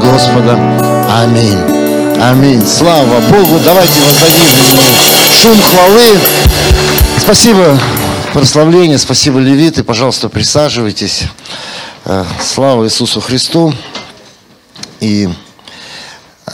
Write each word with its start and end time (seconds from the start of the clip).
Господа. 0.00 0.54
Аминь. 1.22 1.58
Аминь. 2.20 2.66
Слава 2.66 3.20
Богу. 3.30 3.58
Давайте 3.64 4.00
воздадим 4.00 4.48
шум 5.32 5.60
хвалы. 5.62 6.18
Спасибо 7.18 7.78
прославление, 8.32 8.98
спасибо 8.98 9.38
левиты. 9.38 9.84
Пожалуйста, 9.84 10.28
присаживайтесь. 10.28 11.24
Э, 12.04 12.24
слава 12.42 12.84
Иисусу 12.84 13.20
Христу. 13.20 13.72
И 15.00 15.28
э, 16.46 16.50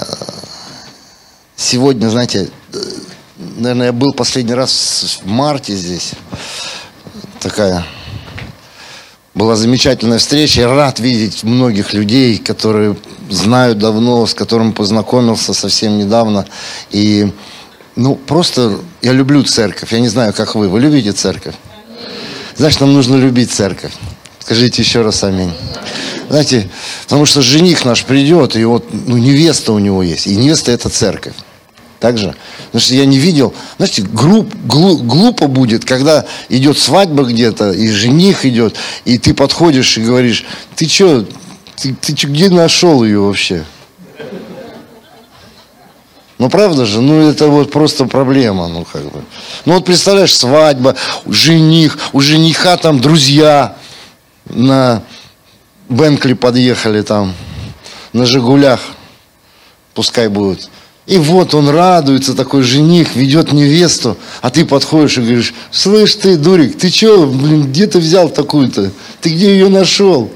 сегодня, 1.56 2.08
знаете, 2.08 2.50
э, 2.72 2.78
наверное, 3.36 3.86
я 3.86 3.92
был 3.92 4.12
последний 4.12 4.54
раз 4.54 5.20
в 5.22 5.26
марте 5.26 5.74
здесь. 5.74 6.12
Такая 7.40 7.84
была 9.34 9.56
замечательная 9.56 10.18
встреча. 10.18 10.68
Рад 10.68 11.00
видеть 11.00 11.42
многих 11.42 11.92
людей, 11.92 12.38
которые 12.38 12.96
знаю 13.30 13.74
давно, 13.74 14.26
с 14.26 14.34
которыми 14.34 14.72
познакомился 14.72 15.52
совсем 15.54 15.98
недавно. 15.98 16.46
И, 16.90 17.32
ну, 17.96 18.14
просто 18.14 18.78
я 19.02 19.12
люблю 19.12 19.42
церковь. 19.42 19.92
Я 19.92 20.00
не 20.00 20.08
знаю, 20.08 20.32
как 20.32 20.54
вы. 20.54 20.68
Вы 20.68 20.80
любите 20.80 21.12
церковь? 21.12 21.54
Значит, 22.56 22.80
нам 22.80 22.92
нужно 22.92 23.16
любить 23.16 23.50
церковь. 23.50 23.92
Скажите 24.38 24.82
еще 24.82 25.02
раз 25.02 25.24
аминь. 25.24 25.52
Знаете, 26.28 26.70
потому 27.04 27.24
что 27.26 27.42
жених 27.42 27.84
наш 27.84 28.04
придет, 28.04 28.56
и 28.56 28.64
вот 28.64 28.86
ну, 28.92 29.16
невеста 29.16 29.72
у 29.72 29.78
него 29.78 30.02
есть. 30.02 30.26
И 30.26 30.36
невеста 30.36 30.70
это 30.70 30.88
церковь. 30.88 31.34
Так 32.04 32.18
же? 32.18 32.34
Потому 32.66 32.82
что 32.82 32.94
я 32.96 33.06
не 33.06 33.16
видел, 33.16 33.54
знаете, 33.78 34.02
груб, 34.02 34.54
глу, 34.66 34.98
глупо 34.98 35.46
будет, 35.46 35.86
когда 35.86 36.26
идет 36.50 36.76
свадьба 36.76 37.22
где-то, 37.22 37.72
и 37.72 37.88
жених 37.88 38.44
идет, 38.44 38.76
и 39.06 39.16
ты 39.16 39.32
подходишь 39.32 39.96
и 39.96 40.02
говоришь, 40.02 40.44
ты 40.76 40.86
что, 40.86 41.24
ты, 41.76 41.94
ты 41.94 42.12
чё, 42.12 42.28
где 42.28 42.50
нашел 42.50 43.04
ее 43.04 43.20
вообще? 43.20 43.64
Ну, 46.36 46.50
правда 46.50 46.84
же? 46.84 47.00
Ну, 47.00 47.26
это 47.26 47.48
вот 47.48 47.72
просто 47.72 48.04
проблема, 48.04 48.68
ну, 48.68 48.84
как 48.84 49.04
бы. 49.04 49.24
Ну, 49.64 49.72
вот 49.72 49.86
представляешь, 49.86 50.34
свадьба, 50.34 50.96
жених, 51.24 51.98
у 52.12 52.20
жениха 52.20 52.76
там 52.76 53.00
друзья 53.00 53.78
на 54.44 55.02
Бенкли 55.88 56.34
подъехали 56.34 57.00
там, 57.00 57.32
на 58.12 58.26
Жигулях, 58.26 58.82
пускай 59.94 60.28
будут. 60.28 60.68
И 61.06 61.18
вот 61.18 61.54
он 61.54 61.68
радуется, 61.68 62.34
такой 62.34 62.62
жених, 62.62 63.14
ведет 63.14 63.52
невесту, 63.52 64.16
а 64.40 64.50
ты 64.50 64.64
подходишь 64.64 65.18
и 65.18 65.20
говоришь, 65.20 65.54
слышь 65.70 66.14
ты, 66.14 66.36
дурик, 66.36 66.78
ты 66.78 66.88
что, 66.88 67.26
блин, 67.26 67.64
где 67.64 67.86
ты 67.86 67.98
взял 67.98 68.30
такую-то? 68.30 68.90
Ты 69.20 69.28
где 69.28 69.52
ее 69.52 69.68
нашел? 69.68 70.30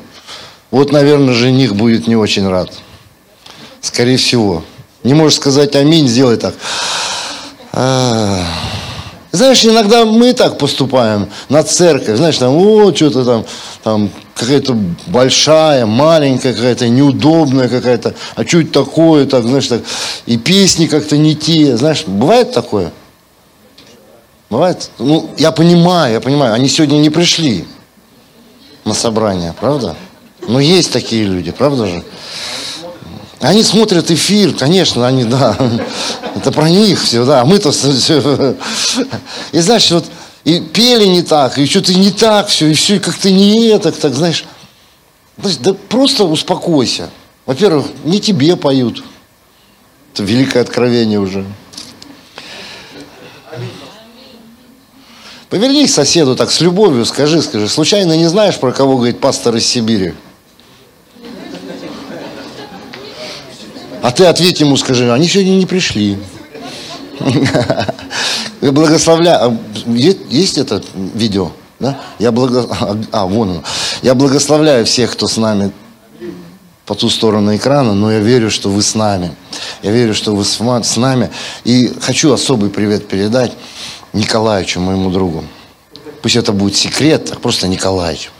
Вот, 0.71 0.93
наверное, 0.93 1.33
жених 1.33 1.75
будет 1.75 2.07
не 2.07 2.17
очень 2.17 2.47
рад. 2.47 2.71
Скорее 3.81 4.19
всего. 4.19 4.63
Не 5.05 5.15
можешь 5.15 5.37
сказать 5.37 5.75
аминь, 5.75 6.07
сделай 6.07 6.37
так. 6.37 6.55
А-а-а. 7.73 8.45
Знаешь, 9.31 9.65
иногда 9.65 10.05
мы 10.05 10.33
так 10.33 10.59
поступаем 10.59 11.29
на 11.49 11.63
церковь, 11.63 12.17
знаешь, 12.17 12.39
там, 12.39 12.57
о, 12.57 12.95
что-то 12.95 13.25
там, 13.25 13.45
там 13.83 14.11
какая-то 14.39 14.77
большая, 15.09 15.85
маленькая 15.85 16.55
какая-то, 16.55 16.89
неудобная 16.89 17.69
какая-то, 17.69 18.15
а 18.37 18.43
это 18.43 18.65
такое, 18.65 19.27
так, 19.27 19.45
знаешь, 19.45 19.67
так, 19.67 19.83
и 20.27 20.37
песни 20.37 20.87
как-то 20.87 21.17
не 21.17 21.35
те, 21.35 21.77
знаешь, 21.77 22.05
бывает 22.07 22.53
такое? 22.53 22.93
Бывает? 24.49 24.91
Ну, 24.99 25.31
я 25.37 25.51
понимаю, 25.51 26.15
я 26.15 26.21
понимаю, 26.21 26.55
они 26.55 26.69
сегодня 26.69 26.99
не 26.99 27.11
пришли 27.11 27.67
на 28.85 28.95
собрание, 28.95 29.55
правда? 29.59 29.97
Но 30.47 30.61
есть 30.61 30.93
такие 30.93 31.25
люди, 31.25 31.51
правда 31.51 31.87
же? 31.87 32.05
Они 33.41 33.63
смотрят 33.63 34.11
эфир, 34.11 34.55
конечно, 34.55 35.07
они, 35.07 35.25
да, 35.25 35.57
это 36.37 36.51
про 36.53 36.69
них 36.71 37.03
все, 37.03 37.25
да, 37.25 37.43
а 37.43 37.45
мы-то 37.45 37.73
все. 37.73 38.57
И 39.53 39.59
знаешь, 39.59 39.91
вот, 39.91 40.05
и 40.49 40.61
пели 40.61 41.05
не 41.05 41.21
так, 41.21 41.59
и 41.59 41.67
что-то 41.67 41.93
не 41.93 42.11
так 42.11 42.49
все, 42.49 42.69
и 42.69 42.73
все 42.73 42.99
как-то 42.99 43.31
не 43.31 43.67
это, 43.67 43.93
так, 43.93 44.15
знаешь. 44.15 44.47
Да 45.37 45.75
просто 45.75 46.25
успокойся. 46.25 47.11
Во-первых, 47.45 47.89
не 48.05 48.19
тебе 48.19 48.57
поют. 48.57 49.05
Это 50.15 50.23
великое 50.23 50.61
откровение 50.61 51.21
уже. 51.21 51.45
Повернись 55.51 55.93
соседу 55.93 56.35
так 56.35 56.51
с 56.51 56.63
любовью, 56.63 57.05
скажи, 57.05 57.43
скажи, 57.43 57.69
случайно 57.69 58.17
не 58.17 58.27
знаешь, 58.27 58.57
про 58.57 58.73
кого 58.73 58.97
говорит 58.97 59.21
пастор 59.21 59.55
из 59.55 59.67
Сибири? 59.67 60.15
А 64.01 64.11
ты 64.13 64.25
ответь 64.25 64.61
ему, 64.61 64.79
скажи, 64.79 65.13
они 65.13 65.29
сегодня 65.29 65.57
не 65.57 65.67
пришли. 65.67 66.17
Я 68.61 68.73
благословляю. 68.73 69.39
А, 69.41 69.57
есть, 69.87 70.19
есть 70.31 70.59
это 70.59 70.83
видео? 70.95 71.53
Да? 71.79 72.01
Я 72.19 72.33
благо... 72.33 72.67
А, 73.13 73.27
вон 73.27 73.51
оно. 73.51 73.63
Я 74.03 74.15
благословляю 74.15 74.85
всех, 74.85 75.13
кто 75.13 75.29
с 75.29 75.37
нами 75.37 75.73
по 76.87 76.95
ту 76.95 77.11
сторону 77.11 77.55
экрана, 77.55 77.93
но 77.93 78.11
я 78.11 78.19
верю, 78.19 78.51
что 78.51 78.71
вы 78.71 78.83
с 78.83 78.95
нами. 78.95 79.35
Я 79.83 79.93
верю, 79.93 80.15
что 80.15 80.35
вы 80.35 80.45
с 80.45 80.97
нами. 80.97 81.31
И 81.65 81.95
хочу 82.01 82.33
особый 82.33 82.71
привет 82.71 83.07
передать 83.07 83.53
Николаевичу, 84.13 84.81
моему 84.81 85.11
другу. 85.11 85.45
Пусть 86.23 86.37
это 86.37 86.53
будет 86.53 86.77
секрет, 86.77 87.31
а 87.31 87.39
просто 87.39 87.69
Николаевич. 87.69 88.31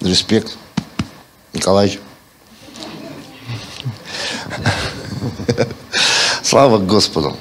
Респект. 0.00 0.56
Николаевич. 1.52 2.00
Слава 6.48 6.78
Господу. 6.78 7.36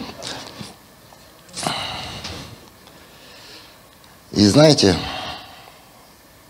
И 4.33 4.45
знаете, 4.45 4.97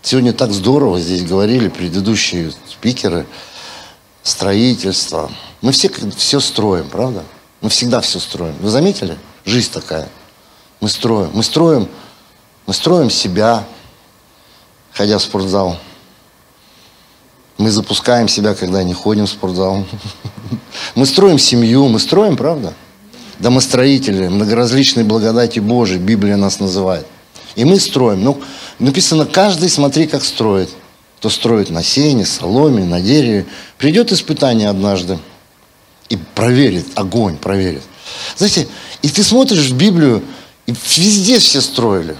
сегодня 0.02 0.32
так 0.32 0.50
здорово 0.50 0.98
здесь 0.98 1.22
говорили 1.22 1.68
предыдущие 1.68 2.52
спикеры, 2.68 3.28
строительство. 4.24 5.30
Мы 5.60 5.70
все 5.70 5.88
все 6.16 6.40
строим, 6.40 6.88
правда? 6.90 7.22
Мы 7.60 7.68
всегда 7.68 8.00
все 8.00 8.18
строим. 8.18 8.56
Вы 8.58 8.70
заметили? 8.70 9.16
Жизнь 9.44 9.70
такая. 9.70 10.08
Мы 10.80 10.88
строим. 10.88 11.30
Мы 11.34 11.44
строим, 11.44 11.88
мы 12.66 12.74
строим 12.74 13.08
себя, 13.08 13.64
ходя 14.94 15.18
в 15.18 15.22
спортзал. 15.22 15.78
Мы 17.58 17.70
запускаем 17.70 18.28
себя, 18.28 18.54
когда 18.54 18.84
не 18.84 18.94
ходим 18.94 19.26
в 19.26 19.30
спортзал. 19.30 19.84
Мы 20.94 21.06
строим 21.06 21.38
семью, 21.38 21.88
мы 21.88 21.98
строим, 21.98 22.36
правда? 22.36 22.72
Домостроители, 23.40 24.28
многоразличные 24.28 25.04
благодати 25.04 25.58
Божии, 25.58 25.98
Библия 25.98 26.36
нас 26.36 26.60
называет. 26.60 27.06
И 27.56 27.64
мы 27.64 27.80
строим. 27.80 28.22
Ну, 28.22 28.40
написано, 28.78 29.26
каждый 29.26 29.68
смотри, 29.68 30.06
как 30.06 30.24
строит. 30.24 30.70
Кто 31.18 31.30
строит 31.30 31.70
на 31.70 31.82
сене, 31.82 32.24
соломе, 32.24 32.84
на 32.84 33.00
дереве. 33.00 33.44
Придет 33.76 34.12
испытание 34.12 34.68
однажды 34.68 35.18
и 36.08 36.16
проверит, 36.16 36.86
огонь 36.94 37.36
проверит. 37.36 37.82
Знаете, 38.36 38.68
и 39.02 39.08
ты 39.08 39.24
смотришь 39.24 39.70
в 39.70 39.76
Библию, 39.76 40.22
и 40.66 40.72
везде 40.96 41.40
все 41.40 41.60
строили. 41.60 42.16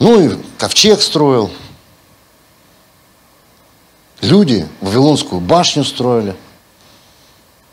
Ну 0.00 0.20
и 0.20 0.36
ковчег 0.58 1.00
строил, 1.00 1.50
Люди 4.20 4.68
Вавилонскую 4.80 5.40
башню 5.40 5.84
строили. 5.84 6.36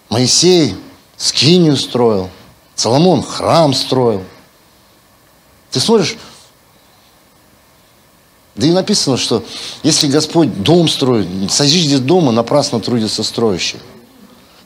Моисей 0.09 0.75
скинию 1.17 1.75
строил. 1.75 2.29
Соломон 2.75 3.23
храм 3.23 3.73
строил. 3.73 4.23
Ты 5.71 5.79
смотришь, 5.79 6.17
да 8.55 8.65
и 8.65 8.71
написано, 8.71 9.17
что 9.17 9.43
если 9.83 10.07
Господь 10.07 10.63
дом 10.63 10.87
строит, 10.87 11.27
сожжите 11.51 11.97
дома, 11.97 12.31
напрасно 12.31 12.79
трудится 12.79 13.23
строящий. 13.23 13.79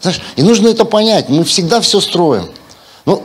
Знаешь, 0.01 0.21
и 0.35 0.43
нужно 0.43 0.67
это 0.67 0.85
понять. 0.85 1.29
Мы 1.29 1.43
всегда 1.43 1.81
все 1.81 1.99
строим. 1.99 2.49
Но 3.05 3.23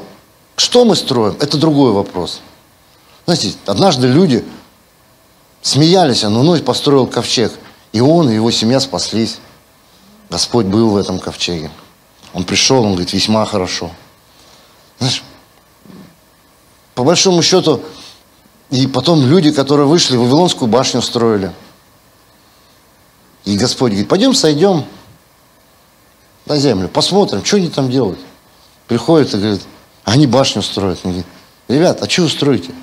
что 0.56 0.85
мы 0.85 0.97
строим, 0.97 1.37
это 1.41 1.56
другой 1.58 1.93
вопрос. 1.93 2.41
Знаете, 3.26 3.55
однажды 3.67 4.08
люди 4.08 4.44
смеялись, 5.62 6.25
а 6.25 6.31
ну 6.31 6.58
построил 6.61 7.06
ковчег. 7.06 7.53
И 7.96 8.00
он, 8.00 8.28
и 8.28 8.34
его 8.34 8.50
семья 8.50 8.78
спаслись. 8.78 9.38
Господь 10.28 10.66
был 10.66 10.90
в 10.90 10.98
этом 10.98 11.19
ковчеге. 11.19 11.70
Он 12.34 12.44
пришел, 12.44 12.84
он 12.84 12.90
говорит, 12.90 13.14
весьма 13.14 13.46
хорошо. 13.46 13.90
Знаешь, 14.98 15.25
по 16.94 17.04
большому 17.04 17.43
счету, 17.43 17.81
и 18.69 18.87
потом 18.87 19.26
люди, 19.26 19.50
которые 19.50 19.87
вышли, 19.87 20.19
Вавилонскую 20.19 20.70
башню 20.70 21.00
строили. 21.00 21.54
И 23.46 23.56
Господь 23.56 23.93
говорит, 23.93 24.10
пойдем 24.10 24.34
сойдем 24.34 24.84
на 26.44 26.58
землю, 26.58 26.90
посмотрим, 26.90 27.43
что 27.46 27.56
они 27.56 27.70
там 27.70 27.90
делают. 27.90 28.20
Приходят 28.88 29.32
и 29.32 29.38
говорят, 29.38 29.62
они 30.04 30.26
башню 30.26 30.60
строят. 30.60 30.98
Он 31.04 31.12
говорит, 31.12 31.26
ребят, 31.66 32.02
а 32.02 32.10
что 32.10 32.25
вы 32.25 32.28
строите? 32.28 32.75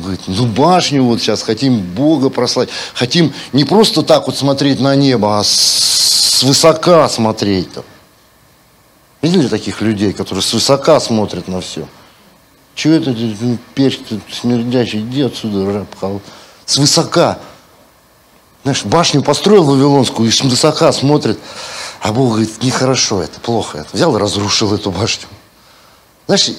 Говорит, 0.00 0.22
ну 0.26 0.46
башню 0.46 1.04
вот 1.04 1.20
сейчас 1.20 1.42
хотим 1.42 1.80
Бога 1.80 2.30
прославить. 2.30 2.70
Хотим 2.94 3.32
не 3.52 3.64
просто 3.64 4.02
так 4.02 4.26
вот 4.26 4.36
смотреть 4.36 4.80
на 4.80 4.96
небо, 4.96 5.38
а 5.38 5.44
с 5.44 6.42
высока 6.42 7.08
смотреть. 7.08 7.72
Там. 7.72 7.84
Видели 9.22 9.48
таких 9.48 9.80
людей, 9.80 10.12
которые 10.12 10.42
с 10.42 10.52
высока 10.52 10.98
смотрят 11.00 11.48
на 11.48 11.60
все? 11.60 11.86
Чего 12.74 12.94
это 12.94 13.10
ну, 13.10 13.58
перч 13.74 13.98
смердящий, 14.32 15.00
иди 15.00 15.22
отсюда, 15.22 15.70
раб, 15.72 16.22
с 16.64 16.78
высока. 16.78 17.38
Знаешь, 18.62 18.84
башню 18.84 19.22
построил 19.22 19.64
Вавилонскую 19.64 20.28
и 20.28 20.32
с 20.32 20.40
высока 20.42 20.92
смотрит. 20.92 21.38
А 22.00 22.12
Бог 22.12 22.30
говорит, 22.30 22.62
нехорошо 22.62 23.22
это, 23.22 23.40
плохо 23.40 23.78
это. 23.78 23.88
Взял 23.92 24.16
и 24.16 24.18
разрушил 24.18 24.74
эту 24.74 24.90
башню. 24.90 25.28
Знаешь, 26.26 26.50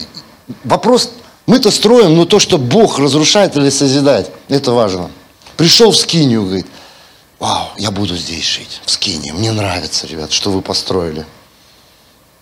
вопрос, 0.64 1.12
мы-то 1.46 1.72
строим, 1.72 2.16
но 2.16 2.26
то, 2.26 2.40
что 2.40 2.58
Бог 2.58 3.00
разрушает 3.00 3.56
или 3.56 3.70
созидает, 3.70 4.32
это 4.48 4.72
важно. 4.72 5.10
Пришел 5.58 5.92
в 5.92 5.98
Скинию, 5.98 6.46
говорит, 6.46 6.68
вау, 7.40 7.70
я 7.78 7.92
буду 7.92 8.16
здесь 8.16 8.46
жить, 8.46 8.82
в 8.86 8.92
Скинии. 8.92 9.32
Мне 9.32 9.52
нравится, 9.52 10.08
ребят, 10.08 10.32
что 10.32 10.52
вы 10.52 10.62
построили. 10.62 11.26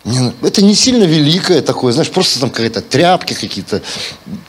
Мне, 0.05 0.33
это 0.41 0.61
не 0.61 0.75
сильно 0.75 1.03
великое 1.03 1.61
такое, 1.61 1.91
знаешь, 1.91 2.09
просто 2.09 2.39
там 2.39 2.49
какая-то 2.49 2.81
тряпки 2.81 3.33
какие-то, 3.33 3.81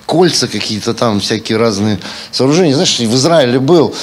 кольца 0.07 0.47
какие-то 0.47 0.95
там, 0.95 1.21
всякие 1.21 1.59
разные 1.59 1.99
сооружения. 2.31 2.75
Знаешь, 2.75 2.99
в 2.99 3.15
Израиле 3.15 3.59
был, 3.59 3.95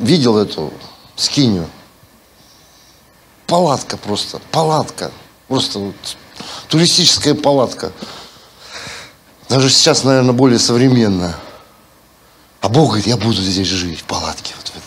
видел 0.00 0.38
эту 0.38 0.72
скинию. 1.16 1.68
Палатка 3.46 3.96
просто, 3.96 4.40
палатка. 4.50 5.10
Просто 5.48 5.80
вот, 5.80 5.96
туристическая 6.68 7.34
палатка. 7.34 7.92
Даже 9.52 9.68
сейчас, 9.68 10.02
наверное, 10.02 10.32
более 10.32 10.58
современная. 10.58 11.36
А 12.62 12.70
Бог 12.70 12.86
говорит, 12.86 13.06
я 13.06 13.18
буду 13.18 13.34
здесь 13.34 13.66
жить, 13.66 14.00
в 14.00 14.04
палатке. 14.04 14.54
Вот, 14.56 14.72
вот. 14.74 14.82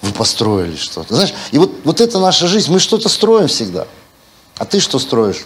Вы 0.00 0.12
построили 0.12 0.76
что-то. 0.76 1.16
Знаешь, 1.16 1.34
и 1.50 1.58
вот, 1.58 1.72
вот 1.82 2.00
это 2.00 2.20
наша 2.20 2.46
жизнь. 2.46 2.70
Мы 2.70 2.78
что-то 2.78 3.08
строим 3.08 3.48
всегда. 3.48 3.88
А 4.58 4.64
ты 4.64 4.78
что 4.78 5.00
строишь? 5.00 5.44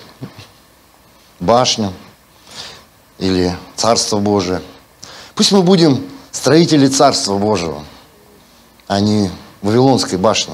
Башню 1.41 1.95
или 3.19 3.57
Царство 3.77 4.19
Божие? 4.19 4.61
Пусть 5.35 5.51
мы 5.53 5.63
будем 5.63 6.05
строители 6.31 6.87
Царства 6.87 7.39
Божьего, 7.39 7.83
а 8.89 9.01
не 9.01 9.31
Вавилонской 9.63 10.19
башни. 10.19 10.53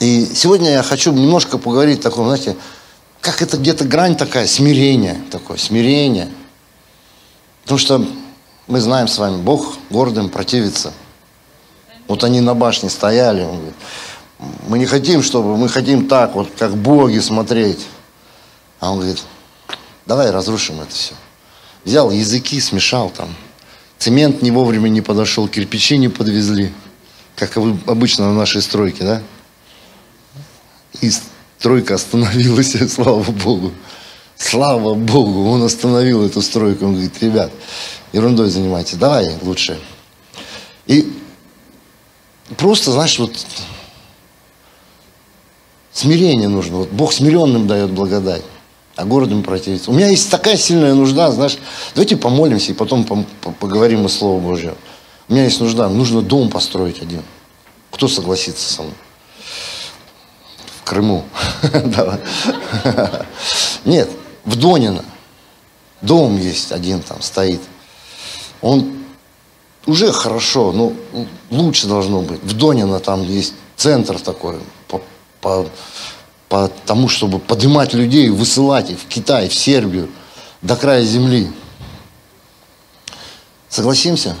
И 0.00 0.32
сегодня 0.34 0.72
я 0.72 0.82
хочу 0.82 1.12
немножко 1.12 1.58
поговорить 1.58 2.00
о 2.00 2.10
таком, 2.10 2.26
знаете, 2.26 2.56
как 3.20 3.42
это 3.42 3.56
где-то 3.56 3.84
грань 3.84 4.16
такая, 4.16 4.46
смирение 4.46 5.20
такое, 5.30 5.56
смирение. 5.56 6.28
Потому 7.62 7.78
что 7.78 8.06
мы 8.66 8.80
знаем 8.80 9.08
с 9.08 9.18
вами, 9.18 9.42
Бог 9.42 9.76
гордым 9.90 10.28
противится. 10.28 10.92
Вот 12.06 12.22
они 12.24 12.40
на 12.40 12.54
башне 12.54 12.90
стояли, 12.90 13.42
он 13.42 13.56
говорит, 13.56 13.74
мы 14.68 14.78
не 14.78 14.86
хотим, 14.86 15.22
чтобы, 15.22 15.56
мы 15.56 15.68
хотим 15.68 16.08
так, 16.08 16.34
вот 16.34 16.48
как 16.56 16.76
боги 16.76 17.18
смотреть. 17.18 17.86
А 18.80 18.92
он 18.92 18.98
говорит, 18.98 19.22
давай 20.04 20.30
разрушим 20.30 20.80
это 20.80 20.90
все. 20.90 21.14
Взял 21.84 22.10
языки, 22.10 22.60
смешал 22.60 23.10
там. 23.10 23.34
Цемент 23.98 24.42
не 24.42 24.50
вовремя 24.50 24.88
не 24.88 25.00
подошел, 25.00 25.48
кирпичи 25.48 25.96
не 25.96 26.08
подвезли. 26.08 26.72
Как 27.34 27.56
обычно 27.56 28.26
на 28.26 28.34
нашей 28.34 28.62
стройке, 28.62 29.04
да? 29.04 29.22
И 31.00 31.10
стройка 31.58 31.94
остановилась, 31.94 32.76
слава 32.92 33.22
Богу. 33.22 33.72
Слава 34.36 34.94
Богу, 34.94 35.48
он 35.48 35.62
остановил 35.62 36.24
эту 36.24 36.42
стройку. 36.42 36.84
Он 36.84 36.92
говорит, 36.92 37.22
ребят, 37.22 37.50
ерундой 38.12 38.50
занимайтесь, 38.50 38.98
давай 38.98 39.34
лучше. 39.42 39.78
И 40.86 41.10
просто, 42.56 42.92
знаешь, 42.92 43.18
вот 43.18 43.32
Смирение 45.96 46.48
нужно. 46.48 46.76
Вот 46.76 46.90
Бог 46.90 47.14
смиренным 47.14 47.66
дает 47.66 47.90
благодать, 47.90 48.42
а 48.96 49.06
городом 49.06 49.42
противится. 49.42 49.90
У 49.90 49.94
меня 49.94 50.08
есть 50.08 50.30
такая 50.30 50.58
сильная 50.58 50.92
нужда, 50.92 51.32
знаешь, 51.32 51.56
давайте 51.94 52.18
помолимся 52.18 52.72
и 52.72 52.74
потом 52.74 53.06
поговорим 53.58 54.04
о 54.04 54.10
Слове 54.10 54.38
Божьем. 54.42 54.74
У 55.26 55.32
меня 55.32 55.44
есть 55.44 55.58
нужда, 55.58 55.88
нужно 55.88 56.20
дом 56.20 56.50
построить 56.50 57.00
один. 57.00 57.22
Кто 57.90 58.08
согласится 58.08 58.70
со 58.70 58.82
мной? 58.82 58.94
Крыму. 60.86 61.24
Нет, 63.84 64.08
в 64.44 64.54
Донино. 64.56 65.04
Дом 66.00 66.38
есть 66.38 66.70
один 66.70 67.02
там 67.02 67.20
стоит. 67.22 67.60
Он 68.60 68.92
уже 69.86 70.12
хорошо, 70.12 70.70
но 70.70 70.92
лучше 71.50 71.88
должно 71.88 72.20
быть. 72.22 72.40
В 72.44 72.56
Донино 72.56 73.00
там 73.00 73.24
есть 73.24 73.54
центр 73.76 74.20
такой, 74.20 74.60
по, 75.40 75.66
по 76.48 76.70
тому, 76.86 77.08
чтобы 77.08 77.40
поднимать 77.40 77.92
людей, 77.92 78.28
высылать 78.28 78.90
их 78.90 79.00
в 79.00 79.08
Китай, 79.08 79.48
в 79.48 79.54
Сербию, 79.54 80.08
до 80.62 80.76
края 80.76 81.02
земли. 81.02 81.50
Согласимся? 83.68 84.36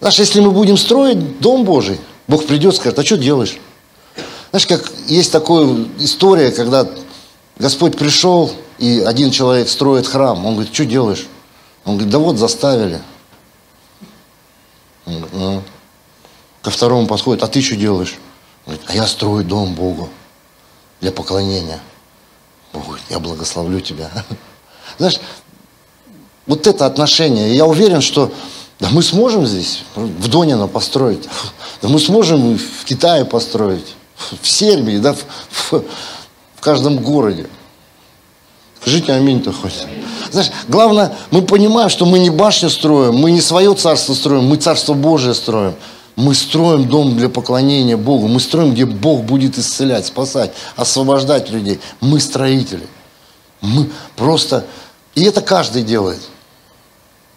Знаешь, 0.00 0.18
если 0.18 0.40
мы 0.40 0.50
будем 0.50 0.76
строить 0.76 1.40
Дом 1.40 1.64
Божий, 1.64 1.98
Бог 2.28 2.44
придет 2.44 2.76
скажет, 2.76 2.98
а 2.98 3.04
что 3.06 3.16
делаешь? 3.16 3.56
Знаешь, 4.54 4.68
как 4.68 4.92
есть 5.08 5.32
такая 5.32 5.88
история, 5.98 6.52
когда 6.52 6.86
Господь 7.58 7.98
пришел, 7.98 8.52
и 8.78 9.00
один 9.00 9.32
человек 9.32 9.68
строит 9.68 10.06
храм. 10.06 10.46
Он 10.46 10.54
говорит, 10.54 10.72
что 10.72 10.84
делаешь? 10.84 11.26
Он 11.84 11.94
говорит, 11.94 12.12
да 12.12 12.20
вот 12.20 12.38
заставили. 12.38 13.02
Он 15.06 15.14
говорит, 15.14 15.34
ну. 15.34 15.62
Ко 16.62 16.70
второму 16.70 17.08
подходит, 17.08 17.42
а 17.42 17.48
ты 17.48 17.60
что 17.62 17.74
делаешь? 17.74 18.16
Говорит, 18.64 18.84
а 18.86 18.94
я 18.94 19.08
строю 19.08 19.42
дом 19.42 19.74
Богу 19.74 20.08
для 21.00 21.10
поклонения. 21.10 21.80
Бог 22.72 22.86
говорит, 22.86 23.06
я 23.10 23.18
благословлю 23.18 23.80
тебя. 23.80 24.08
Знаешь, 24.98 25.18
вот 26.46 26.68
это 26.68 26.86
отношение. 26.86 27.56
Я 27.56 27.66
уверен, 27.66 28.00
что 28.00 28.32
да 28.78 28.88
мы 28.90 29.02
сможем 29.02 29.48
здесь 29.48 29.82
в 29.96 30.28
Донино 30.28 30.68
построить. 30.68 31.28
Да 31.82 31.88
мы 31.88 31.98
сможем 31.98 32.56
в 32.56 32.84
Китае 32.84 33.24
построить. 33.24 33.96
В 34.40 34.48
Сербии, 34.48 34.98
да, 34.98 35.14
в, 35.14 35.24
в, 35.50 35.84
в 36.56 36.60
каждом 36.60 36.98
городе. 36.98 37.46
Скажите 38.80 39.12
аминь-то 39.12 39.52
хоть. 39.52 39.86
Знаешь, 40.30 40.50
главное, 40.68 41.16
мы 41.30 41.42
понимаем, 41.42 41.88
что 41.88 42.04
мы 42.06 42.18
не 42.18 42.30
башню 42.30 42.68
строим, 42.68 43.14
мы 43.14 43.30
не 43.30 43.40
свое 43.40 43.74
царство 43.74 44.14
строим, 44.14 44.44
мы 44.44 44.56
царство 44.56 44.94
Божие 44.94 45.34
строим. 45.34 45.74
Мы 46.16 46.34
строим 46.34 46.88
дом 46.88 47.16
для 47.16 47.28
поклонения 47.28 47.96
Богу. 47.96 48.28
Мы 48.28 48.38
строим, 48.38 48.72
где 48.72 48.86
Бог 48.86 49.24
будет 49.24 49.58
исцелять, 49.58 50.06
спасать, 50.06 50.52
освобождать 50.76 51.50
людей. 51.50 51.80
Мы 52.00 52.20
строители. 52.20 52.86
Мы 53.60 53.90
просто... 54.16 54.64
И 55.16 55.24
это 55.24 55.40
каждый 55.40 55.82
делает. 55.82 56.20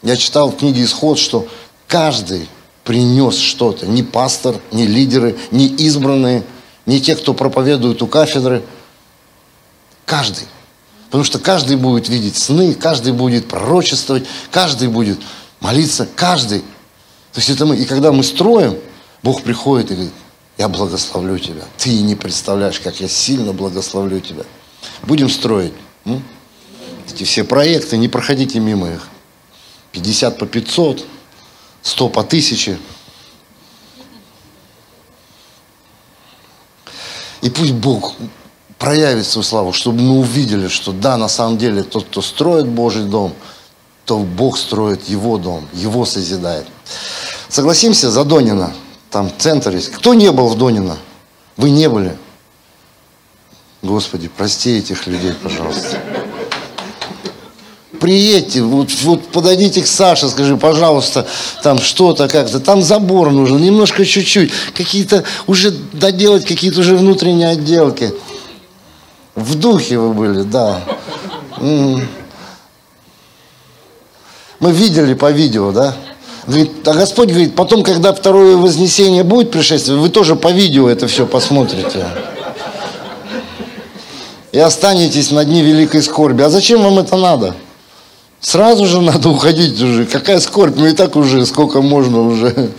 Я 0.03 0.15
читал 0.15 0.51
в 0.51 0.57
книге 0.57 0.83
«Исход», 0.83 1.17
что 1.17 1.47
каждый 1.87 2.47
принес 2.83 3.37
что-то. 3.37 3.87
Не 3.87 4.03
пастор, 4.03 4.59
не 4.71 4.85
лидеры, 4.85 5.37
не 5.51 5.67
избранные, 5.67 6.43
не 6.87 6.99
те, 6.99 7.15
кто 7.15 7.35
проповедует 7.35 8.01
у 8.01 8.07
кафедры. 8.07 8.63
Каждый. 10.05 10.47
Потому 11.05 11.23
что 11.23 11.37
каждый 11.37 11.77
будет 11.77 12.09
видеть 12.09 12.35
сны, 12.35 12.73
каждый 12.73 13.13
будет 13.13 13.47
пророчествовать, 13.47 14.25
каждый 14.51 14.87
будет 14.87 15.19
молиться, 15.59 16.07
каждый 16.15 16.63
то 17.37 17.39
есть 17.39 17.51
это 17.51 17.67
мы, 17.67 17.77
и 17.77 17.85
когда 17.85 18.11
мы 18.11 18.23
строим, 18.23 18.79
Бог 19.21 19.43
приходит 19.43 19.91
и 19.91 19.93
говорит, 19.93 20.13
я 20.57 20.67
благословлю 20.67 21.37
тебя. 21.37 21.61
Ты 21.77 22.01
не 22.01 22.15
представляешь, 22.15 22.79
как 22.79 22.99
я 22.99 23.07
сильно 23.07 23.53
благословлю 23.53 24.19
тебя. 24.19 24.43
Будем 25.03 25.29
строить. 25.29 25.73
М? 26.05 26.23
Эти 27.07 27.25
все 27.25 27.43
проекты, 27.43 27.95
не 27.97 28.07
проходите 28.07 28.59
мимо 28.59 28.89
их. 28.89 29.07
50 29.91 30.39
по 30.39 30.47
500, 30.47 31.05
100 31.83 32.09
по 32.09 32.21
1000. 32.21 32.79
И 37.41 37.49
пусть 37.49 37.73
Бог 37.73 38.15
проявит 38.77 39.25
свою 39.25 39.43
славу, 39.43 39.73
чтобы 39.73 40.01
мы 40.01 40.19
увидели, 40.19 40.67
что 40.67 40.91
да, 40.91 41.17
на 41.17 41.27
самом 41.27 41.57
деле 41.57 41.83
тот, 41.83 42.05
кто 42.05 42.21
строит 42.21 42.67
Божий 42.67 43.03
дом, 43.03 43.33
то 44.05 44.19
Бог 44.19 44.57
строит 44.57 45.07
его 45.09 45.37
дом, 45.37 45.67
его 45.73 46.05
созидает. 46.05 46.65
Согласимся, 47.49 48.09
за 48.09 48.23
Донина, 48.23 48.73
там 49.11 49.31
центр 49.37 49.75
есть. 49.75 49.91
Кто 49.91 50.13
не 50.13 50.31
был 50.31 50.47
в 50.47 50.57
Донино? 50.57 50.97
Вы 51.57 51.69
не 51.71 51.89
были. 51.89 52.15
Господи, 53.81 54.29
прости 54.35 54.77
этих 54.77 55.07
людей, 55.07 55.33
пожалуйста. 55.33 56.01
Приедьте, 57.99 58.61
вот, 58.61 58.89
вот 59.03 59.27
подойдите 59.27 59.81
к 59.81 59.87
Саше, 59.87 60.29
скажи, 60.29 60.57
пожалуйста, 60.57 61.25
там 61.63 61.79
что-то 61.79 62.27
как-то, 62.27 62.59
там 62.59 62.81
забор 62.81 63.31
нужен, 63.31 63.61
немножко 63.61 64.05
чуть-чуть, 64.05 64.51
какие-то 64.75 65.23
уже 65.47 65.71
доделать 65.71 66.45
какие-то 66.45 66.81
уже 66.81 66.95
внутренние 66.95 67.49
отделки. 67.49 68.13
В 69.35 69.55
духе 69.55 69.97
вы 69.99 70.13
были, 70.13 70.43
да. 70.43 70.81
Мы 71.59 72.07
видели 74.59 75.13
по 75.13 75.31
видео, 75.31 75.71
да? 75.71 75.95
Говорит, 76.47 76.87
а 76.87 76.93
Господь 76.93 77.29
говорит, 77.29 77.55
потом, 77.55 77.83
когда 77.83 78.13
второе 78.13 78.55
вознесение 78.55 79.23
будет 79.23 79.51
пришествие, 79.51 79.97
вы 79.97 80.09
тоже 80.09 80.35
по 80.35 80.51
видео 80.51 80.89
это 80.89 81.07
все 81.07 81.25
посмотрите. 81.25 82.05
И 84.53 84.59
останетесь 84.59 85.29
на 85.31 85.43
дне 85.43 85.61
великой 85.61 86.01
скорби. 86.01 86.41
А 86.41 86.49
зачем 86.49 86.81
вам 86.81 86.99
это 86.99 87.17
надо? 87.17 87.53
Сразу 88.39 88.85
же 88.85 89.01
надо 89.01 89.29
уходить 89.29 89.81
уже. 89.81 90.05
Какая 90.05 90.39
скорбь? 90.39 90.75
Ну 90.77 90.85
и 90.85 90.93
так 90.93 91.15
уже, 91.15 91.45
сколько 91.45 91.81
можно 91.81 92.21
уже. 92.21 92.69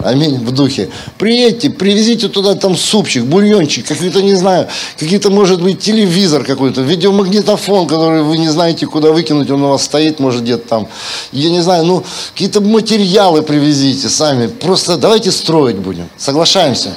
Аминь, 0.00 0.36
в 0.36 0.52
духе. 0.52 0.90
Приедьте, 1.16 1.70
привезите 1.70 2.28
туда 2.28 2.54
там 2.54 2.76
супчик, 2.76 3.24
бульончик, 3.24 3.86
какие-то, 3.86 4.20
не 4.22 4.34
знаю, 4.34 4.68
какие-то, 4.98 5.30
может 5.30 5.62
быть, 5.62 5.80
телевизор 5.80 6.44
какой-то, 6.44 6.82
видеомагнитофон, 6.82 7.86
который 7.86 8.22
вы 8.22 8.36
не 8.36 8.50
знаете, 8.50 8.86
куда 8.86 9.10
выкинуть, 9.10 9.50
он 9.50 9.62
у 9.62 9.68
вас 9.70 9.84
стоит, 9.84 10.20
может, 10.20 10.42
где-то 10.42 10.68
там. 10.68 10.88
Я 11.32 11.48
не 11.48 11.62
знаю, 11.62 11.86
ну, 11.86 12.04
какие-то 12.34 12.60
материалы 12.60 13.40
привезите 13.40 14.10
сами. 14.10 14.48
Просто 14.48 14.98
давайте 14.98 15.32
строить 15.32 15.76
будем. 15.76 16.10
Соглашаемся? 16.18 16.90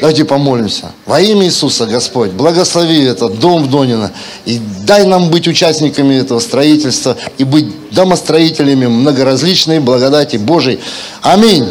Давайте 0.00 0.24
помолимся. 0.24 0.92
Во 1.06 1.20
имя 1.20 1.44
Иисуса, 1.44 1.84
Господь, 1.84 2.30
благослови 2.30 3.04
этот 3.04 3.38
дом 3.38 3.64
в 3.64 3.70
Донино 3.70 4.10
и 4.46 4.58
дай 4.86 5.04
нам 5.04 5.28
быть 5.28 5.46
участниками 5.46 6.14
этого 6.14 6.40
строительства 6.40 7.16
и 7.36 7.44
быть 7.44 7.90
домостроителями 7.90 8.86
многоразличной 8.86 9.80
благодати 9.80 10.36
Божией. 10.36 10.80
Аминь. 11.20 11.68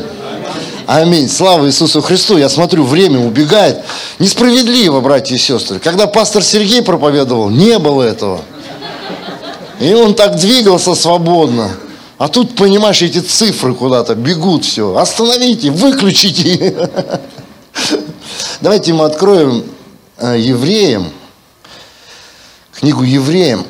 Аминь. 0.85 1.29
Слава 1.29 1.65
Иисусу 1.65 2.01
Христу. 2.01 2.37
Я 2.37 2.47
смотрю, 2.47 2.83
время 2.83 3.19
убегает. 3.19 3.79
Несправедливо, 4.19 5.01
братья 5.01 5.33
и 5.33 5.39
сестры. 5.39 5.79
Когда 5.79 6.05
пастор 6.05 6.43
Сергей 6.43 6.83
проповедовал, 6.83 7.49
не 7.49 7.79
было 7.79 8.03
этого. 8.03 8.41
И 9.79 9.93
он 9.93 10.13
так 10.13 10.35
двигался 10.35 10.93
свободно. 10.93 11.71
А 12.19 12.27
тут, 12.27 12.55
понимаешь, 12.55 13.01
эти 13.01 13.19
цифры 13.19 13.73
куда-то 13.73 14.13
бегут 14.13 14.63
все. 14.63 14.95
Остановите, 14.95 15.71
выключите. 15.71 16.89
Давайте 18.61 18.93
мы 18.93 19.05
откроем 19.05 19.63
э, 20.17 20.39
евреям, 20.39 21.11
книгу 22.73 23.03
евреям. 23.03 23.65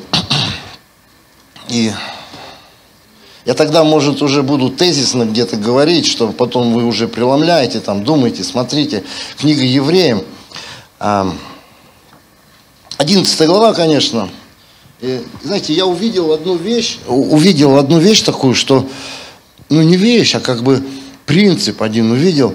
И 1.68 1.92
я 3.44 3.54
тогда, 3.54 3.84
может, 3.84 4.22
уже 4.22 4.42
буду 4.42 4.70
тезисно 4.70 5.24
где-то 5.24 5.56
говорить, 5.56 6.06
что 6.06 6.28
потом 6.28 6.72
вы 6.72 6.84
уже 6.84 7.08
преломляете, 7.08 7.80
там, 7.80 8.04
думаете, 8.04 8.42
смотрите. 8.42 9.04
Книга 9.36 9.62
евреям. 9.62 10.22
11 12.98 13.46
глава, 13.46 13.74
конечно. 13.74 14.30
И, 15.00 15.22
знаете, 15.42 15.74
я 15.74 15.84
увидел 15.84 16.32
одну 16.32 16.56
вещь, 16.56 16.98
увидел 17.06 17.76
одну 17.76 17.98
вещь 17.98 18.22
такую, 18.22 18.54
что, 18.54 18.88
ну 19.68 19.82
не 19.82 19.96
вещь, 19.96 20.34
а 20.34 20.40
как 20.40 20.62
бы 20.62 20.82
принцип 21.26 21.82
один 21.82 22.12
увидел. 22.12 22.54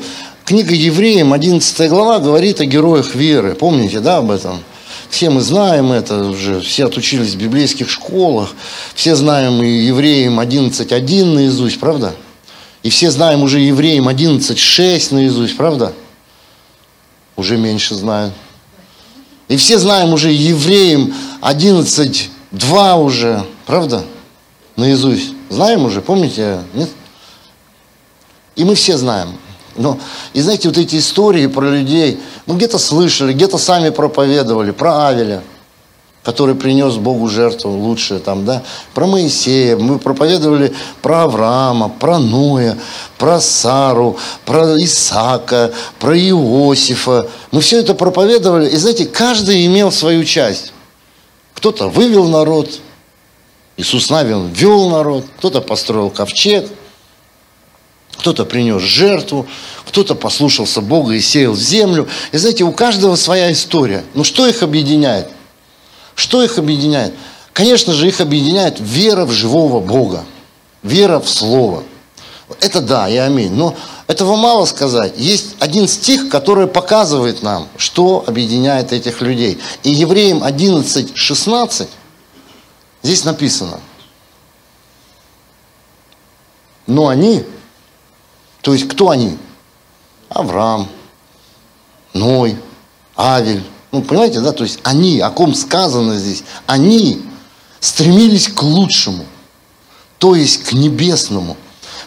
Книга 0.49 0.73
Евреям, 0.73 1.31
11 1.31 1.89
глава, 1.89 2.17
говорит 2.17 2.59
о 2.59 2.65
героях 2.65 3.13
веры. 3.13 3.53
Помните, 3.53 3.99
да, 3.99 4.17
об 4.17 4.31
этом? 4.31 4.63
Все 5.11 5.29
мы 5.29 5.41
знаем 5.41 5.91
это 5.91 6.23
уже, 6.23 6.59
все 6.61 6.87
отучились 6.87 7.35
в 7.35 7.37
библейских 7.37 7.87
школах, 7.87 8.49
все 8.95 9.15
знаем 9.15 9.61
и 9.61 9.67
Евреям 9.67 10.39
11.1 10.39 11.25
наизусть, 11.25 11.79
правда? 11.79 12.15
И 12.81 12.89
все 12.89 13.11
знаем 13.11 13.43
уже 13.43 13.59
Евреям 13.59 14.09
11.6 14.09 15.13
наизусть, 15.13 15.55
правда? 15.55 15.93
Уже 17.35 17.55
меньше 17.55 17.93
знают. 17.93 18.33
И 19.49 19.55
все 19.55 19.77
знаем 19.77 20.13
уже 20.13 20.31
Евреям 20.31 21.13
11.2 21.41 23.03
уже, 23.03 23.45
правда? 23.67 24.03
Наизусть. 24.75 25.31
Знаем 25.49 25.85
уже, 25.85 26.01
помните? 26.01 26.61
Нет? 26.73 26.89
И 28.55 28.63
мы 28.63 28.73
все 28.73 28.97
знаем. 28.97 29.37
Но, 29.75 29.99
и 30.33 30.41
знаете, 30.41 30.67
вот 30.67 30.77
эти 30.77 30.97
истории 30.97 31.47
про 31.47 31.69
людей, 31.69 32.19
мы 32.45 32.55
где-то 32.55 32.77
слышали, 32.77 33.33
где-то 33.33 33.57
сами 33.57 33.89
проповедовали, 33.89 34.71
про 34.71 35.07
Авеля, 35.07 35.41
который 36.23 36.55
принес 36.55 36.95
Богу 36.95 37.29
жертву 37.29 37.71
лучшее 37.71 38.19
там, 38.19 38.45
да, 38.45 38.63
про 38.93 39.07
Моисея, 39.07 39.77
мы 39.77 39.99
проповедовали 39.99 40.73
про 41.01 41.23
Авраама, 41.23 41.89
про 41.89 42.19
Ноя, 42.19 42.77
про 43.17 43.39
Сару, 43.39 44.17
про 44.45 44.75
Исаака, 44.83 45.71
про 45.99 46.17
Иосифа. 46.17 47.27
Мы 47.51 47.61
все 47.61 47.79
это 47.79 47.93
проповедовали, 47.93 48.69
и 48.69 48.75
знаете, 48.75 49.05
каждый 49.05 49.65
имел 49.65 49.91
свою 49.91 50.25
часть. 50.25 50.73
Кто-то 51.53 51.89
вывел 51.89 52.27
народ, 52.27 52.79
Иисус 53.77 54.09
Навин 54.09 54.47
вел 54.47 54.89
народ, 54.89 55.25
кто-то 55.37 55.61
построил 55.61 56.09
ковчег– 56.09 56.67
кто-то 58.19 58.43
принес 58.45 58.81
жертву, 58.81 59.47
кто-то 59.87 60.13
послушался 60.13 60.81
Бога 60.81 61.13
и 61.13 61.21
сеял 61.21 61.53
в 61.53 61.59
землю. 61.59 62.07
И 62.33 62.37
знаете, 62.37 62.65
у 62.65 62.71
каждого 62.73 63.15
своя 63.15 63.51
история. 63.51 64.03
Но 64.13 64.23
что 64.25 64.45
их 64.45 64.61
объединяет? 64.61 65.29
Что 66.15 66.43
их 66.43 66.57
объединяет? 66.57 67.13
Конечно 67.53 67.93
же, 67.93 68.07
их 68.07 68.19
объединяет 68.19 68.75
вера 68.79 69.25
в 69.25 69.31
живого 69.31 69.79
Бога, 69.79 70.25
вера 70.83 71.19
в 71.19 71.29
Слово. 71.29 71.83
Это 72.59 72.81
да, 72.81 73.07
и 73.07 73.15
аминь. 73.15 73.53
Но 73.53 73.75
этого 74.07 74.35
мало 74.35 74.65
сказать. 74.65 75.13
Есть 75.15 75.55
один 75.59 75.87
стих, 75.87 76.29
который 76.29 76.67
показывает 76.67 77.41
нам, 77.41 77.69
что 77.77 78.25
объединяет 78.27 78.91
этих 78.91 79.21
людей. 79.21 79.59
И 79.83 79.91
Евреям 79.91 80.43
11, 80.43 81.15
16 81.15 81.87
здесь 83.01 83.23
написано. 83.23 83.79
Но 86.85 87.07
они 87.07 87.45
то 88.61 88.73
есть 88.73 88.87
кто 88.87 89.09
они? 89.09 89.37
Авраам, 90.29 90.87
Ной, 92.13 92.57
Авель. 93.15 93.63
Ну, 93.91 94.01
понимаете, 94.03 94.41
да? 94.41 94.51
То 94.51 94.63
есть 94.63 94.79
они, 94.83 95.19
о 95.19 95.29
ком 95.29 95.53
сказано 95.53 96.17
здесь, 96.19 96.43
они 96.67 97.23
стремились 97.79 98.47
к 98.47 98.61
лучшему, 98.61 99.25
то 100.17 100.35
есть 100.35 100.63
к 100.63 100.73
небесному. 100.73 101.57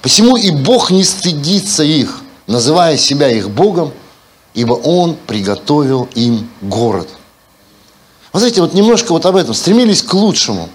Посему 0.01 0.37
и 0.37 0.51
Бог 0.51 0.91
не 0.91 1.05
стыдится 1.05 1.83
их, 1.83 2.21
называя 2.47 2.97
себя 2.97 3.29
их 3.29 3.51
Богом, 3.51 3.93
ибо 4.55 4.75
Он 4.75 5.17
приготовил 5.27 6.09
им 6.15 6.49
город. 6.61 7.09
Вот 8.33 8.41
знаете, 8.41 8.61
вот 8.61 8.75
немножко 8.75 9.13
вот 9.13 9.27
об 9.27 9.37
этом. 9.37 9.55
Стремились 9.55 10.03
к 10.03 10.15
лучшему. 10.15 10.69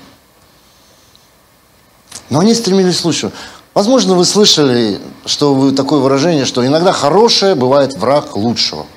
Но 2.30 2.40
они 2.40 2.54
стремились 2.54 3.02
к 3.02 3.06
лучшему. 3.06 3.32
Возможно, 3.78 4.16
вы 4.16 4.26
слышали, 4.26 5.00
что 5.28 5.54
вы 5.54 5.72
такое 5.72 6.00
выражение, 6.00 6.46
что 6.46 6.66
иногда 6.66 6.92
хорошее 6.92 7.54
бывает 7.54 7.96
враг 7.96 8.36
лучшего. 8.36 8.88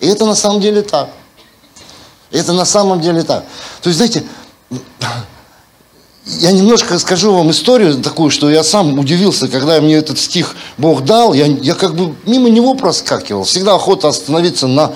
И 0.00 0.08
это 0.08 0.26
на 0.26 0.34
самом 0.34 0.60
деле 0.60 0.82
так. 0.82 1.10
Это 2.32 2.52
на 2.52 2.64
самом 2.64 3.00
деле 3.00 3.22
так. 3.22 3.44
То 3.80 3.90
есть, 3.90 3.98
знаете, 3.98 4.24
я 6.24 6.50
немножко 6.50 6.98
скажу 6.98 7.32
вам 7.32 7.52
историю 7.52 8.02
такую, 8.02 8.32
что 8.32 8.50
я 8.50 8.64
сам 8.64 8.98
удивился, 8.98 9.46
когда 9.46 9.80
мне 9.80 9.94
этот 9.94 10.18
стих 10.18 10.56
Бог 10.78 11.04
дал, 11.04 11.32
я, 11.32 11.46
я 11.46 11.76
как 11.76 11.94
бы 11.94 12.12
мимо 12.26 12.50
него 12.50 12.74
проскакивал. 12.74 13.44
Всегда 13.44 13.76
охота 13.76 14.08
остановиться 14.08 14.66
на 14.66 14.94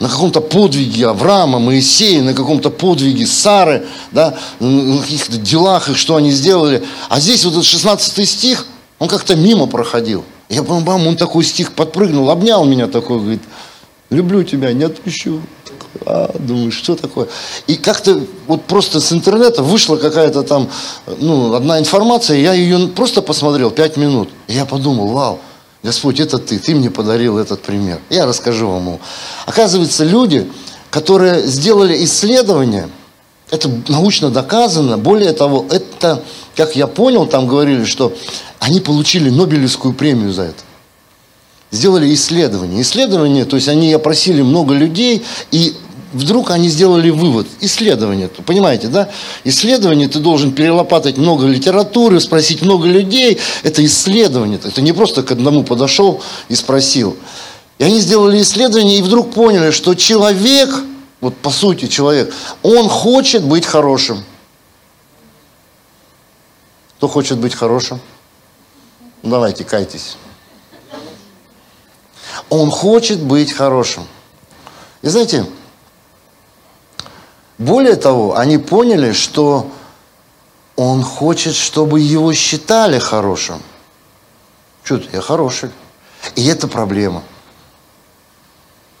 на 0.00 0.08
каком-то 0.08 0.40
подвиге 0.40 1.08
Авраама, 1.08 1.58
Моисея, 1.58 2.22
на 2.22 2.34
каком-то 2.34 2.70
подвиге 2.70 3.26
Сары, 3.26 3.86
да, 4.12 4.34
на 4.60 4.98
каких-то 5.02 5.36
делах, 5.36 5.88
их, 5.88 5.98
что 5.98 6.16
они 6.16 6.30
сделали. 6.30 6.84
А 7.08 7.20
здесь 7.20 7.44
вот 7.44 7.54
этот 7.54 7.64
16 7.64 8.28
стих, 8.28 8.66
он 8.98 9.08
как-то 9.08 9.36
мимо 9.36 9.66
проходил. 9.66 10.24
Я 10.48 10.62
помню, 10.62 10.84
мама, 10.84 11.08
он 11.08 11.16
такой 11.16 11.44
стих 11.44 11.72
подпрыгнул, 11.72 12.30
обнял 12.30 12.64
меня 12.64 12.86
такой, 12.86 13.18
говорит, 13.18 13.42
люблю 14.10 14.42
тебя, 14.44 14.72
не 14.72 14.84
отпущу. 14.84 15.40
А, 16.06 16.34
думаю, 16.38 16.70
что 16.70 16.94
такое? 16.94 17.28
И 17.66 17.76
как-то 17.76 18.20
вот 18.46 18.64
просто 18.64 19.00
с 19.00 19.12
интернета 19.12 19.62
вышла 19.62 19.96
какая-то 19.96 20.42
там, 20.42 20.70
ну, 21.18 21.54
одна 21.54 21.78
информация, 21.78 22.38
я 22.38 22.54
ее 22.54 22.88
просто 22.88 23.20
посмотрел 23.20 23.70
пять 23.70 23.96
минут. 23.96 24.30
И 24.46 24.54
я 24.54 24.64
подумал, 24.64 25.08
вау, 25.08 25.40
Господь, 25.82 26.18
это 26.20 26.38
ты, 26.38 26.58
ты 26.58 26.74
мне 26.74 26.90
подарил 26.90 27.38
этот 27.38 27.62
пример. 27.62 28.00
Я 28.10 28.26
расскажу 28.26 28.68
вам 28.68 28.86
его. 28.86 29.00
Оказывается, 29.46 30.04
люди, 30.04 30.50
которые 30.90 31.46
сделали 31.46 32.04
исследование, 32.04 32.88
это 33.50 33.70
научно 33.88 34.30
доказано, 34.30 34.98
более 34.98 35.32
того, 35.32 35.66
это, 35.70 36.22
как 36.56 36.76
я 36.76 36.86
понял, 36.86 37.26
там 37.26 37.46
говорили, 37.46 37.84
что 37.84 38.12
они 38.58 38.80
получили 38.80 39.30
Нобелевскую 39.30 39.94
премию 39.94 40.32
за 40.32 40.42
это. 40.42 40.62
Сделали 41.70 42.12
исследование. 42.12 42.82
Исследование, 42.82 43.44
то 43.44 43.56
есть 43.56 43.68
они 43.68 43.92
опросили 43.92 44.42
много 44.42 44.74
людей, 44.74 45.24
и 45.50 45.76
вдруг 46.12 46.50
они 46.50 46.68
сделали 46.68 47.10
вывод, 47.10 47.46
исследование, 47.60 48.28
понимаете, 48.28 48.88
да? 48.88 49.10
Исследование, 49.44 50.08
ты 50.08 50.18
должен 50.18 50.52
перелопатать 50.52 51.16
много 51.16 51.46
литературы, 51.46 52.20
спросить 52.20 52.62
много 52.62 52.86
людей, 52.86 53.38
это 53.62 53.84
исследование, 53.84 54.58
это 54.62 54.80
не 54.80 54.92
просто 54.92 55.22
к 55.22 55.30
одному 55.30 55.64
подошел 55.64 56.22
и 56.48 56.54
спросил. 56.54 57.16
И 57.78 57.84
они 57.84 58.00
сделали 58.00 58.40
исследование 58.40 58.98
и 58.98 59.02
вдруг 59.02 59.32
поняли, 59.32 59.70
что 59.70 59.94
человек, 59.94 60.70
вот 61.20 61.36
по 61.36 61.50
сути 61.50 61.86
человек, 61.86 62.34
он 62.62 62.88
хочет 62.88 63.44
быть 63.44 63.66
хорошим. 63.66 64.24
Кто 66.96 67.06
хочет 67.06 67.38
быть 67.38 67.54
хорошим? 67.54 68.00
Ну, 69.22 69.30
давайте, 69.30 69.64
кайтесь. 69.64 70.16
Он 72.50 72.70
хочет 72.70 73.20
быть 73.20 73.52
хорошим. 73.52 74.04
И 75.02 75.08
знаете, 75.08 75.46
более 77.58 77.96
того, 77.96 78.36
они 78.36 78.56
поняли, 78.58 79.12
что 79.12 79.70
он 80.76 81.02
хочет, 81.02 81.54
чтобы 81.54 82.00
его 82.00 82.32
считали 82.32 82.98
хорошим. 82.98 83.60
Что 84.84 84.98
ты, 84.98 85.08
я 85.12 85.20
хороший. 85.20 85.70
И 86.36 86.46
это 86.46 86.68
проблема. 86.68 87.22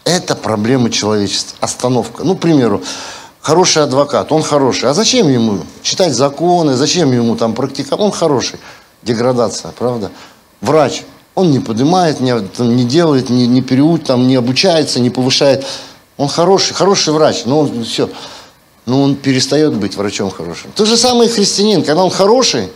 Это 0.04 0.34
проблема 0.34 0.90
человечества. 0.90 1.56
Остановка. 1.60 2.24
Ну, 2.24 2.36
к 2.36 2.40
примеру, 2.40 2.82
хороший 3.40 3.84
адвокат, 3.84 4.32
он 4.32 4.42
хороший. 4.42 4.90
А 4.90 4.94
зачем 4.94 5.28
ему 5.28 5.60
читать 5.82 6.14
законы, 6.14 6.74
зачем 6.74 7.12
ему 7.12 7.36
там 7.36 7.54
практиковать? 7.54 8.00
Он 8.00 8.10
хороший. 8.10 8.58
Деградация, 9.02 9.70
правда? 9.70 10.10
Врач, 10.60 11.04
он 11.36 11.52
не 11.52 11.60
поднимает, 11.60 12.18
не, 12.18 12.32
не 12.58 12.84
делает, 12.84 13.30
не, 13.30 13.46
не 13.46 13.62
переуч, 13.62 14.02
там, 14.04 14.26
не 14.26 14.34
обучается, 14.34 14.98
не 14.98 15.10
повышает. 15.10 15.64
Он 16.16 16.26
хороший, 16.26 16.74
хороший 16.74 17.14
врач, 17.14 17.44
но 17.44 17.60
он 17.60 17.84
все 17.84 18.10
но 18.88 19.02
он 19.02 19.16
перестает 19.16 19.74
быть 19.74 19.96
врачом 19.96 20.30
хорошим. 20.30 20.72
То 20.72 20.86
же 20.86 20.96
самое 20.96 21.28
и 21.28 21.32
христианин, 21.32 21.84
когда 21.84 22.02
он 22.02 22.10
хороший, 22.10 22.70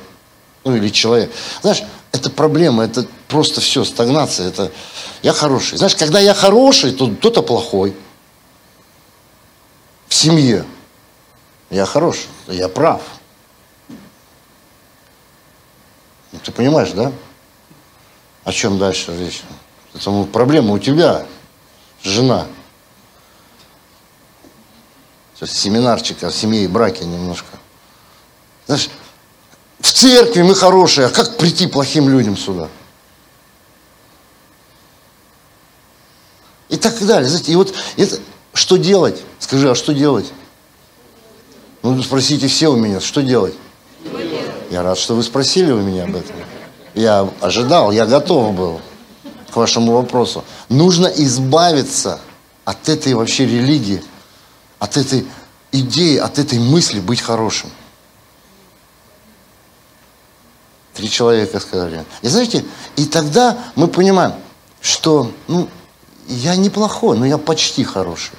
ну 0.62 0.76
или 0.76 0.90
человек, 0.90 1.32
знаешь, 1.62 1.82
это 2.12 2.28
проблема, 2.28 2.84
это 2.84 3.06
просто 3.28 3.62
все, 3.62 3.82
стагнация, 3.82 4.48
это 4.48 4.70
я 5.22 5.32
хороший. 5.32 5.78
Знаешь, 5.78 5.96
когда 5.96 6.20
я 6.20 6.34
хороший, 6.34 6.92
то 6.92 7.08
кто-то 7.08 7.42
плохой. 7.42 7.96
В 10.06 10.12
семье 10.12 10.66
я 11.70 11.86
хороший, 11.86 12.28
я 12.46 12.68
прав. 12.68 13.00
Ну, 16.30 16.38
ты 16.44 16.52
понимаешь, 16.52 16.90
да? 16.90 17.10
О 18.44 18.52
чем 18.52 18.78
дальше 18.78 19.16
речь? 19.18 19.40
Это 19.94 20.24
проблема 20.24 20.74
у 20.74 20.78
тебя, 20.78 21.26
жена 22.02 22.46
семинарчик 25.46 26.22
о 26.24 26.30
семье 26.30 26.64
и 26.64 26.68
браке 26.68 27.04
немножко. 27.04 27.58
Знаешь, 28.66 28.88
в 29.80 29.92
церкви 29.92 30.42
мы 30.42 30.54
хорошие, 30.54 31.08
а 31.08 31.10
как 31.10 31.36
прийти 31.36 31.66
плохим 31.66 32.08
людям 32.08 32.36
сюда? 32.36 32.68
И 36.68 36.76
так 36.76 36.98
далее. 37.04 37.28
Знаете, 37.28 37.52
и 37.52 37.56
вот 37.56 37.74
это, 37.96 38.18
что 38.54 38.76
делать? 38.76 39.22
Скажи, 39.38 39.70
а 39.70 39.74
что 39.74 39.92
делать? 39.92 40.32
Ну, 41.82 42.00
спросите 42.02 42.46
все 42.46 42.68
у 42.68 42.76
меня, 42.76 43.00
что 43.00 43.22
делать? 43.22 43.54
Я 44.70 44.82
рад, 44.82 44.96
что 44.96 45.14
вы 45.14 45.22
спросили 45.22 45.70
у 45.72 45.80
меня 45.80 46.04
об 46.04 46.16
этом. 46.16 46.36
Я 46.94 47.28
ожидал, 47.40 47.90
я 47.92 48.06
готов 48.06 48.54
был 48.54 48.80
к 49.50 49.56
вашему 49.56 49.92
вопросу. 49.92 50.44
Нужно 50.68 51.08
избавиться 51.08 52.20
от 52.64 52.88
этой 52.88 53.14
вообще 53.14 53.44
религии, 53.44 54.02
от 54.82 54.96
этой 54.96 55.24
идеи, 55.70 56.16
от 56.16 56.40
этой 56.40 56.58
мысли 56.58 56.98
быть 56.98 57.20
хорошим. 57.20 57.70
Три 60.94 61.08
человека 61.08 61.60
сказали. 61.60 62.04
И 62.20 62.26
знаете, 62.26 62.64
и 62.96 63.06
тогда 63.06 63.56
мы 63.76 63.86
понимаем, 63.86 64.34
что 64.80 65.30
ну, 65.46 65.68
я 66.26 66.56
неплохой, 66.56 67.16
но 67.16 67.24
я 67.24 67.38
почти 67.38 67.84
хороший. 67.84 68.34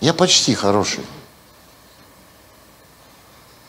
Я 0.00 0.14
почти 0.14 0.54
хороший. 0.54 1.04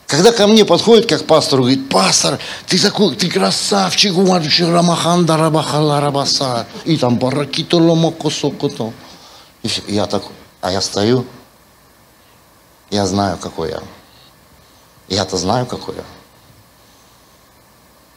Когда 0.06 0.32
ко 0.32 0.46
мне 0.46 0.63
подходит, 0.63 1.10
как 1.10 1.25
пастор, 1.25 1.62
говорит, 1.62 1.89
пастор, 1.89 2.38
ты 2.67 2.80
такой, 2.80 3.15
ты 3.15 3.32
красавчик, 3.32 4.13
Рамаханда 4.15 5.38
Рабахала 5.38 6.02
Рабаса, 6.02 6.67
и 6.86 6.98
там 6.98 7.17
баракито 7.17 7.78
ломоко 7.78 8.30
сокото. 8.30 8.93
И 9.63 9.69
я 9.88 10.06
такой, 10.06 10.34
а 10.62 10.72
я 10.72 10.82
стою, 10.82 11.26
я 12.89 13.06
знаю, 13.06 13.38
какой 13.38 13.69
я. 13.69 13.82
Я-то 15.08 15.38
знаю, 15.38 15.65
какой 15.65 15.95
я. 15.95 16.04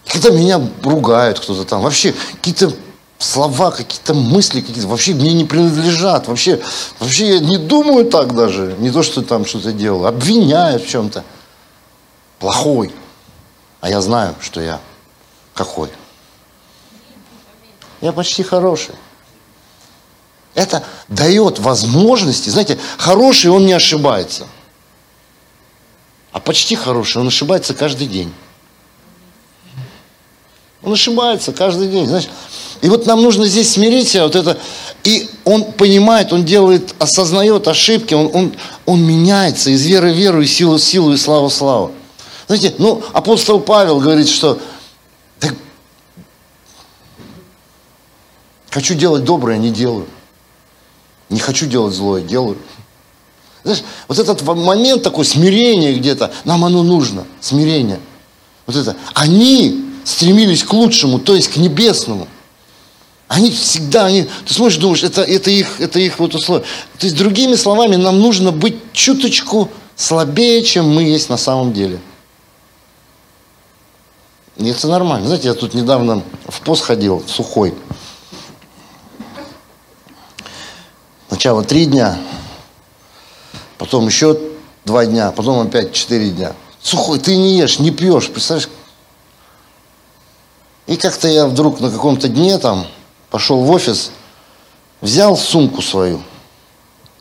Когда 0.06 0.30
меня 0.30 0.60
ругают 0.82 1.40
кто-то 1.40 1.64
там, 1.64 1.82
вообще 1.82 2.14
какие-то 2.32 2.72
слова, 3.18 3.70
какие-то 3.70 4.14
мысли, 4.14 4.60
какие-то 4.60 4.88
вообще 4.88 5.14
мне 5.14 5.32
не 5.32 5.44
принадлежат. 5.44 6.28
Вообще, 6.28 6.60
вообще 6.98 7.34
я 7.34 7.40
не 7.40 7.56
думаю 7.56 8.10
так 8.10 8.34
даже. 8.34 8.76
Не 8.78 8.90
то, 8.90 9.02
что 9.02 9.22
там 9.22 9.46
что-то 9.46 9.72
делал. 9.72 10.06
Обвиняют 10.06 10.82
в 10.82 10.88
чем-то. 10.88 11.24
Плохой. 12.38 12.92
А 13.80 13.88
я 13.88 14.00
знаю, 14.00 14.34
что 14.40 14.60
я 14.60 14.80
какой. 15.54 15.90
Я 18.00 18.12
почти 18.12 18.42
хороший. 18.42 18.94
Это 20.54 20.84
дает 21.08 21.58
возможности. 21.58 22.50
Знаете, 22.50 22.78
хороший 22.98 23.50
он 23.50 23.64
не 23.66 23.72
ошибается. 23.72 24.46
А 26.32 26.40
почти 26.40 26.76
хороший 26.76 27.20
он 27.20 27.28
ошибается 27.28 27.74
каждый 27.74 28.06
день. 28.06 28.32
Он 30.82 30.92
ошибается 30.92 31.52
каждый 31.52 31.88
день. 31.88 32.06
Знаешь? 32.06 32.28
И 32.80 32.88
вот 32.88 33.06
нам 33.06 33.22
нужно 33.22 33.46
здесь 33.46 33.70
смирить 33.72 34.08
себя, 34.08 34.24
вот 34.24 34.34
это. 34.34 34.58
И 35.04 35.30
он 35.44 35.72
понимает, 35.72 36.32
он 36.32 36.44
делает, 36.44 36.94
осознает 36.98 37.68
ошибки, 37.68 38.12
он, 38.14 38.30
он, 38.34 38.54
он 38.86 39.02
меняется 39.02 39.70
из 39.70 39.86
веры 39.86 40.12
в 40.12 40.16
веру, 40.16 40.42
из 40.42 40.52
силы 40.52 40.78
в 40.78 40.82
силу, 40.82 41.12
и 41.12 41.16
славу 41.16 41.48
в 41.48 41.54
славу. 41.54 41.92
Знаете, 42.48 42.74
ну, 42.78 43.02
апостол 43.12 43.60
Павел 43.60 44.00
говорит, 44.00 44.28
что 44.28 44.58
так, 45.38 45.54
хочу 48.70 48.94
делать 48.94 49.24
доброе, 49.24 49.58
не 49.58 49.70
делаю. 49.70 50.08
Не 51.28 51.38
хочу 51.38 51.66
делать 51.66 51.94
злое, 51.94 52.22
делаю. 52.22 52.58
Знаешь, 53.64 53.82
вот 54.08 54.18
этот 54.18 54.42
момент 54.42 55.02
такой 55.02 55.24
смирения 55.24 55.94
где-то, 55.94 56.32
нам 56.44 56.64
оно 56.64 56.82
нужно, 56.82 57.24
смирение. 57.40 58.00
Вот 58.66 58.76
это. 58.76 58.96
Они 59.14 59.84
стремились 60.04 60.64
к 60.64 60.72
лучшему, 60.72 61.18
то 61.18 61.34
есть 61.34 61.48
к 61.48 61.56
небесному. 61.56 62.26
Они 63.28 63.50
всегда, 63.50 64.06
они, 64.06 64.28
ты 64.46 64.52
смотришь, 64.52 64.76
думаешь, 64.76 65.02
это, 65.02 65.22
это, 65.22 65.50
их, 65.50 65.80
это 65.80 65.98
их 65.98 66.18
вот 66.18 66.34
условия. 66.34 66.64
То 66.98 67.06
есть, 67.06 67.16
другими 67.16 67.54
словами, 67.54 67.96
нам 67.96 68.20
нужно 68.20 68.52
быть 68.52 68.76
чуточку 68.92 69.70
слабее, 69.96 70.62
чем 70.62 70.94
мы 70.94 71.04
есть 71.04 71.30
на 71.30 71.38
самом 71.38 71.72
деле. 71.72 71.98
И 74.56 74.68
это 74.68 74.86
нормально. 74.86 75.26
Знаете, 75.26 75.48
я 75.48 75.54
тут 75.54 75.72
недавно 75.72 76.22
в 76.46 76.60
пост 76.60 76.84
ходил, 76.84 77.22
сухой. 77.26 77.74
Сначала 81.42 81.64
три 81.64 81.86
дня, 81.86 82.16
потом 83.76 84.06
еще 84.06 84.38
два 84.84 85.04
дня, 85.06 85.32
потом 85.32 85.66
опять 85.66 85.92
четыре 85.92 86.30
дня. 86.30 86.52
Сухой, 86.80 87.18
ты 87.18 87.36
не 87.36 87.58
ешь, 87.58 87.80
не 87.80 87.90
пьешь, 87.90 88.30
представляешь? 88.30 88.68
И 90.86 90.96
как-то 90.96 91.26
я 91.26 91.48
вдруг 91.48 91.80
на 91.80 91.90
каком-то 91.90 92.28
дне 92.28 92.58
там 92.58 92.86
пошел 93.28 93.60
в 93.60 93.68
офис, 93.72 94.12
взял 95.00 95.36
сумку 95.36 95.82
свою, 95.82 96.22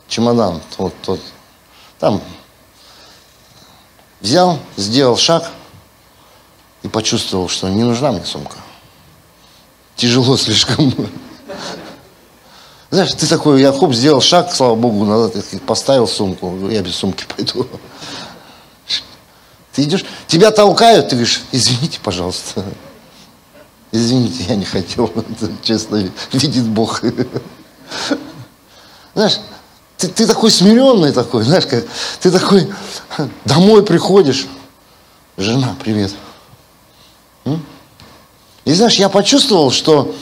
чемодан, 0.06 0.62
вот 0.78 0.94
тот, 1.02 1.20
там 1.98 2.22
взял, 4.20 4.60
сделал 4.76 5.16
шаг 5.16 5.50
и 6.84 6.88
почувствовал, 6.88 7.48
что 7.48 7.68
не 7.68 7.82
нужна 7.82 8.12
мне 8.12 8.24
сумка. 8.24 8.58
Тяжело 9.96 10.36
слишком. 10.36 10.94
Знаешь, 12.92 13.14
ты 13.14 13.26
такой, 13.26 13.62
я 13.62 13.72
хоп, 13.72 13.94
сделал 13.94 14.20
шаг, 14.20 14.54
слава 14.54 14.74
богу, 14.74 15.06
назад, 15.06 15.34
поставил 15.66 16.06
сумку, 16.06 16.68
я 16.68 16.82
без 16.82 16.96
сумки 16.96 17.24
пойду. 17.24 17.66
Ты 19.72 19.84
идешь, 19.84 20.04
тебя 20.26 20.50
толкают, 20.50 21.08
ты 21.08 21.16
говоришь, 21.16 21.40
извините, 21.52 22.00
пожалуйста. 22.02 22.62
Извините, 23.92 24.44
я 24.46 24.56
не 24.56 24.66
хотел, 24.66 25.10
честно, 25.62 26.06
видит 26.34 26.66
Бог. 26.66 27.02
Знаешь, 29.14 29.40
ты, 29.96 30.08
ты 30.08 30.26
такой 30.26 30.50
смиренный 30.50 31.12
такой, 31.12 31.44
знаешь, 31.44 31.64
как 31.64 31.86
ты 32.20 32.30
такой 32.30 32.70
домой 33.46 33.86
приходишь, 33.86 34.46
жена, 35.38 35.74
привет. 35.82 36.12
И 38.66 38.74
знаешь, 38.74 38.96
я 38.96 39.08
почувствовал, 39.08 39.70
что 39.70 40.14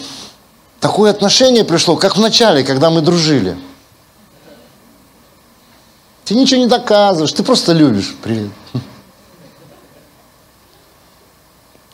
Такое 0.80 1.10
отношение 1.10 1.64
пришло, 1.64 1.96
как 1.96 2.16
в 2.16 2.20
начале, 2.20 2.64
когда 2.64 2.90
мы 2.90 3.02
дружили. 3.02 3.56
Ты 6.24 6.34
ничего 6.34 6.60
не 6.60 6.66
доказываешь, 6.66 7.32
ты 7.32 7.42
просто 7.42 7.72
любишь. 7.72 8.16
Привет. 8.22 8.50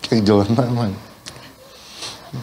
Как 0.09 0.23
дела? 0.23 0.47
Нормально. 0.49 0.95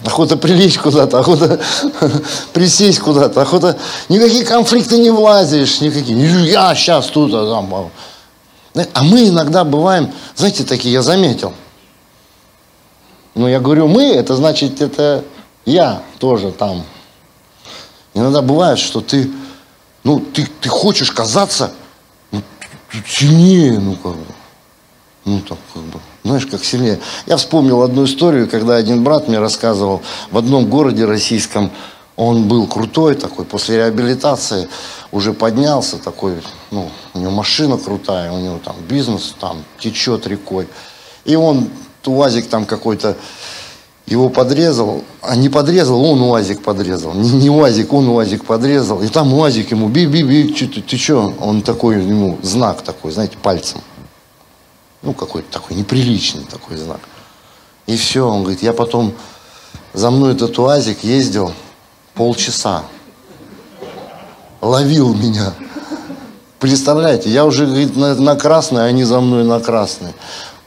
Охота 0.03 0.36
прилечь 0.36 0.79
куда-то, 0.79 1.19
охота 1.19 1.62
присесть 2.53 2.99
куда-то, 2.99 3.41
охота... 3.41 3.77
Никакие 4.10 4.43
конфликты 4.43 4.97
не 4.97 5.12
влазишь, 5.12 5.82
никакие. 5.82 6.17
Я 6.49 6.73
сейчас 6.75 7.08
тут, 7.08 7.34
а 7.34 7.45
там... 7.45 7.73
А. 7.75 7.89
А 8.93 9.03
мы 9.03 9.29
иногда 9.29 9.63
бываем, 9.63 10.12
знаете, 10.36 10.63
такие, 10.63 10.91
я 10.91 11.03
заметил. 11.03 11.53
Ну, 13.36 13.47
я 13.47 13.60
говорю 13.60 13.88
мы, 13.88 14.06
это 14.06 14.36
значит, 14.36 14.82
это 14.82 15.23
я 15.65 16.04
тоже 16.19 16.52
там. 16.52 16.84
Иногда 18.13 18.41
бывает, 18.41 18.80
что 18.80 19.02
ты, 19.02 19.32
ну, 20.04 20.19
ты, 20.19 20.47
ты 20.62 20.69
хочешь 20.69 21.12
казаться 21.12 21.71
ну, 22.32 22.41
сильнее, 23.08 23.80
ну, 23.80 23.95
как 23.95 24.13
бы. 24.13 24.26
Ну, 25.26 25.39
так, 25.39 25.58
как 25.73 25.84
бы, 25.84 25.99
знаешь, 26.23 26.45
как 26.45 26.63
сильнее. 26.65 26.99
Я 27.26 27.38
вспомнил 27.38 27.82
одну 27.82 28.04
историю, 28.04 28.49
когда 28.49 28.76
один 28.76 29.04
брат 29.04 29.28
мне 29.28 29.39
рассказывал, 29.39 30.02
в 30.32 30.38
одном 30.38 30.69
городе 30.69 31.06
российском 31.06 31.71
он 32.15 32.47
был 32.47 32.67
крутой 32.67 33.15
такой, 33.15 33.45
после 33.45 33.78
реабилитации 33.78 34.67
уже 35.12 35.34
поднялся 35.34 35.97
такой, 35.97 36.41
ну, 36.71 36.89
у 37.13 37.19
него 37.19 37.32
машина 37.32 37.78
крутая, 37.78 38.32
у 38.32 38.39
него 38.39 38.60
там 38.63 38.76
бизнес 38.88 39.34
там 39.39 39.63
течет 39.80 40.28
рекой. 40.28 40.67
И 41.26 41.36
он, 41.36 41.69
УАЗик 42.06 42.49
там 42.49 42.65
какой-то, 42.65 43.15
его 44.06 44.30
подрезал, 44.30 45.04
а 45.22 45.36
не 45.36 45.50
подрезал, 45.50 46.04
он 46.04 46.22
УАЗик 46.22 46.62
подрезал. 46.62 47.13
Не, 47.13 47.32
не 47.32 47.50
УАЗик, 47.50 47.94
он 47.94 48.10
УАЗик 48.10 48.46
подрезал. 48.46 49.02
И 49.02 49.08
там 49.08 49.34
УАЗик 49.34 49.72
ему, 49.72 49.88
би-би-би, 49.88 50.54
ты, 50.54 50.68
ты 50.68 50.98
что? 50.98 51.34
Он 51.39 51.62
такой, 51.62 52.04
ему 52.04 52.38
знак 52.42 52.82
такой, 52.82 53.12
знаете, 53.12 53.38
пальцем. 53.42 53.82
Ну, 55.02 55.13
какой-то 55.13 55.52
такой 55.52 55.78
неприличный 55.78 56.44
такой 56.44 56.78
знак. 56.78 57.00
И 57.88 57.96
все, 57.96 58.28
он 58.28 58.42
говорит, 58.42 58.62
я 58.62 58.74
потом 58.74 59.13
за 59.94 60.12
мной 60.12 60.34
этот 60.34 60.58
УАЗик 60.60 61.04
ездил, 61.04 61.54
полчаса. 62.13 62.84
Ловил 64.62 65.13
меня. 65.13 65.54
Представляете, 66.60 67.30
я 67.30 67.46
уже, 67.46 67.66
говорит, 67.66 67.96
на, 67.98 68.16
на 68.16 68.36
красный, 68.36 68.84
а 68.84 68.86
они 68.86 69.04
за 69.04 69.20
мной 69.20 69.44
на 69.44 69.60
красный. 69.60 70.13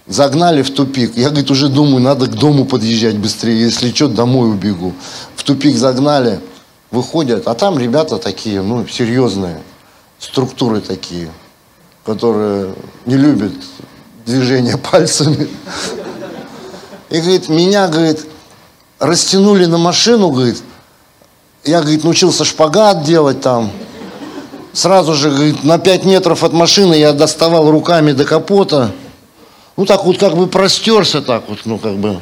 Загнали 0.07 0.63
в 0.63 0.73
тупик. 0.73 1.17
Я, 1.17 1.31
говорит, 1.31 1.51
уже 1.51 1.69
думаю, 1.69 2.01
надо 2.01 2.27
к 2.27 2.35
дому 2.35 2.65
подъезжать 2.65 3.17
быстрее. 3.17 3.61
Если 3.61 3.93
что, 3.93 4.07
домой 4.07 4.51
убегу. 4.51 4.93
В 5.35 5.43
тупик 5.43 5.77
загнали, 5.77 6.41
выходят. 6.93 7.49
А 7.49 7.55
там 7.55 7.79
ребята 7.79 8.19
такие, 8.19 8.63
ну, 8.63 8.87
серьезные. 8.87 9.61
Структуры 10.19 10.81
такие, 10.81 11.29
которые 12.05 12.75
не 13.05 13.17
любят 13.17 13.53
движения 14.25 14.77
пальцами. 14.91 15.49
И, 17.11 17.21
говорит, 17.21 17.49
меня, 17.49 17.89
говорит, 17.89 18.27
растянули 19.01 19.67
на 19.67 19.79
машину, 19.79 20.31
говорит, 20.31 20.63
я, 21.65 21.81
говорит, 21.81 22.05
научился 22.05 22.45
шпагат 22.45 23.03
делать 23.03 23.41
там. 23.41 23.73
Сразу 24.73 25.15
же, 25.15 25.31
говорит, 25.31 25.65
на 25.65 25.79
5 25.79 26.05
метров 26.05 26.45
от 26.45 26.53
машины 26.53 26.95
я 26.95 27.13
доставал 27.13 27.71
руками 27.71 28.13
до 28.13 28.25
капота. 28.25 28.93
Ну, 29.77 29.85
так 29.85 30.05
вот 30.05 30.19
как 30.19 30.37
бы 30.37 30.47
простерся 30.47 31.21
так 31.21 31.49
вот, 31.49 31.61
ну, 31.65 31.79
как 31.79 31.97
бы. 31.97 32.21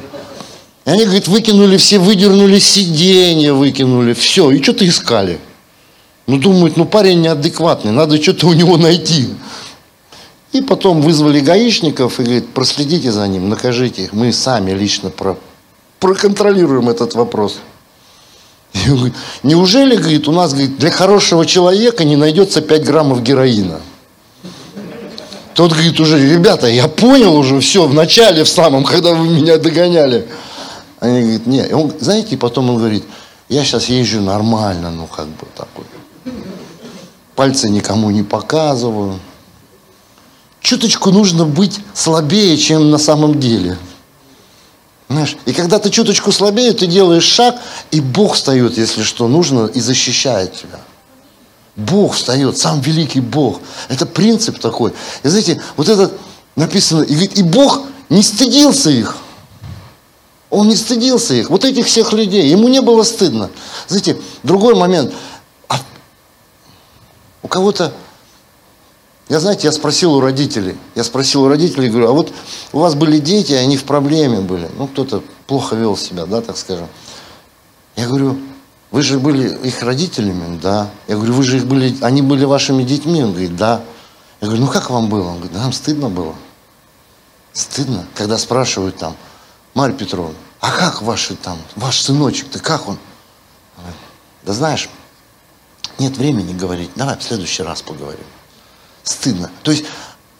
И 0.85 0.89
они, 0.89 1.05
говорит, 1.05 1.27
выкинули 1.27 1.77
все, 1.77 1.99
выдернули 1.99 2.59
сиденья, 2.59 3.53
выкинули, 3.53 4.13
все, 4.13 4.51
и 4.51 4.61
что-то 4.61 4.87
искали. 4.87 5.39
Ну, 6.27 6.37
думают, 6.37 6.75
ну, 6.75 6.85
парень 6.85 7.21
неадекватный, 7.21 7.91
надо 7.91 8.21
что-то 8.21 8.47
у 8.47 8.53
него 8.53 8.77
найти. 8.77 9.29
И 10.51 10.61
потом 10.61 11.01
вызвали 11.01 11.39
гаишников 11.39 12.19
и 12.19 12.23
говорит, 12.23 12.49
проследите 12.53 13.11
за 13.11 13.27
ним, 13.27 13.49
накажите 13.49 14.03
их. 14.03 14.13
Мы 14.13 14.31
сами 14.31 14.71
лично 14.71 15.09
про, 15.09 15.37
проконтролируем 15.99 16.89
этот 16.89 17.13
вопрос. 17.13 17.57
Говорит, 18.85 19.13
Неужели, 19.43 19.95
говорит, 19.95 20.27
у 20.27 20.31
нас 20.31 20.51
говорит, 20.51 20.77
для 20.77 20.91
хорошего 20.91 21.45
человека 21.45 22.03
не 22.03 22.15
найдется 22.15 22.61
5 22.61 22.83
граммов 22.83 23.23
героина? 23.23 23.79
Тот 25.55 25.71
говорит 25.71 25.97
уже, 26.01 26.19
ребята, 26.19 26.67
я 26.67 26.89
понял 26.89 27.33
уже 27.33 27.61
все 27.61 27.87
в 27.87 27.93
начале, 27.93 28.43
в 28.43 28.49
самом, 28.49 28.83
когда 28.83 29.13
вы 29.13 29.29
меня 29.29 29.57
догоняли. 29.57 30.27
Они 30.99 31.21
говорят, 31.21 31.45
нет. 31.47 31.73
он, 31.73 31.93
знаете, 31.97 32.35
потом 32.35 32.69
он 32.69 32.77
говорит, 32.77 33.05
я 33.47 33.63
сейчас 33.63 33.85
езжу 33.85 34.19
нормально, 34.19 34.91
ну 34.91 35.07
как 35.07 35.27
бы 35.27 35.47
такой. 35.55 35.85
Пальцы 37.35 37.69
никому 37.69 38.09
не 38.11 38.21
показываю. 38.21 39.17
Чуточку 40.59 41.11
нужно 41.11 41.45
быть 41.45 41.79
слабее, 41.93 42.57
чем 42.57 42.91
на 42.91 42.97
самом 42.97 43.39
деле. 43.39 43.77
Знаешь, 45.07 45.37
и 45.45 45.53
когда 45.53 45.79
ты 45.79 45.89
чуточку 45.89 46.33
слабее, 46.33 46.73
ты 46.73 46.85
делаешь 46.85 47.23
шаг, 47.23 47.55
и 47.91 48.01
Бог 48.01 48.33
встает, 48.33 48.77
если 48.77 49.03
что 49.03 49.29
нужно, 49.29 49.67
и 49.67 49.79
защищает 49.79 50.53
тебя. 50.53 50.79
Бог 51.75 52.13
встает, 52.13 52.57
сам 52.57 52.79
великий 52.81 53.19
Бог. 53.19 53.59
Это 53.89 54.05
принцип 54.05 54.59
такой. 54.59 54.93
И 55.23 55.27
знаете, 55.27 55.61
вот 55.75 55.89
это 55.89 56.11
написано, 56.55 57.03
и 57.03 57.11
говорит, 57.11 57.37
и 57.37 57.43
Бог 57.43 57.81
не 58.09 58.23
стыдился 58.23 58.89
их. 58.89 59.17
Он 60.49 60.69
не 60.69 60.75
стыдился 60.75 61.33
их, 61.33 61.49
вот 61.49 61.65
этих 61.65 61.85
всех 61.85 62.13
людей. 62.13 62.47
Ему 62.47 62.69
не 62.69 62.81
было 62.81 63.03
стыдно. 63.03 63.49
Знаете, 63.87 64.17
другой 64.43 64.75
момент. 64.75 65.13
А 65.67 65.79
у 67.41 67.47
кого-то 67.47 67.91
я, 69.27 69.39
знаете, 69.39 69.67
я 69.67 69.71
спросил 69.71 70.13
у 70.13 70.21
родителей, 70.21 70.77
я 70.93 71.03
спросил 71.03 71.43
у 71.43 71.47
родителей, 71.47 71.89
говорю, 71.89 72.09
а 72.09 72.11
вот 72.11 72.31
у 72.73 72.79
вас 72.79 72.93
были 72.93 73.17
дети, 73.17 73.53
они 73.53 73.75
в 73.75 73.83
проблеме 73.83 74.39
были, 74.39 74.69
ну, 74.77 74.87
кто-то 74.87 75.23
плохо 75.47 75.75
вел 75.75 75.97
себя, 75.97 76.27
да, 76.27 76.41
так 76.41 76.57
скажем. 76.57 76.87
Я 77.95 78.07
говорю, 78.07 78.37
вы 78.95 79.01
же 79.01 79.19
были 79.19 79.53
их 79.67 79.83
родителями, 79.83 80.57
да. 80.57 80.89
Я 81.09 81.15
говорю, 81.15 81.33
вы 81.33 81.43
же 81.43 81.57
их 81.57 81.65
были, 81.65 82.01
они 82.01 82.21
были 82.21 82.45
вашими 82.45 82.81
детьми, 82.83 83.21
он 83.21 83.31
говорит, 83.31 83.57
да. 83.57 83.81
Я 84.39 84.47
говорю, 84.47 84.63
ну 84.63 84.71
как 84.71 84.89
вам 84.89 85.09
было? 85.09 85.31
Он 85.31 85.39
говорит, 85.39 85.53
нам 85.53 85.73
стыдно 85.73 86.07
было. 86.07 86.33
Стыдно, 87.51 88.07
когда 88.15 88.37
спрашивают 88.37 88.95
там, 88.95 89.17
Марья 89.73 89.93
Петровна, 89.93 90.35
а 90.61 90.71
как 90.71 91.01
ваши 91.01 91.35
там, 91.35 91.57
ваш 91.75 91.99
сыночек-то, 91.99 92.59
как 92.59 92.87
он? 92.87 92.97
Да 94.43 94.53
знаешь, 94.53 94.89
нет 95.99 96.15
времени 96.15 96.57
говорить, 96.57 96.91
давай 96.95 97.17
в 97.17 97.23
следующий 97.23 97.63
раз 97.63 97.81
поговорим 97.81 98.23
стыдно. 99.03 99.51
То 99.63 99.71
есть 99.71 99.83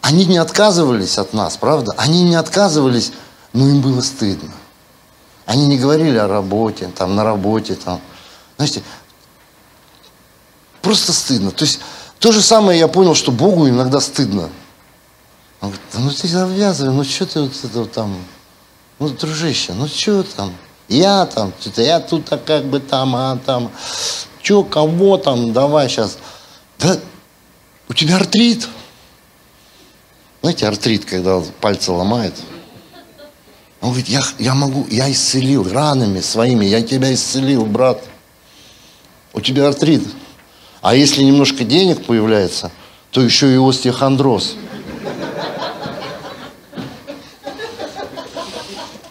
они 0.00 0.24
не 0.24 0.38
отказывались 0.38 1.18
от 1.18 1.34
нас, 1.34 1.58
правда? 1.58 1.92
Они 1.98 2.24
не 2.24 2.36
отказывались, 2.36 3.12
но 3.52 3.68
им 3.68 3.82
было 3.82 4.00
стыдно. 4.00 4.52
Они 5.44 5.66
не 5.66 5.76
говорили 5.76 6.16
о 6.16 6.26
работе, 6.26 6.90
там, 6.96 7.16
на 7.16 7.22
работе, 7.22 7.74
там. 7.74 8.00
Знаете, 8.56 8.82
просто 10.82 11.12
стыдно. 11.12 11.50
То 11.50 11.64
есть 11.64 11.80
то 12.18 12.32
же 12.32 12.42
самое 12.42 12.78
я 12.78 12.88
понял, 12.88 13.14
что 13.14 13.32
Богу 13.32 13.68
иногда 13.68 14.00
стыдно. 14.00 14.50
Он 15.60 15.70
говорит, 15.70 15.80
ну 15.94 16.10
ты 16.10 16.28
завязывай, 16.28 16.92
ну 16.92 17.04
что 17.04 17.26
ты 17.26 17.40
вот 17.40 17.52
это 17.64 17.78
вот 17.78 17.92
там, 17.92 18.16
ну 18.98 19.08
дружище, 19.08 19.72
ну 19.72 19.88
что 19.88 20.22
там, 20.22 20.54
я 20.88 21.26
там, 21.26 21.52
что-то 21.60 21.82
я 21.82 22.00
тут 22.00 22.32
а 22.32 22.38
как 22.38 22.64
бы 22.66 22.78
там, 22.80 23.16
а 23.16 23.38
там, 23.44 23.70
что, 24.42 24.62
кого 24.64 25.16
там, 25.16 25.52
давай 25.52 25.88
сейчас. 25.88 26.18
Да 26.78 26.98
у 27.88 27.94
тебя 27.94 28.16
артрит. 28.16 28.68
Знаете, 30.40 30.68
артрит, 30.68 31.04
когда 31.04 31.42
пальцы 31.60 31.90
ломает. 31.90 32.34
Он 33.80 33.90
говорит, 33.90 34.08
я, 34.08 34.22
я 34.38 34.54
могу, 34.54 34.86
я 34.88 35.10
исцелил 35.10 35.68
ранами 35.68 36.20
своими, 36.20 36.64
я 36.64 36.82
тебя 36.82 37.12
исцелил, 37.12 37.64
брат. 37.66 38.02
У 39.36 39.40
тебя 39.40 39.68
артрит. 39.68 40.02
А 40.80 40.96
если 40.96 41.22
немножко 41.22 41.62
денег 41.62 42.04
появляется, 42.04 42.72
то 43.10 43.20
еще 43.20 43.52
и 43.54 43.58
остеохондроз. 43.58 44.56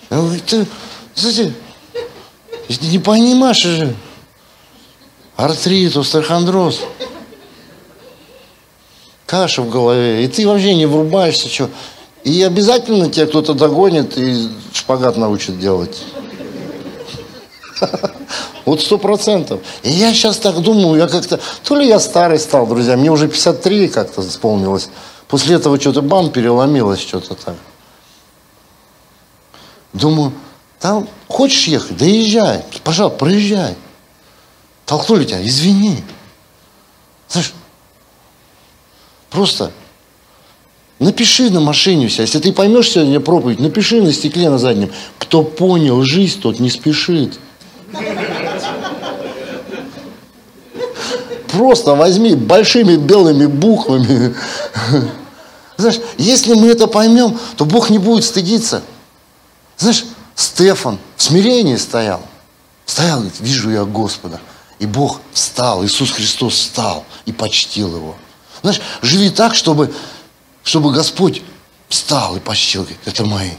Ты, 0.09 0.65
слушай, 1.13 1.53
ты 2.67 2.88
не 2.88 2.99
понимаешь 2.99 3.61
же. 3.61 3.95
Артрит, 5.38 5.95
остеохондроз 5.95 6.81
каша 9.25 9.61
в 9.61 9.69
голове, 9.69 10.23
и 10.23 10.27
ты 10.27 10.47
вообще 10.47 10.75
не 10.75 10.85
врубаешься, 10.85 11.49
что. 11.49 11.69
И 12.23 12.41
обязательно 12.41 13.09
тебя 13.09 13.27
кто-то 13.27 13.53
догонит 13.53 14.17
и 14.17 14.49
шпагат 14.73 15.17
научит 15.17 15.59
делать. 15.59 16.03
Вот 18.65 18.82
сто 18.82 18.97
процентов. 18.97 19.62
И 19.84 19.89
я 19.89 20.13
сейчас 20.13 20.38
так 20.38 20.60
думаю, 20.60 20.97
я 20.97 21.08
как-то... 21.08 21.39
То 21.63 21.75
ли 21.75 21.88
я 21.88 21.99
старый 21.99 22.39
стал, 22.39 22.65
друзья, 22.67 22.97
мне 22.97 23.12
уже 23.12 23.28
53 23.28 23.88
как-то 23.89 24.21
исполнилось. 24.21 24.89
После 25.28 25.56
этого 25.56 25.80
что-то 25.80 26.01
бам, 26.01 26.32
переломилось 26.32 26.99
что-то 26.99 27.36
так. 27.36 27.56
Думаю, 29.93 30.34
там 30.80 31.08
хочешь 31.28 31.67
ехать, 31.67 31.97
да 31.97 32.06
езжай. 32.06 32.63
Пожалуйста, 32.84 33.19
проезжай. 33.19 33.75
Толкнули 34.86 35.25
тебя, 35.25 35.45
извини. 35.45 36.04
Знаешь, 37.30 37.54
Просто 39.36 39.73
напиши 40.97 41.49
на 41.49 41.60
машине 41.60 42.08
все. 42.08 42.21
Если 42.21 42.39
ты 42.39 42.54
поймешь 42.54 42.91
сегодня 42.91 43.19
проповедь, 43.19 43.60
напиши 43.60 44.01
на 44.01 44.13
стекле 44.13 44.49
на 44.49 44.58
заднем. 44.58 44.91
Кто 45.19 45.43
понял 45.43 46.01
жизнь, 46.04 46.39
тот 46.39 46.62
не 46.62 46.69
спешит. 46.69 47.38
Просто 51.55 51.95
возьми 51.95 52.35
большими 52.35 52.97
белыми 52.97 53.45
буквами. 53.45 54.35
Знаешь, 55.77 56.01
если 56.17 56.53
мы 56.53 56.67
это 56.67 56.85
поймем, 56.87 57.39
то 57.55 57.63
Бог 57.63 57.89
не 57.89 57.97
будет 57.97 58.25
стыдиться. 58.25 58.83
Знаешь, 59.77 60.03
Стефан 60.35 60.99
в 61.15 61.23
смирении 61.23 61.77
стоял. 61.77 62.21
Стоял, 62.85 63.19
говорит, 63.19 63.39
вижу 63.39 63.71
я 63.71 63.85
Господа. 63.85 64.41
И 64.79 64.85
Бог 64.85 65.21
встал, 65.31 65.85
Иисус 65.85 66.11
Христос 66.11 66.55
встал 66.55 67.05
и 67.25 67.31
почтил 67.31 67.95
его. 67.95 68.15
Знаешь, 68.61 68.81
живи 69.01 69.29
так, 69.29 69.55
чтобы, 69.55 69.93
чтобы 70.63 70.91
Господь 70.91 71.41
встал 71.87 72.35
и 72.35 72.41
почтил. 72.41 72.81
Говорит, 72.81 72.99
это 73.05 73.23
мои. 73.23 73.51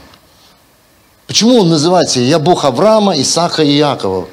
Почему 1.25 1.61
он 1.61 1.69
называется 1.69 2.19
«Я 2.19 2.37
Бог 2.37 2.63
Авраама, 2.63 3.19
Исаака 3.19 3.63
и 3.63 3.75
Иакова»? 3.77 4.27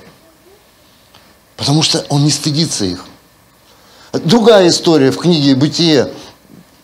Потому 1.56 1.82
что 1.82 2.04
он 2.10 2.24
не 2.24 2.30
стыдится 2.30 2.84
их. 2.84 3.06
Другая 4.22 4.68
история 4.68 5.10
в 5.10 5.18
книге 5.18 5.56
«Бытие». 5.56 6.08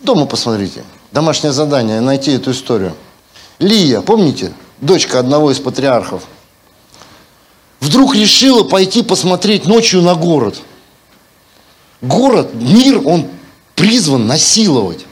Дома 0.01 0.25
посмотрите. 0.25 0.83
Домашнее 1.13 1.53
задание, 1.53 2.01
найти 2.01 2.31
эту 2.31 2.51
историю. 2.51 2.93
Лия, 3.59 4.01
помните? 4.01 4.53
Дочка 4.81 5.19
одного 5.19 5.51
из 5.51 5.59
патриархов. 5.59 6.23
Вдруг 7.79 8.15
решила 8.15 8.63
пойти 8.63 9.01
посмотреть 9.01 9.65
ночью 9.65 10.01
на 10.01 10.15
город. 10.15 10.61
Город, 12.01 12.53
мир, 12.53 13.01
он 13.05 13.27
призван 13.75 14.27
насиловать. 14.27 15.05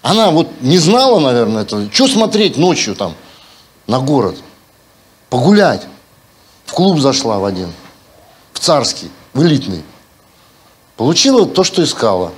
Она 0.00 0.30
вот 0.30 0.48
не 0.60 0.78
знала, 0.78 1.18
наверное, 1.20 1.62
этого. 1.62 1.92
Что 1.92 2.08
смотреть 2.08 2.56
ночью 2.56 2.94
там 2.94 3.14
на 3.86 3.98
город? 3.98 4.36
Погулять. 5.28 5.82
В 6.64 6.72
клуб 6.72 6.98
зашла 7.00 7.38
в 7.38 7.44
один. 7.44 7.72
В 8.52 8.58
царский, 8.58 9.10
в 9.34 9.42
элитный. 9.42 9.82
Получила 10.96 11.46
то, 11.46 11.62
что 11.62 11.82
искала. 11.84 12.32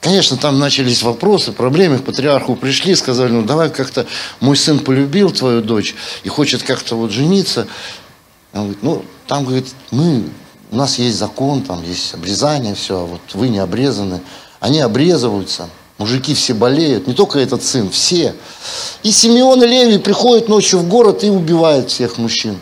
Конечно, 0.00 0.38
там 0.38 0.58
начались 0.58 1.02
вопросы, 1.02 1.52
проблемы, 1.52 1.98
к 1.98 2.04
патриарху 2.04 2.56
пришли, 2.56 2.94
сказали, 2.94 3.32
ну 3.32 3.42
давай 3.42 3.68
как-то, 3.68 4.06
мой 4.40 4.56
сын 4.56 4.78
полюбил 4.78 5.30
твою 5.30 5.60
дочь 5.60 5.94
и 6.24 6.28
хочет 6.28 6.62
как-то 6.62 6.96
вот 6.96 7.10
жениться. 7.10 7.66
Он 8.54 8.62
говорит, 8.62 8.82
ну 8.82 9.04
там, 9.26 9.44
говорит, 9.44 9.68
мы, 9.90 10.24
у 10.70 10.76
нас 10.76 10.98
есть 10.98 11.18
закон, 11.18 11.62
там 11.62 11.82
есть 11.84 12.14
обрезание, 12.14 12.74
все, 12.74 13.00
а 13.00 13.04
вот 13.04 13.20
вы 13.34 13.50
не 13.50 13.58
обрезаны. 13.58 14.22
Они 14.58 14.80
обрезываются, 14.80 15.68
мужики 15.98 16.34
все 16.34 16.54
болеют, 16.54 17.06
не 17.06 17.12
только 17.12 17.38
этот 17.38 17.62
сын, 17.62 17.90
все. 17.90 18.34
И 19.02 19.12
Симеон 19.12 19.62
и 19.62 19.66
Левий 19.66 19.98
приходят 19.98 20.48
ночью 20.48 20.78
в 20.78 20.88
город 20.88 21.22
и 21.24 21.28
убивают 21.28 21.90
всех 21.90 22.16
мужчин. 22.16 22.58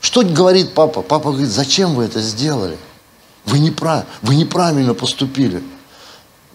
Что 0.00 0.22
говорит 0.22 0.72
папа? 0.74 1.02
Папа 1.02 1.30
говорит, 1.30 1.50
зачем 1.50 1.94
вы 1.94 2.04
это 2.04 2.20
сделали? 2.20 2.76
Вы, 3.44 3.58
не 3.58 3.70
прав, 3.70 4.04
вы 4.22 4.34
неправильно 4.34 4.94
поступили. 4.94 5.62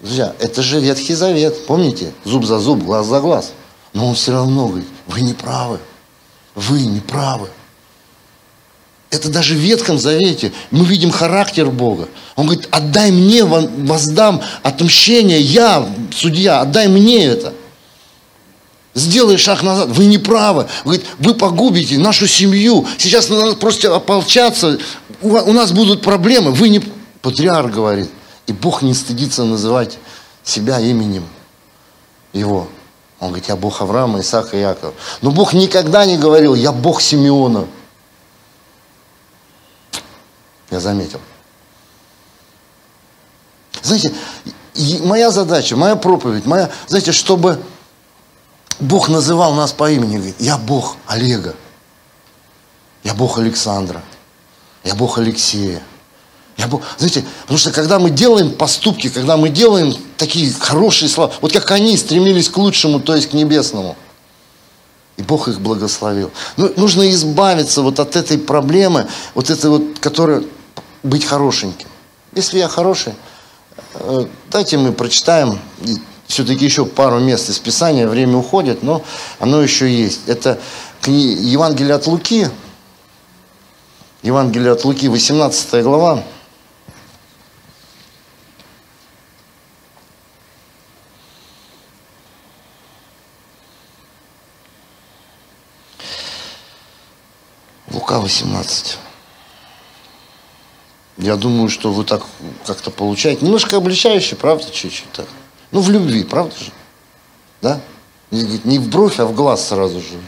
Друзья, 0.01 0.35
это 0.39 0.61
же 0.61 0.79
Ветхий 0.79 1.13
Завет, 1.13 1.65
помните? 1.65 2.13
Зуб 2.23 2.45
за 2.45 2.59
зуб, 2.59 2.83
глаз 2.83 3.07
за 3.07 3.19
глаз. 3.21 3.53
Но 3.93 4.09
он 4.09 4.15
все 4.15 4.33
равно 4.33 4.67
говорит, 4.67 4.87
вы 5.07 5.21
не 5.21 5.33
правы. 5.33 5.79
Вы 6.53 6.81
не 6.81 6.99
правы. 6.99 7.49
Это 9.09 9.29
даже 9.29 9.53
в 9.53 9.57
Ветхом 9.57 9.97
Завете 9.97 10.51
мы 10.71 10.85
видим 10.85 11.11
характер 11.11 11.69
Бога. 11.69 12.09
Он 12.35 12.47
говорит, 12.47 12.67
отдай 12.71 13.11
мне, 13.11 13.45
воздам 13.45 14.41
отмщение, 14.63 15.39
я, 15.39 15.87
судья, 16.13 16.61
отдай 16.61 16.87
мне 16.87 17.23
это. 17.25 17.53
Сделай 18.95 19.37
шаг 19.37 19.61
назад, 19.61 19.89
вы 19.89 20.05
не 20.05 20.17
правы. 20.17 20.67
Говорит, 20.85 21.05
вы 21.19 21.33
погубите 21.35 21.97
нашу 21.97 22.27
семью. 22.27 22.87
Сейчас 22.97 23.27
надо 23.27 23.57
просто 23.57 23.93
ополчаться, 23.93 24.79
у 25.21 25.51
нас 25.51 25.73
будут 25.73 26.01
проблемы. 26.01 26.51
Вы 26.51 26.69
не... 26.69 26.81
Патриарх 27.21 27.73
говорит. 27.73 28.09
И 28.47 28.53
Бог 28.53 28.81
не 28.81 28.93
стыдится 28.93 29.43
называть 29.43 29.97
себя 30.43 30.79
именем 30.79 31.27
его. 32.31 32.69
Он 33.19 33.29
говорит, 33.29 33.49
я 33.49 33.57
Бог 33.57 33.81
Авраама, 33.81 34.21
Исаака 34.21 34.55
и 34.55 34.61
Якова. 34.61 34.93
Но 35.21 35.31
Бог 35.31 35.53
никогда 35.53 36.05
не 36.05 36.17
говорил, 36.17 36.55
я 36.55 36.71
Бог 36.71 37.01
Симеона. 37.01 37.67
Я 40.71 40.79
заметил. 40.79 41.19
Знаете, 43.81 44.13
моя 45.03 45.31
задача, 45.31 45.75
моя 45.75 45.95
проповедь, 45.95 46.45
моя, 46.45 46.69
знаете, 46.87 47.11
чтобы 47.11 47.61
Бог 48.79 49.09
называл 49.09 49.53
нас 49.53 49.71
по 49.71 49.91
имени, 49.91 50.17
говорит, 50.17 50.35
я 50.39 50.57
Бог 50.57 50.97
Олега, 51.07 51.55
я 53.03 53.13
Бог 53.13 53.37
Александра, 53.37 54.01
я 54.83 54.95
Бог 54.95 55.17
Алексея. 55.17 55.81
Я 56.57 56.67
Бог, 56.67 56.83
знаете, 56.97 57.25
потому 57.41 57.57
что 57.57 57.71
когда 57.71 57.99
мы 57.99 58.09
делаем 58.09 58.51
поступки, 58.51 59.09
когда 59.09 59.35
мы 59.35 59.49
делаем 59.49 59.93
такие 60.17 60.53
хорошие 60.53 61.09
слова, 61.09 61.33
вот 61.41 61.51
как 61.51 61.69
они 61.71 61.97
стремились 61.97 62.47
к 62.47 62.57
лучшему, 62.57 63.01
то 63.01 63.13
есть 63.13 63.29
к 63.29 63.33
небесному, 63.33 63.97
и 65.17 65.21
Бог 65.21 65.49
их 65.49 65.59
благословил. 65.59 66.31
Ну, 66.55 66.71
нужно 66.77 67.09
избавиться 67.11 67.81
вот 67.81 67.99
от 67.99 68.15
этой 68.15 68.37
проблемы, 68.37 69.07
вот 69.33 69.49
этой 69.49 69.69
вот, 69.69 69.99
которая 69.99 70.43
быть 71.03 71.25
хорошеньким. 71.25 71.87
Если 72.33 72.57
я 72.57 72.69
хороший, 72.69 73.13
э, 73.95 74.25
дайте 74.49 74.77
мы 74.77 74.93
прочитаем 74.93 75.59
все-таки 76.27 76.65
еще 76.65 76.85
пару 76.85 77.19
мест 77.19 77.49
из 77.49 77.59
Писания, 77.59 78.07
время 78.07 78.37
уходит, 78.37 78.83
но 78.83 79.03
оно 79.39 79.61
еще 79.61 79.89
есть. 79.89 80.21
Это 80.27 80.59
Евангелие 81.05 81.95
от 81.95 82.07
Луки, 82.07 82.49
Евангелие 84.23 84.71
от 84.71 84.83
Луки, 84.83 85.07
18 85.07 85.83
глава. 85.83 86.23
Лука 97.91 98.19
18. 98.19 98.97
Я 101.17 101.35
думаю, 101.37 101.69
что 101.69 101.93
вы 101.93 102.03
так 102.03 102.23
как-то 102.65 102.91
получаете. 102.91 103.45
Немножко 103.45 103.77
обличающе, 103.77 104.35
правда, 104.35 104.65
чуть-чуть 104.71 105.11
так. 105.13 105.27
Ну, 105.75 105.81
в 105.81 105.89
любви, 105.89 106.23
правда 106.23 106.55
же? 106.57 106.71
Да? 107.61 107.81
Не 108.31 108.79
в 108.79 108.87
бровь, 108.87 109.19
а 109.19 109.25
в 109.25 109.35
глаз 109.35 109.67
сразу 109.67 109.99
же. 109.99 110.21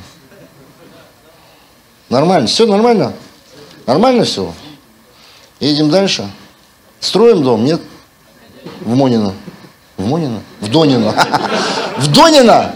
Нормально, 2.10 2.48
все 2.50 2.66
нормально? 2.66 3.14
Нормально 3.86 4.26
все? 4.26 4.54
Едем 5.62 5.90
дальше? 5.90 6.30
Строим 7.00 7.44
дом? 7.44 7.64
Нет? 7.64 7.80
В 8.82 8.94
Монино. 8.94 9.34
В 9.96 10.06
Монино? 10.06 10.42
В 10.60 10.70
Донино. 10.70 11.14
В 11.98 12.12
Донино? 12.12 12.76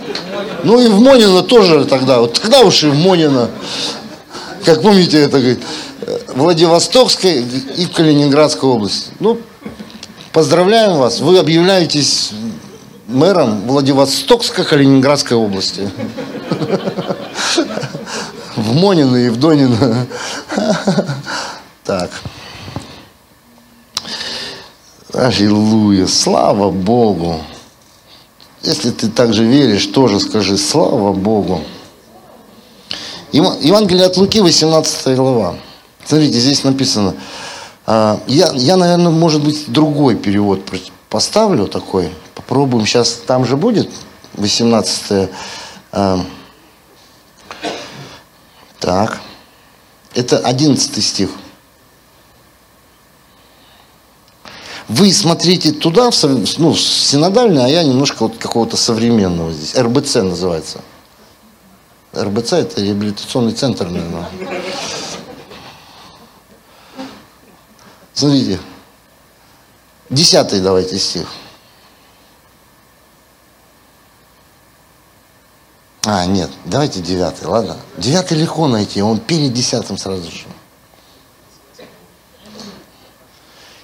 Ну 0.63 0.79
и 0.79 0.87
в 0.87 1.01
Монино 1.01 1.43
тоже 1.43 1.83
тогда. 1.83 2.21
Вот 2.21 2.39
тогда 2.39 2.61
уж 2.61 2.85
и 2.85 2.87
в 2.87 2.95
Монино. 2.95 3.49
Как 4.63 4.81
помните, 4.81 5.19
это 5.19 5.39
говорит, 5.39 5.59
Владивостокской 6.29 7.43
и 7.75 7.85
в 7.85 7.91
Калининградской 7.91 8.69
области. 8.69 9.11
Ну, 9.19 9.41
поздравляем 10.31 10.99
вас. 10.99 11.19
Вы 11.19 11.37
объявляетесь 11.37 12.31
мэром 13.11 13.67
Владивостокско-Калининградской 13.67 15.35
области 15.37 15.89
в 18.55 18.73
Монино 18.75 19.17
и 19.17 19.29
в 19.29 19.37
Донино. 19.37 20.07
Так. 21.83 22.11
Аллилуйя. 25.13 26.07
Слава 26.07 26.69
Богу. 26.69 27.41
Если 28.63 28.91
ты 28.91 29.09
также 29.09 29.43
веришь, 29.43 29.87
тоже 29.87 30.19
скажи 30.19 30.57
слава 30.57 31.11
Богу. 31.11 31.61
Евангелие 33.31 34.05
от 34.05 34.17
Луки, 34.17 34.41
18 34.41 35.15
глава. 35.15 35.55
Смотрите, 36.05 36.39
здесь 36.39 36.63
написано. 36.63 37.15
А, 37.87 38.19
я, 38.27 38.51
я, 38.53 38.77
наверное, 38.77 39.11
может 39.11 39.43
быть, 39.43 39.65
другой 39.67 40.15
перевод 40.15 40.61
поставлю 41.09 41.67
такой. 41.67 42.11
Попробуем. 42.51 42.85
Сейчас 42.85 43.13
там 43.13 43.45
же 43.45 43.55
будет 43.55 43.89
18 44.33 45.29
так. 48.77 49.21
Это 50.15 50.37
11 50.39 51.01
стих. 51.01 51.29
Вы 54.89 55.13
смотрите 55.13 55.71
туда, 55.71 56.11
в, 56.11 56.59
ну, 56.59 56.75
синодальный, 56.75 57.63
а 57.63 57.69
я 57.69 57.85
немножко 57.85 58.23
вот 58.23 58.37
какого-то 58.37 58.75
современного 58.75 59.53
здесь. 59.53 59.73
РБЦ 59.73 60.15
называется. 60.15 60.81
РБЦ 62.13 62.51
это 62.51 62.81
реабилитационный 62.81 63.53
центр, 63.53 63.87
наверное. 63.87 64.27
Смотрите. 68.13 68.59
Десятый 70.09 70.59
давайте 70.59 70.99
стих. 70.99 71.29
А, 76.13 76.25
нет, 76.25 76.49
давайте 76.65 76.99
девятый, 76.99 77.47
ладно. 77.47 77.77
Девятый 77.95 78.37
легко 78.37 78.67
найти, 78.67 79.01
он 79.01 79.17
перед 79.17 79.53
десятым 79.53 79.97
сразу 79.97 80.29
же. 80.29 80.43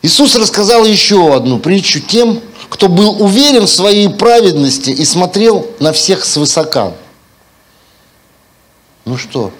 Иисус 0.01 0.35
рассказал 0.35 0.83
еще 0.83 1.33
одну 1.33 1.57
притчу 1.57 2.01
тем, 2.01 2.41
кто 2.67 2.89
был 2.89 3.23
уверен 3.23 3.63
в 3.63 3.69
своей 3.69 4.09
праведности 4.09 4.89
и 4.89 5.05
смотрел 5.05 5.71
на 5.79 5.93
всех 5.93 6.25
свысока. 6.25 6.91
Ну 9.05 9.15
что? 9.15 9.53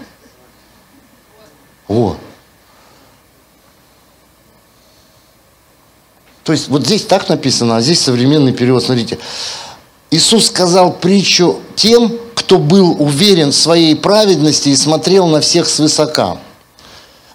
О. 1.88 2.18
То 6.44 6.52
есть 6.52 6.68
вот 6.68 6.86
здесь 6.86 7.06
так 7.06 7.30
написано, 7.30 7.78
а 7.78 7.82
здесь 7.82 8.02
современный 8.02 8.52
перевод. 8.52 8.84
Смотрите. 8.84 9.20
Иисус 10.12 10.48
сказал 10.48 10.92
притчу 10.92 11.62
тем, 11.78 12.27
кто 12.38 12.60
был 12.60 12.96
уверен 13.00 13.50
в 13.50 13.56
своей 13.56 13.96
праведности 13.96 14.70
и 14.70 14.76
смотрел 14.76 15.26
на 15.26 15.42
всех 15.42 15.68
свысока. 15.68 16.38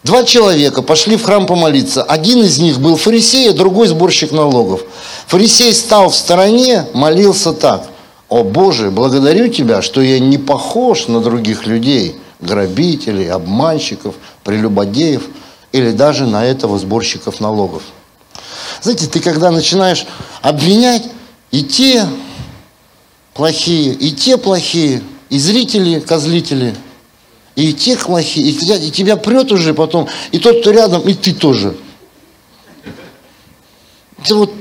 Два 0.04 0.22
человека 0.22 0.80
пошли 0.80 1.16
в 1.16 1.24
храм 1.24 1.46
помолиться. 1.46 2.04
Один 2.04 2.38
из 2.44 2.60
них 2.60 2.78
был 2.78 2.96
фарисей, 2.96 3.50
а 3.50 3.52
другой 3.52 3.88
сборщик 3.88 4.30
налогов. 4.30 4.82
Фарисей 5.26 5.74
стал 5.74 6.10
в 6.10 6.14
стороне, 6.14 6.86
молился 6.94 7.52
так. 7.52 7.88
«О 8.28 8.44
Боже, 8.44 8.92
благодарю 8.92 9.48
Тебя, 9.48 9.82
что 9.82 10.00
я 10.00 10.20
не 10.20 10.38
похож 10.38 11.08
на 11.08 11.20
других 11.20 11.66
людей, 11.66 12.16
грабителей, 12.40 13.28
обманщиков, 13.28 14.14
прелюбодеев 14.44 15.22
или 15.72 15.90
даже 15.90 16.26
на 16.26 16.44
этого 16.46 16.78
сборщиков 16.78 17.40
налогов». 17.40 17.82
Знаете, 18.82 19.08
ты 19.08 19.18
когда 19.18 19.50
начинаешь 19.50 20.06
обвинять 20.42 21.02
и 21.50 21.64
те 21.64 22.06
плохие, 23.34 23.94
и 23.94 24.10
те 24.12 24.36
плохие, 24.36 25.02
и 25.30 25.38
зрители, 25.38 26.00
козлители, 26.00 26.74
и 27.56 27.72
те 27.72 27.96
плохие, 27.96 28.50
и 28.50 28.52
тебя, 28.54 28.76
и 28.76 28.90
тебя 28.90 29.16
прет 29.16 29.52
уже 29.52 29.74
потом, 29.74 30.08
и 30.30 30.38
тот, 30.38 30.60
кто 30.60 30.70
рядом, 30.70 31.02
и 31.02 31.14
ты 31.14 31.32
тоже. 31.32 31.76
Это 34.22 34.36
вот, 34.36 34.52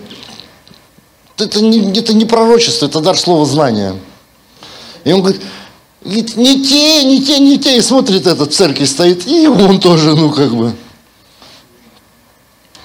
это 1.38 1.62
не, 1.62 1.92
это 1.98 2.14
не 2.14 2.26
пророчество, 2.26 2.88
это 2.88 3.00
дар 3.00 3.18
слова 3.18 3.46
знания. 3.46 3.96
И 5.04 5.12
он 5.12 5.22
говорит, 5.22 5.42
не 6.04 6.64
те, 6.64 7.04
не 7.04 7.24
те, 7.24 7.40
не 7.40 7.60
те, 7.60 7.78
и 7.78 7.82
смотрит 7.82 8.28
этот 8.28 8.52
в 8.52 8.56
церкви 8.56 8.86
стоит, 8.86 9.28
и 9.28 9.48
он 9.48 9.80
тоже, 9.80 10.16
ну 10.16 10.32
как 10.32 10.56
бы. 10.56 10.74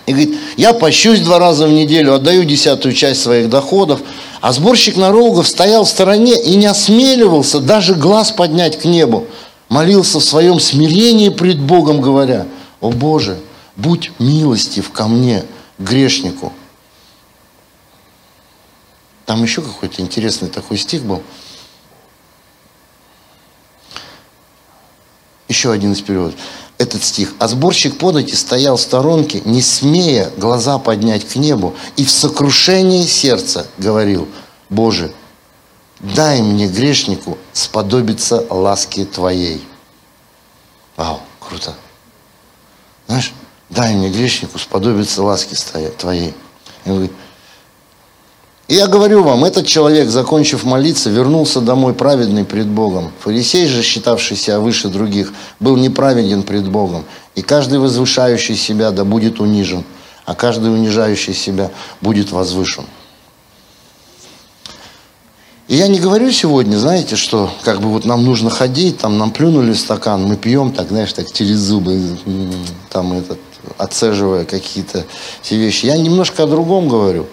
И 0.06 0.12
говорит, 0.12 0.38
я 0.56 0.72
пощусь 0.72 1.20
два 1.20 1.38
раза 1.38 1.66
в 1.66 1.72
неделю, 1.72 2.14
отдаю 2.14 2.44
десятую 2.44 2.94
часть 2.94 3.22
своих 3.22 3.50
доходов. 3.50 4.00
А 4.46 4.52
сборщик 4.52 4.96
налогов 4.96 5.48
стоял 5.48 5.84
в 5.84 5.88
стороне 5.88 6.40
и 6.40 6.54
не 6.54 6.66
осмеливался 6.66 7.58
даже 7.58 7.96
глаз 7.96 8.30
поднять 8.30 8.78
к 8.78 8.84
небу. 8.84 9.26
Молился 9.68 10.20
в 10.20 10.24
своем 10.24 10.60
смирении 10.60 11.30
пред 11.30 11.58
Богом, 11.58 12.00
говоря, 12.00 12.46
«О 12.80 12.92
Боже, 12.92 13.40
будь 13.74 14.12
милостив 14.20 14.92
ко 14.92 15.08
мне, 15.08 15.44
грешнику». 15.80 16.52
Там 19.24 19.42
еще 19.42 19.62
какой-то 19.62 20.00
интересный 20.00 20.46
такой 20.46 20.78
стих 20.78 21.02
был. 21.02 21.24
Еще 25.48 25.72
один 25.72 25.90
из 25.90 26.00
переводов 26.02 26.38
этот 26.78 27.02
стих. 27.02 27.34
«А 27.38 27.48
сборщик 27.48 27.98
подати 27.98 28.34
стоял 28.34 28.76
в 28.76 28.80
сторонке, 28.80 29.40
не 29.44 29.62
смея 29.62 30.30
глаза 30.36 30.78
поднять 30.78 31.26
к 31.26 31.36
небу, 31.36 31.74
и 31.96 32.04
в 32.04 32.10
сокрушении 32.10 33.06
сердца 33.06 33.66
говорил, 33.78 34.28
Боже, 34.68 35.12
дай 36.00 36.42
мне, 36.42 36.68
грешнику, 36.68 37.38
сподобиться 37.52 38.44
ласки 38.50 39.04
Твоей». 39.04 39.66
Вау, 40.96 41.20
круто. 41.40 41.74
Знаешь, 43.06 43.32
дай 43.70 43.94
мне, 43.94 44.10
грешнику, 44.10 44.58
сподобиться 44.58 45.22
ласки 45.22 45.54
Твоей. 45.98 46.34
И 46.84 46.90
он 46.90 46.96
говорит, 46.96 47.12
и 48.68 48.74
я 48.74 48.88
говорю 48.88 49.22
вам, 49.22 49.44
этот 49.44 49.66
человек, 49.66 50.08
закончив 50.08 50.64
молиться, 50.64 51.08
вернулся 51.08 51.60
домой 51.60 51.94
праведный 51.94 52.44
пред 52.44 52.66
Богом. 52.66 53.12
Фарисей 53.20 53.66
же, 53.68 53.82
считавший 53.82 54.36
себя 54.36 54.58
выше 54.58 54.88
других, 54.88 55.32
был 55.60 55.76
неправеден 55.76 56.42
пред 56.42 56.68
Богом. 56.68 57.04
И 57.36 57.42
каждый 57.42 57.78
возвышающий 57.78 58.56
себя 58.56 58.90
да 58.90 59.04
будет 59.04 59.38
унижен, 59.38 59.84
а 60.24 60.34
каждый 60.34 60.74
унижающий 60.74 61.32
себя 61.32 61.70
будет 62.00 62.32
возвышен. 62.32 62.84
И 65.68 65.76
я 65.76 65.86
не 65.88 66.00
говорю 66.00 66.30
сегодня, 66.32 66.76
знаете, 66.76 67.16
что 67.16 67.50
как 67.62 67.80
бы 67.80 67.88
вот 67.88 68.04
нам 68.04 68.24
нужно 68.24 68.50
ходить, 68.50 68.98
там 68.98 69.18
нам 69.18 69.32
плюнули 69.32 69.74
стакан, 69.74 70.24
мы 70.24 70.36
пьем, 70.36 70.72
так, 70.72 70.88
знаешь, 70.88 71.12
так 71.12 71.32
через 71.32 71.58
зубы, 71.58 72.00
там 72.90 73.12
этот, 73.12 73.38
отцеживая 73.76 74.44
какие-то 74.44 75.04
все 75.42 75.56
вещи. 75.56 75.86
Я 75.86 75.96
немножко 75.96 76.44
о 76.44 76.46
другом 76.46 76.88
говорю. 76.88 77.26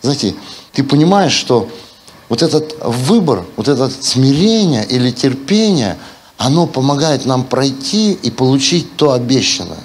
Знаете, 0.00 0.34
ты 0.76 0.84
понимаешь, 0.84 1.32
что 1.32 1.70
вот 2.28 2.42
этот 2.42 2.76
выбор, 2.82 3.46
вот 3.56 3.66
это 3.66 3.88
смирение 3.88 4.84
или 4.84 5.10
терпение, 5.10 5.96
оно 6.36 6.66
помогает 6.66 7.24
нам 7.24 7.44
пройти 7.44 8.12
и 8.12 8.30
получить 8.30 8.94
то 8.96 9.12
обещанное. 9.12 9.82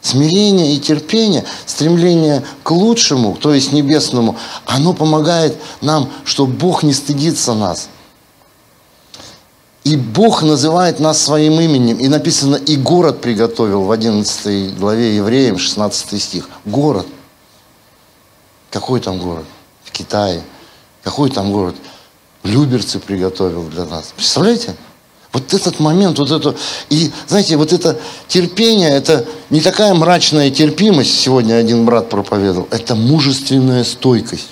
Смирение 0.00 0.76
и 0.76 0.78
терпение, 0.78 1.44
стремление 1.66 2.44
к 2.62 2.70
лучшему, 2.70 3.34
то 3.34 3.52
есть 3.52 3.72
небесному, 3.72 4.36
оно 4.64 4.92
помогает 4.92 5.56
нам, 5.80 6.08
что 6.24 6.46
Бог 6.46 6.84
не 6.84 6.92
стыдится 6.92 7.54
нас. 7.54 7.88
И 9.82 9.96
Бог 9.96 10.44
называет 10.44 11.00
нас 11.00 11.20
своим 11.20 11.60
именем. 11.60 11.96
И 11.96 12.06
написано, 12.06 12.54
и 12.54 12.76
город 12.76 13.20
приготовил 13.20 13.82
в 13.82 13.90
11 13.90 14.78
главе 14.78 15.16
Евреям, 15.16 15.58
16 15.58 16.22
стих. 16.22 16.48
Город. 16.64 17.08
Какой 18.70 19.00
там 19.00 19.18
город? 19.18 19.44
В 19.88 19.90
Китае. 19.90 20.42
Какой 21.02 21.30
там 21.30 21.52
город? 21.52 21.74
Люберцы 22.44 22.98
приготовил 22.98 23.64
для 23.64 23.84
нас. 23.84 24.12
Представляете? 24.14 24.76
Вот 25.32 25.52
этот 25.52 25.78
момент, 25.78 26.18
вот 26.18 26.30
это, 26.30 26.56
и 26.88 27.10
знаете, 27.26 27.56
вот 27.56 27.72
это 27.72 28.00
терпение, 28.28 28.90
это 28.90 29.26
не 29.50 29.60
такая 29.60 29.92
мрачная 29.92 30.50
терпимость, 30.50 31.20
сегодня 31.20 31.54
один 31.54 31.84
брат 31.84 32.08
проповедовал, 32.08 32.66
это 32.70 32.94
мужественная 32.94 33.84
стойкость. 33.84 34.48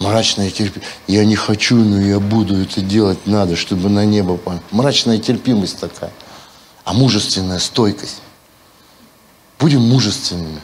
Мрачная 0.00 0.50
терпимость. 0.50 0.90
Я 1.06 1.24
не 1.24 1.36
хочу, 1.36 1.76
но 1.76 2.00
я 2.00 2.18
буду 2.18 2.60
это 2.60 2.80
делать, 2.80 3.18
надо, 3.26 3.54
чтобы 3.54 3.88
на 3.88 4.04
небо. 4.04 4.40
Мрачная 4.70 5.18
терпимость 5.18 5.78
такая. 5.78 6.12
А 6.84 6.92
мужественная 6.92 7.58
стойкость. 7.58 8.22
Будем 9.60 9.82
мужественными. 9.82 10.60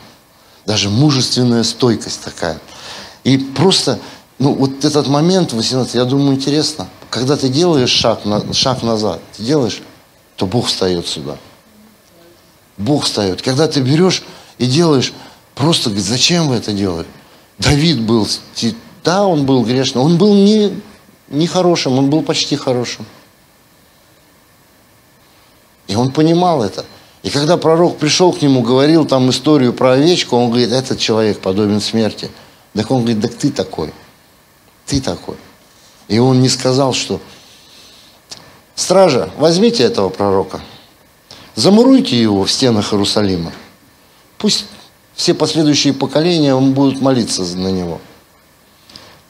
Даже 0.64 0.88
мужественная 0.88 1.62
стойкость 1.62 2.22
такая. 2.22 2.58
И 3.26 3.38
просто, 3.38 3.98
ну, 4.38 4.54
вот 4.54 4.84
этот 4.84 5.08
момент, 5.08 5.52
18, 5.52 5.96
я 5.96 6.04
думаю, 6.04 6.36
интересно. 6.36 6.86
Когда 7.10 7.36
ты 7.36 7.48
делаешь 7.48 7.90
шаг, 7.90 8.24
на, 8.24 8.54
шаг 8.54 8.84
назад, 8.84 9.20
ты 9.36 9.42
делаешь, 9.42 9.82
то 10.36 10.46
Бог 10.46 10.66
встает 10.66 11.08
сюда. 11.08 11.36
Бог 12.76 13.02
встает. 13.02 13.42
Когда 13.42 13.66
ты 13.66 13.80
берешь 13.80 14.22
и 14.58 14.66
делаешь, 14.66 15.12
просто 15.56 15.88
говорит, 15.90 16.06
зачем 16.06 16.46
вы 16.46 16.54
это 16.54 16.70
делали? 16.70 17.08
Давид 17.58 18.00
был, 18.00 18.28
да, 19.02 19.26
он 19.26 19.44
был 19.44 19.64
грешным, 19.64 20.04
он 20.04 20.18
был 20.18 20.32
не, 20.32 20.80
не 21.26 21.48
хорошим, 21.48 21.98
он 21.98 22.08
был 22.08 22.22
почти 22.22 22.54
хорошим. 22.54 23.06
И 25.88 25.96
он 25.96 26.12
понимал 26.12 26.62
это. 26.62 26.84
И 27.24 27.30
когда 27.30 27.56
пророк 27.56 27.98
пришел 27.98 28.32
к 28.32 28.40
нему, 28.40 28.62
говорил 28.62 29.04
там 29.04 29.28
историю 29.30 29.72
про 29.72 29.94
овечку, 29.94 30.36
он 30.36 30.50
говорит, 30.50 30.70
этот 30.70 31.00
человек 31.00 31.40
подобен 31.40 31.80
смерти. 31.80 32.30
Так 32.76 32.90
он 32.90 33.02
говорит, 33.02 33.22
так 33.22 33.34
ты 33.34 33.50
такой. 33.50 33.92
Ты 34.84 35.00
такой. 35.00 35.36
И 36.08 36.18
он 36.18 36.40
не 36.40 36.48
сказал, 36.48 36.92
что 36.92 37.20
стража, 38.74 39.30
возьмите 39.38 39.82
этого 39.82 40.10
пророка, 40.10 40.60
замуруйте 41.54 42.20
его 42.20 42.44
в 42.44 42.52
стенах 42.52 42.92
Иерусалима. 42.92 43.52
Пусть 44.38 44.66
все 45.14 45.34
последующие 45.34 45.94
поколения 45.94 46.54
будут 46.54 47.00
молиться 47.00 47.42
на 47.42 47.68
него. 47.68 48.00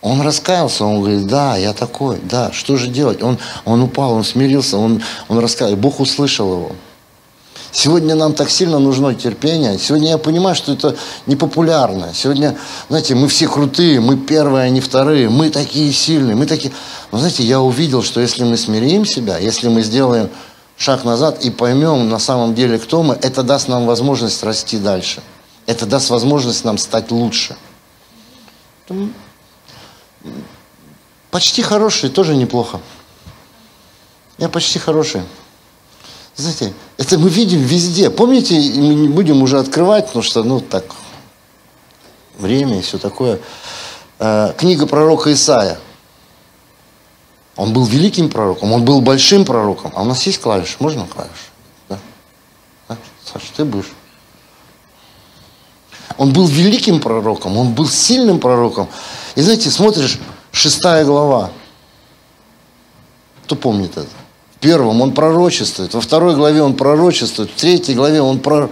Он 0.03 0.21
раскаялся, 0.21 0.85
он 0.85 1.01
говорит, 1.01 1.27
да, 1.27 1.57
я 1.57 1.73
такой, 1.73 2.19
да, 2.23 2.53
что 2.53 2.77
же 2.77 2.89
делать? 2.89 3.23
Он, 3.23 3.39
он 3.65 3.83
упал, 3.83 4.13
он 4.13 4.25
смирился, 4.25 4.77
он, 4.77 5.03
он 5.29 5.39
раскаялся, 5.39 5.77
Бог 5.77 6.01
услышал 6.01 6.53
его. 6.53 6.73
Сегодня 7.77 8.15
нам 8.15 8.33
так 8.33 8.49
сильно 8.49 8.79
нужно 8.79 9.15
терпение. 9.15 9.79
Сегодня 9.79 10.09
я 10.09 10.17
понимаю, 10.17 10.57
что 10.57 10.73
это 10.73 10.97
непопулярно. 11.27 12.15
Сегодня, 12.15 12.57
знаете, 12.89 13.15
мы 13.15 13.29
все 13.29 13.49
крутые, 13.49 14.01
мы 14.01 14.17
первые, 14.17 14.65
а 14.65 14.69
не 14.71 14.81
вторые, 14.81 15.29
мы 15.29 15.51
такие 15.51 15.93
сильные, 15.93 16.35
мы 16.35 16.47
такие... 16.47 16.73
Но 17.13 17.19
знаете, 17.19 17.43
я 17.43 17.61
увидел, 17.61 18.03
что 18.03 18.23
если 18.23 18.45
мы 18.45 18.57
смирим 18.57 19.05
себя, 19.05 19.37
если 19.37 19.69
мы 19.69 19.83
сделаем 19.83 20.31
шаг 20.79 21.05
назад 21.05 21.45
и 21.45 21.51
поймем 21.51 22.09
на 22.09 22.19
самом 22.19 22.55
деле, 22.55 22.79
кто 22.79 23.03
мы, 23.03 23.15
это 23.21 23.43
даст 23.43 23.69
нам 23.69 23.85
возможность 23.85 24.43
расти 24.43 24.79
дальше. 24.79 25.23
Это 25.67 25.85
даст 25.85 26.09
возможность 26.09 26.65
нам 26.65 26.79
стать 26.79 27.11
лучше. 27.11 27.57
Почти 31.31 31.61
хороший 31.61 32.09
тоже 32.09 32.37
неплохо. 32.37 32.81
Я 34.39 34.49
почти 34.49 34.79
хороший. 34.79 35.21
Знаете, 36.37 36.75
это 36.99 37.19
мы 37.19 37.31
видим 37.31 37.61
везде. 37.61 38.11
Помните, 38.11 38.55
мы 38.55 38.95
не 38.95 39.09
будем 39.09 39.43
уже 39.43 39.59
открывать, 39.59 40.07
потому 40.07 40.23
что, 40.23 40.45
ну, 40.45 40.61
так, 40.61 40.85
время 42.39 42.79
и 42.79 42.83
все 42.83 42.99
такое. 42.99 43.41
Э, 44.19 44.53
книга 44.57 44.87
пророка 44.87 45.33
Исаия. 45.33 45.79
Он 47.57 47.73
был 47.73 47.87
великим 47.87 48.29
пророком, 48.29 48.73
он 48.73 48.85
был 48.85 49.01
большим 49.01 49.47
пророком. 49.47 49.91
А 49.95 50.03
у 50.03 50.05
нас 50.05 50.27
есть 50.27 50.41
клавиши? 50.43 50.77
Можно 50.79 51.07
клавиши? 51.07 51.33
Да? 51.89 51.99
да? 52.89 52.99
Саша, 53.25 53.47
ты 53.57 53.65
будешь? 53.65 53.91
Он 56.19 56.35
был 56.35 56.47
великим 56.47 57.01
пророком, 57.01 57.57
он 57.57 57.73
был 57.73 57.89
сильным 57.89 58.41
пророком. 58.41 58.89
И 59.37 59.41
знаете, 59.41 59.71
смотришь, 59.71 60.19
шестая 60.53 61.07
глава. 61.07 61.51
Кто 63.45 63.57
помнит 63.57 63.97
это? 63.97 64.26
Первом 64.67 65.01
он 65.01 65.13
пророчествует, 65.13 65.95
во 65.95 66.01
второй 66.01 66.35
главе 66.35 66.61
он 66.61 66.75
пророчествует, 66.75 67.53
в 67.55 67.55
третьей 67.55 67.95
главе 67.95 68.21
он. 68.21 68.41
В 68.43 68.69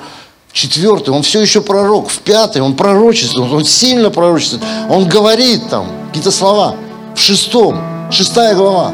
четвертой 0.52 1.14
он 1.14 1.22
все 1.22 1.40
еще 1.40 1.60
пророк, 1.60 2.08
в 2.08 2.18
пятой 2.18 2.62
он 2.62 2.74
пророчествует, 2.74 3.52
он 3.52 3.64
сильно 3.64 4.10
пророчествует, 4.10 4.64
он 4.90 5.06
говорит 5.06 5.70
там 5.70 5.86
какие-то 6.08 6.32
слова. 6.32 6.74
В 7.14 7.20
шестом, 7.20 7.80
шестая 8.10 8.56
глава. 8.56 8.92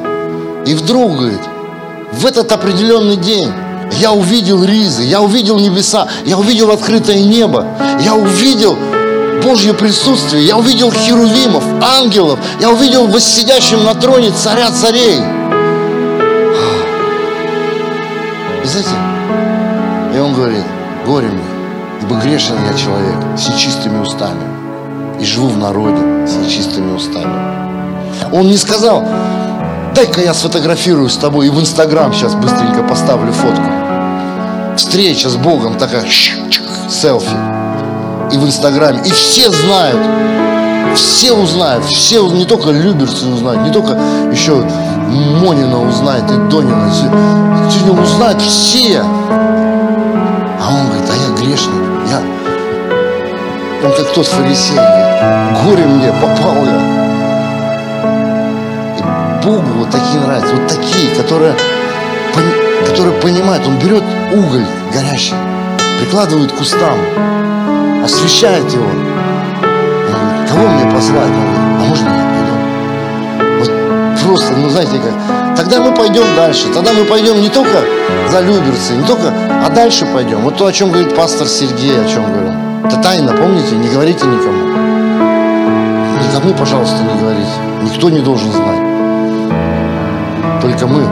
И 0.67 0.75
вдруг, 0.75 1.13
говорит, 1.13 1.41
в 2.13 2.27
этот 2.27 2.53
определенный 2.53 3.17
день 3.17 3.51
я 3.99 4.13
увидел 4.13 4.63
ризы, 4.63 5.03
я 5.03 5.23
увидел 5.23 5.59
небеса, 5.59 6.07
я 6.27 6.37
увидел 6.37 6.71
открытое 6.71 7.23
небо, 7.23 7.67
я 8.05 8.15
увидел 8.15 8.77
Божье 9.43 9.73
присутствие, 9.73 10.45
я 10.45 10.59
увидел 10.59 10.93
херувимов, 10.93 11.65
ангелов, 11.81 12.39
я 12.61 12.69
увидел 12.69 13.07
воссидящим 13.07 13.85
на 13.85 13.95
троне 13.95 14.33
царя 14.33 14.71
царей. 14.71 15.40
Знаете, 18.65 18.91
и 20.15 20.19
он 20.19 20.35
говорит, 20.35 20.65
горе 21.07 21.29
мне, 21.29 21.43
ибо 22.03 22.17
грешен 22.17 22.57
я 22.71 22.77
человек 22.77 23.17
с 23.37 23.49
нечистыми 23.49 23.99
устами 24.01 24.43
и 25.21 25.25
живу 25.25 25.49
в 25.49 25.59
народе 25.59 26.27
с 26.27 26.37
нечистыми 26.37 26.95
устами. 26.95 27.61
Он 28.33 28.47
не 28.47 28.57
сказал, 28.57 29.05
дай-ка 29.95 30.21
я 30.21 30.35
сфотографирую 30.35 31.09
с 31.09 31.17
тобой 31.17 31.47
и 31.47 31.51
в 31.51 31.59
Инстаграм 31.59 32.13
сейчас 32.13 32.35
быстренько 32.35 32.83
поставлю 32.83 33.33
фотку. 33.33 34.77
Встреча 34.77 35.29
с 35.29 35.37
Богом 35.37 35.77
такая, 35.77 36.05
селфи. 36.89 37.37
И 38.33 38.37
в 38.37 38.47
Инстаграме. 38.47 39.01
И 39.05 39.11
все 39.11 39.51
знают, 39.51 39.99
все 40.95 41.33
узнают, 41.33 41.85
все, 41.85 42.27
не 42.29 42.45
только 42.45 42.71
люберцы 42.71 43.27
узнают, 43.27 43.63
не 43.63 43.73
только 43.73 43.99
еще 44.33 44.65
Монина 45.11 45.81
узнает 45.81 46.31
и 46.31 46.37
Донина. 46.51 46.91
Сегодня 47.71 48.03
узнают 48.03 48.41
все. 48.41 49.01
А 49.01 50.69
он 50.71 50.87
говорит, 50.87 51.11
а 51.11 51.15
я 51.15 51.35
грешник. 51.37 51.75
Я... 52.09 52.21
Он 53.85 53.93
как 53.93 54.13
тот 54.13 54.27
фарисей, 54.27 54.77
горе 55.65 55.87
мне, 55.87 56.13
попал 56.13 56.65
я. 56.65 57.01
Богу 59.43 59.71
вот 59.79 59.91
такие 59.91 60.21
нравятся, 60.21 60.55
вот 60.55 60.69
такие, 60.69 61.15
которые, 61.17 61.55
которые 62.87 63.19
понимают, 63.21 63.67
он 63.67 63.79
берет 63.79 64.05
уголь 64.33 64.67
горящий, 64.93 65.35
прикладывает 65.99 66.53
к 66.53 66.57
кустам, 66.57 66.99
освещает 68.05 68.71
его. 68.71 68.85
Он 68.85 68.93
говорит, 70.29 70.51
кого 70.51 70.69
мне 70.69 70.85
послать? 70.95 71.27
Он 71.27 71.41
говорит, 71.41 71.59
а 71.59 71.85
можно 71.89 72.09
я 72.09 72.30
просто, 74.31 74.53
ну 74.57 74.69
знаете 74.69 74.93
как, 74.99 75.57
тогда 75.57 75.81
мы 75.81 75.93
пойдем 75.93 76.23
дальше, 76.37 76.69
тогда 76.73 76.93
мы 76.93 77.05
пойдем 77.05 77.41
не 77.41 77.49
только 77.49 77.83
за 78.31 78.41
Люберцы, 78.41 78.95
не 78.95 79.05
только, 79.05 79.33
а 79.65 79.69
дальше 79.71 80.07
пойдем. 80.07 80.43
Вот 80.43 80.57
то, 80.57 80.67
о 80.67 80.73
чем 80.73 80.91
говорит 80.91 81.17
пастор 81.17 81.49
Сергей, 81.49 82.01
о 82.01 82.09
чем 82.09 82.25
говорил. 82.33 82.55
Это 82.85 82.97
тайна, 83.03 83.33
помните, 83.33 83.75
не 83.75 83.89
говорите 83.89 84.25
никому. 84.27 84.69
Никому, 86.29 86.55
пожалуйста, 86.55 87.03
не 87.03 87.21
говорите. 87.21 87.51
Никто 87.83 88.09
не 88.09 88.21
должен 88.21 88.53
знать 88.53 88.79
только 90.63 90.87
мы. 90.87 91.03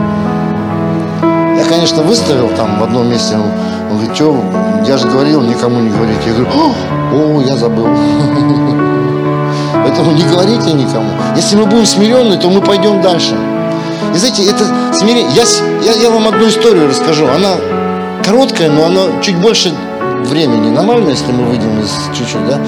Я, 1.57 1.65
конечно, 1.69 2.03
выставил 2.03 2.51
там 2.51 2.79
в 2.79 2.85
одном 2.85 3.11
месте, 3.11 3.35
он, 3.35 3.97
говорит, 3.97 4.15
что, 4.15 4.45
я 4.87 4.97
же 4.97 5.09
говорил, 5.09 5.41
никому 5.43 5.81
не 5.81 5.91
говорите. 5.91 6.21
Я 6.27 6.35
говорю, 6.35 6.51
о, 7.13 7.41
я 7.43 7.57
забыл. 7.57 7.89
Поэтому 9.89 10.13
не 10.13 10.23
говорите 10.23 10.73
никому. 10.73 11.09
Если 11.35 11.57
мы 11.57 11.65
будем 11.65 11.87
смиренны, 11.87 12.37
то 12.37 12.51
мы 12.51 12.61
пойдем 12.61 13.01
дальше. 13.01 13.35
И 14.15 14.19
знаете, 14.19 14.45
это 14.45 14.65
смирение. 14.93 15.33
Я, 15.35 15.45
я, 15.83 15.99
я 15.99 16.11
вам 16.11 16.29
одну 16.29 16.47
историю 16.47 16.89
расскажу. 16.89 17.27
Она 17.27 17.57
короткая, 18.23 18.71
но 18.71 18.85
она 18.85 19.23
чуть 19.23 19.37
больше 19.37 19.73
времени. 20.27 20.69
Нормально, 20.71 21.09
если 21.09 21.33
мы 21.33 21.45
выйдем 21.45 21.81
из 21.81 21.91
чуть-чуть, 22.15 22.47
да? 22.49 22.59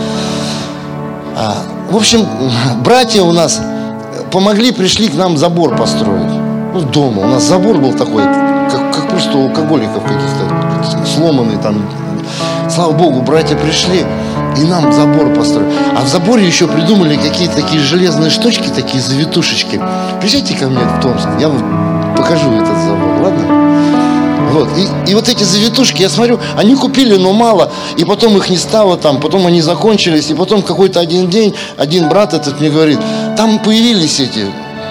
А, 1.36 1.56
в 1.90 1.96
общем, 1.96 2.26
братья 2.82 3.22
у 3.22 3.32
нас 3.32 3.60
помогли, 4.30 4.72
пришли 4.72 5.08
к 5.08 5.14
нам 5.14 5.36
забор 5.36 5.76
построить 5.76 6.32
ну, 6.72 6.80
дома. 6.80 7.20
У 7.20 7.26
нас 7.26 7.42
забор 7.42 7.76
был 7.76 7.92
такой, 7.92 8.22
как, 8.22 8.94
как 8.94 9.10
просто 9.10 9.36
у 9.36 9.48
алкоголиков 9.48 10.02
каких-то, 10.04 11.06
сломанный 11.06 11.58
там. 11.58 11.84
Слава 12.70 12.92
Богу, 12.92 13.20
братья 13.20 13.56
пришли 13.56 14.06
и 14.59 14.64
нам 14.64 14.92
забор 14.92 15.32
построили. 15.34 15.72
А 15.96 16.03
в 16.03 16.09
заборе 16.09 16.46
еще 16.46 16.66
придумали 16.66 17.16
какие-то 17.16 17.57
такие 17.57 17.80
железные 17.80 18.30
штучки, 18.30 18.68
такие 18.68 19.03
завитушечки. 19.03 19.80
Приезжайте 20.20 20.55
ко 20.55 20.68
мне 20.68 20.80
в 20.80 21.01
Томск, 21.01 21.28
я 21.40 21.48
вам 21.48 22.14
покажу 22.16 22.53
этот 22.53 22.76
забор, 22.78 23.20
ладно? 23.22 23.70
Вот. 24.53 24.68
И, 24.76 25.11
и 25.12 25.14
вот 25.14 25.28
эти 25.28 25.44
завитушки, 25.44 26.03
я 26.03 26.09
смотрю, 26.09 26.40
они 26.57 26.74
купили, 26.74 27.16
но 27.16 27.32
мало, 27.32 27.70
и 27.96 28.05
потом 28.05 28.36
их 28.36 28.51
не 28.51 28.57
стало 28.57 28.96
там, 28.96 29.20
потом 29.20 29.46
они 29.46 29.61
закончились, 29.61 30.30
и 30.30 30.34
потом 30.34 30.62
какой-то 30.62 30.98
один 30.98 31.30
день, 31.30 31.55
один 31.76 32.09
брат 32.09 32.34
этот 32.34 32.59
мне 32.59 32.68
говорит, 32.68 32.98
там 33.36 33.61
появились 33.61 34.18
эти, 34.18 34.46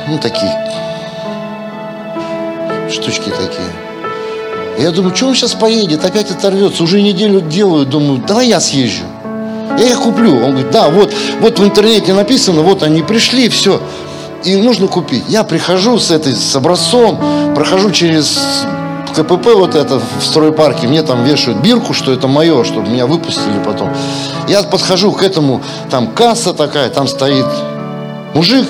ну, 0.08 0.18
такие 0.18 0.52
штучки 2.90 3.30
такие. 3.30 3.70
Я 4.80 4.92
думаю, 4.92 5.14
что 5.16 5.28
он 5.28 5.36
сейчас 5.36 5.54
поедет, 5.54 6.06
опять 6.06 6.32
оторвется, 6.32 6.84
уже 6.84 7.02
неделю 7.02 7.42
делаю, 7.42 7.86
думаю, 7.86 8.24
давай 8.26 8.48
я 8.48 8.60
съезжу. 8.62 9.04
Я 9.78 9.92
их 9.92 10.02
куплю. 10.02 10.36
Он 10.36 10.52
говорит, 10.52 10.72
да, 10.72 10.90
вот, 10.90 11.14
вот 11.40 11.60
в 11.60 11.64
интернете 11.64 12.14
написано, 12.14 12.62
вот 12.62 12.84
они 12.84 13.02
пришли, 13.02 13.50
все. 13.50 13.82
И 14.44 14.56
нужно 14.56 14.88
купить. 14.88 15.24
Я 15.28 15.44
прихожу 15.44 16.00
с 16.00 16.12
этой, 16.12 16.34
с 16.34 16.56
образцом, 16.56 17.20
прохожу 17.56 17.92
через 17.92 18.40
КПП 19.16 19.48
вот 19.56 19.76
это 19.76 20.00
в 20.00 20.24
стройпарке, 20.24 20.88
мне 20.88 21.02
там 21.04 21.24
вешают 21.24 21.60
бирку, 21.60 21.94
что 21.94 22.14
это 22.14 22.28
мое, 22.28 22.64
чтобы 22.64 22.90
меня 22.90 23.06
выпустили 23.06 23.62
потом. 23.66 23.90
Я 24.48 24.64
подхожу 24.64 25.12
к 25.12 25.24
этому, 25.24 25.62
там 25.90 26.08
касса 26.08 26.54
такая, 26.54 26.90
там 26.90 27.08
стоит 27.08 27.46
мужик, 28.34 28.68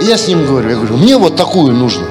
и 0.00 0.04
я 0.04 0.16
с 0.16 0.26
ним 0.26 0.46
говорю, 0.46 0.70
я 0.70 0.76
говорю, 0.76 0.96
мне 0.96 1.16
вот 1.16 1.36
такую 1.36 1.74
нужно. 1.74 2.06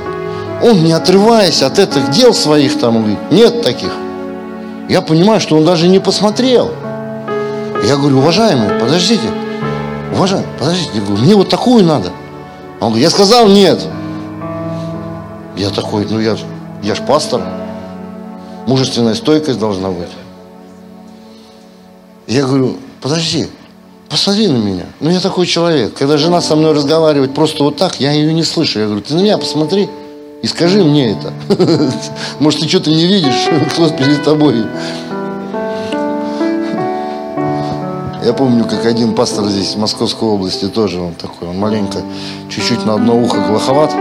Он, 0.61 0.83
не 0.83 0.91
отрываясь 0.91 1.61
от 1.63 1.79
этих 1.79 2.11
дел 2.11 2.33
своих, 2.33 2.79
там, 2.79 2.99
говорит, 2.99 3.19
нет 3.31 3.61
таких. 3.63 3.91
Я 4.89 5.03
понимаю, 5.03 5.39
что 5.39 5.55
он 5.55 5.63
даже 5.63 5.87
не 5.87 5.99
посмотрел. 5.99 6.71
Я 7.85 7.95
говорю, 7.95 8.17
уважаемый, 8.17 8.79
подождите, 8.79 9.29
уважаемый, 10.11 10.47
подождите, 10.57 10.89
я 10.95 11.01
говорю, 11.01 11.23
мне 11.23 11.35
вот 11.35 11.47
такую 11.47 11.85
надо. 11.85 12.09
Он 12.81 12.89
говорит, 12.89 13.03
я 13.03 13.09
сказал 13.11 13.47
нет. 13.47 13.85
Я 15.55 15.69
такой, 15.69 16.07
ну 16.09 16.19
я, 16.19 16.35
я 16.81 16.95
ж 16.95 17.01
пастор, 17.05 17.41
мужественная 18.65 19.13
стойкость 19.13 19.59
должна 19.59 19.89
быть. 19.89 20.09
Я 22.25 22.47
говорю, 22.47 22.77
подожди, 22.99 23.47
посмотри 24.09 24.47
на 24.47 24.57
меня. 24.57 24.85
Ну, 24.99 25.11
я 25.11 25.19
такой 25.19 25.45
человек. 25.45 25.93
Когда 25.93 26.17
жена 26.17 26.41
со 26.41 26.55
мной 26.55 26.73
разговаривает 26.73 27.35
просто 27.35 27.63
вот 27.63 27.77
так, 27.77 27.99
я 27.99 28.11
ее 28.11 28.33
не 28.33 28.43
слышу. 28.43 28.79
Я 28.79 28.85
говорю, 28.85 29.01
ты 29.01 29.13
на 29.13 29.19
меня 29.19 29.37
посмотри 29.37 29.87
и 30.41 30.47
скажи 30.47 30.83
мне 30.83 31.11
это. 31.11 31.33
Может, 32.39 32.61
ты 32.61 32.67
что-то 32.67 32.89
не 32.89 33.05
видишь, 33.05 33.49
кто 33.71 33.89
перед 33.89 34.23
тобой. 34.23 34.55
Я 38.23 38.33
помню, 38.33 38.65
как 38.65 38.85
один 38.85 39.15
пастор 39.15 39.45
здесь, 39.45 39.73
в 39.73 39.79
Московской 39.79 40.27
области, 40.27 40.67
тоже 40.67 40.99
он 40.99 41.13
такой, 41.13 41.47
он 41.47 41.57
маленько, 41.57 41.99
чуть-чуть 42.49 42.85
на 42.85 42.95
одно 42.95 43.19
ухо 43.19 43.39
глуховат 43.47 43.91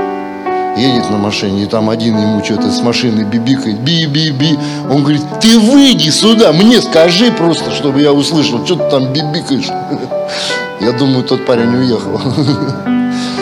едет 0.77 1.11
на 1.11 1.17
машине, 1.17 1.65
и 1.65 1.67
там 1.67 1.91
один 1.91 2.19
ему 2.19 2.45
что-то 2.45 2.71
с 2.71 2.81
машины 2.81 3.23
бибикает, 3.23 3.81
би-би-би. 3.81 4.59
Он 4.91 5.03
говорит, 5.03 5.23
ты 5.41 5.59
выйди 5.59 6.11
сюда, 6.11 6.53
мне 6.53 6.81
скажи 6.81 7.33
просто, 7.33 7.71
чтобы 7.73 8.01
я 8.01 8.13
услышал, 8.13 8.65
что 8.65 8.77
ты 8.77 8.91
там 8.91 9.13
бибикаешь. 9.13 9.69
Я 10.81 10.93
думаю, 10.93 11.25
тот 11.25 11.45
парень 11.45 11.75
уехал. 11.75 12.21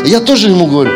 Я 0.07 0.21
тоже 0.21 0.49
ему 0.49 0.67
говорю, 0.67 0.93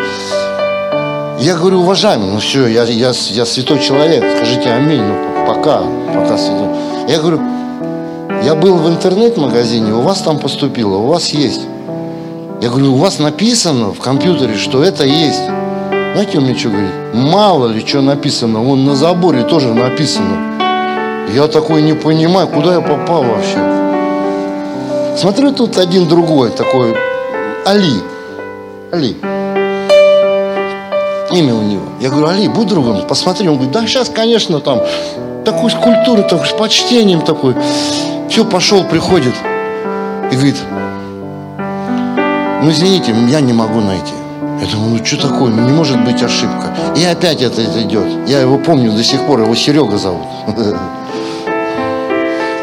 я 1.41 1.55
говорю, 1.55 1.79
уважаемый, 1.79 2.29
ну 2.29 2.39
все, 2.39 2.67
я, 2.67 2.83
я, 2.83 3.11
я 3.31 3.45
святой 3.45 3.79
человек, 3.79 4.23
скажите 4.37 4.69
аминь, 4.69 5.01
ну 5.01 5.45
пока, 5.47 5.81
пока 6.13 6.37
святой. 6.37 6.67
Я 7.07 7.19
говорю, 7.19 7.41
я 8.43 8.53
был 8.53 8.77
в 8.77 8.87
интернет-магазине, 8.87 9.91
у 9.91 10.01
вас 10.01 10.21
там 10.21 10.37
поступило, 10.37 10.97
у 10.97 11.07
вас 11.07 11.29
есть. 11.29 11.61
Я 12.61 12.69
говорю, 12.69 12.93
у 12.93 12.97
вас 12.97 13.17
написано 13.17 13.91
в 13.91 13.99
компьютере, 13.99 14.55
что 14.55 14.83
это 14.83 15.03
есть. 15.03 15.41
Знаете, 16.13 16.37
он 16.37 16.43
мне 16.43 16.55
что 16.55 16.69
говорит? 16.69 16.91
Мало 17.13 17.67
ли 17.69 17.83
что 17.83 18.01
написано, 18.01 18.59
вон 18.59 18.85
на 18.85 18.95
заборе 18.95 19.41
тоже 19.41 19.73
написано. 19.73 20.59
Я 21.33 21.47
такой 21.47 21.81
не 21.81 21.93
понимаю, 21.93 22.47
куда 22.49 22.75
я 22.75 22.81
попал 22.81 23.23
вообще. 23.23 23.57
Смотрю, 25.17 25.53
тут 25.53 25.79
один 25.79 26.07
другой 26.07 26.51
такой, 26.51 26.95
Али. 27.65 27.95
Али. 28.91 29.15
Имя 31.33 31.55
у 31.55 31.61
него. 31.61 31.83
Я 31.99 32.09
говорю, 32.09 32.27
Али, 32.27 32.47
будь 32.47 32.67
другом, 32.67 33.01
посмотри. 33.07 33.47
Он 33.47 33.55
говорит, 33.55 33.71
да, 33.71 33.85
сейчас, 33.87 34.09
конечно, 34.09 34.59
там, 34.59 34.81
такой 35.45 35.71
с 35.71 35.75
культурой, 35.75 36.23
такой, 36.23 36.47
с 36.47 36.51
почтением 36.51 37.21
такой. 37.21 37.55
Все, 38.29 38.43
пошел, 38.45 38.83
приходит. 38.83 39.33
И 40.31 40.35
говорит, 40.35 40.57
ну, 42.61 42.69
извините, 42.69 43.15
я 43.29 43.39
не 43.39 43.53
могу 43.53 43.79
найти. 43.79 44.13
Я 44.61 44.67
думаю, 44.67 44.99
ну 44.99 45.05
что 45.05 45.17
такое, 45.17 45.49
ну 45.49 45.67
не 45.67 45.71
может 45.71 46.03
быть 46.03 46.21
ошибка. 46.21 46.75
И 46.95 47.03
опять 47.03 47.41
это, 47.41 47.61
это 47.61 47.81
идет. 47.81 48.05
Я 48.27 48.41
его 48.41 48.57
помню 48.57 48.91
до 48.91 49.03
сих 49.03 49.25
пор, 49.25 49.41
его 49.41 49.55
Серега 49.55 49.97
зовут. 49.97 50.27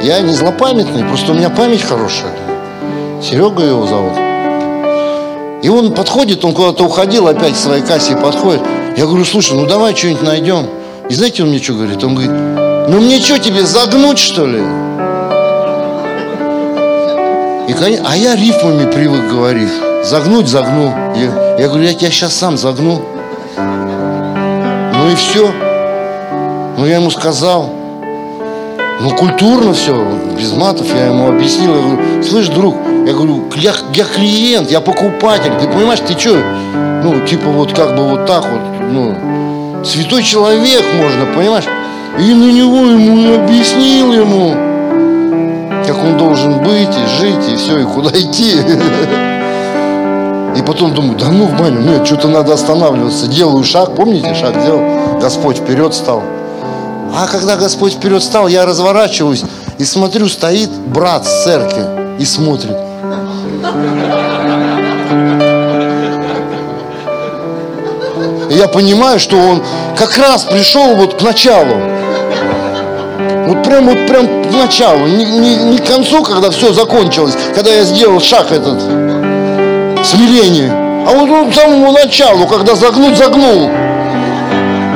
Я 0.01 0.21
не 0.21 0.33
злопамятный, 0.33 1.03
просто 1.03 1.33
у 1.33 1.35
меня 1.35 1.51
память 1.51 1.83
хорошая. 1.83 2.31
Серега 3.21 3.65
его 3.65 3.85
зовут. 3.85 4.28
И 5.63 5.69
он 5.69 5.95
подходит, 5.95 6.45
он 6.45 6.55
куда-то 6.55 6.85
уходил, 6.85 7.27
опять 7.27 7.55
к 7.55 7.57
своей 7.57 7.83
кассе 7.83 8.17
подходит. 8.17 8.63
Я 8.97 9.07
говорю, 9.07 9.25
слушай, 9.25 9.55
ну 9.57 9.67
давай 9.67 9.95
что-нибудь 9.95 10.23
найдем. 10.23 10.67
И 11.09 11.15
знаете, 11.15 11.43
он 11.43 11.49
мне 11.49 11.59
что 11.59 11.73
говорит? 11.73 12.03
Он 12.05 12.15
говорит, 12.15 12.31
ну 12.89 13.01
мне 13.01 13.21
что, 13.21 13.39
тебе 13.39 13.65
загнуть, 13.65 14.19
что 14.19 14.47
ли? 14.47 14.61
И, 17.69 18.01
а 18.05 18.17
я 18.17 18.35
рифмами 18.35 18.91
привык 18.91 19.29
говорить. 19.29 19.73
Загнуть, 20.05 20.49
загнул. 20.49 20.91
Я, 21.17 21.57
я 21.59 21.69
говорю, 21.69 21.85
я 21.85 21.95
тебя 21.95 22.11
сейчас 22.11 22.35
сам 22.35 22.57
загну. 22.57 23.03
Ну 23.57 25.11
и 25.11 25.15
все. 25.17 25.51
Ну 26.77 26.87
я 26.87 26.97
ему 26.97 27.11
сказал. 27.11 27.71
Ну, 29.01 29.11
культурно 29.11 29.75
все, 29.75 29.95
без 30.37 30.53
матов 30.53 30.87
я 30.93 31.07
ему 31.07 31.29
объяснил. 31.29 31.75
Я 31.75 31.83
говорю, 31.83 32.23
слышь, 32.23 32.49
друг, 32.49 32.75
я 33.09 33.15
говорю, 33.15 33.45
я, 33.57 33.73
я 33.95 34.05
клиент, 34.05 34.71
я 34.71 34.83
покупатель. 34.83 35.53
Ты 35.59 35.67
понимаешь, 35.67 36.01
ты 36.07 36.13
что? 36.13 36.37
Ну, 37.03 37.27
типа 37.27 37.49
вот 37.49 37.73
как 37.73 37.97
бы 37.97 38.07
вот 38.07 38.27
так 38.27 38.45
вот, 38.45 38.61
ну, 38.93 39.83
святой 39.83 40.23
человек 40.23 40.83
можно, 40.95 41.25
понимаешь? 41.35 41.65
И 42.19 42.35
на 42.35 42.53
него 42.53 42.85
ему 42.85 43.37
объяснил 43.37 44.13
ему, 44.13 44.51
как 45.87 46.05
он 46.05 46.19
должен 46.19 46.59
быть 46.59 46.91
и 46.91 47.19
жить, 47.19 47.49
и 47.51 47.57
все, 47.57 47.79
и 47.79 47.85
куда 47.85 48.11
идти. 48.11 48.57
И 50.55 50.63
потом 50.63 50.93
думаю, 50.93 51.17
да 51.19 51.29
ну 51.29 51.47
в 51.47 51.57
баню, 51.59 51.81
нет, 51.81 52.07
что-то 52.07 52.29
надо 52.29 52.53
останавливаться. 52.53 53.27
Делаю 53.27 53.65
шаг, 53.65 53.95
помните, 53.95 54.35
шаг 54.35 54.63
делал, 54.63 55.19
Господь 55.19 55.57
вперед 55.57 55.95
стал. 55.95 56.23
А 57.17 57.27
когда 57.27 57.57
Господь 57.57 57.95
вперед 57.95 58.23
стал, 58.23 58.49
я 58.49 58.67
разворачиваюсь 58.67 59.45
и 59.79 59.85
смотрю, 59.85 60.29
стоит 60.29 60.69
брат 60.71 61.25
с 61.27 61.45
церкви 61.45 62.19
и 62.19 62.27
смотрит. 62.27 62.88
Я 68.59 68.67
понимаю, 68.67 69.21
что 69.21 69.37
он 69.37 69.63
как 69.97 70.19
раз 70.19 70.45
пришел 70.45 70.97
вот 70.97 71.19
к 71.19 71.23
началу. 71.23 71.77
Вот 73.47 73.63
прям 73.63 73.87
вот 73.87 74.07
прям 74.07 74.45
к 74.45 74.53
началу, 74.53 75.07
не, 75.07 75.25
не, 75.25 75.57
не 75.57 75.79
к 75.79 75.87
концу, 75.87 76.23
когда 76.23 76.51
все 76.51 76.73
закончилось, 76.73 77.37
когда 77.55 77.71
я 77.71 77.85
сделал 77.85 78.21
шаг 78.21 78.51
этот 78.51 78.83
смирение. 80.05 80.73
А 81.07 81.13
вот 81.15 81.31
он 81.31 81.51
к 81.51 81.55
самому 81.55 81.93
началу, 81.93 82.47
когда 82.47 82.75
загнуть, 82.75 83.17
загнул. 83.17 83.71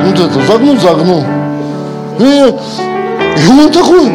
Вот 0.05 0.19
это, 0.19 0.47
загнуть, 0.47 0.81
загнул. 0.81 1.25
И, 2.19 2.25
и 2.25 3.49
он 3.49 3.71
такой, 3.71 4.07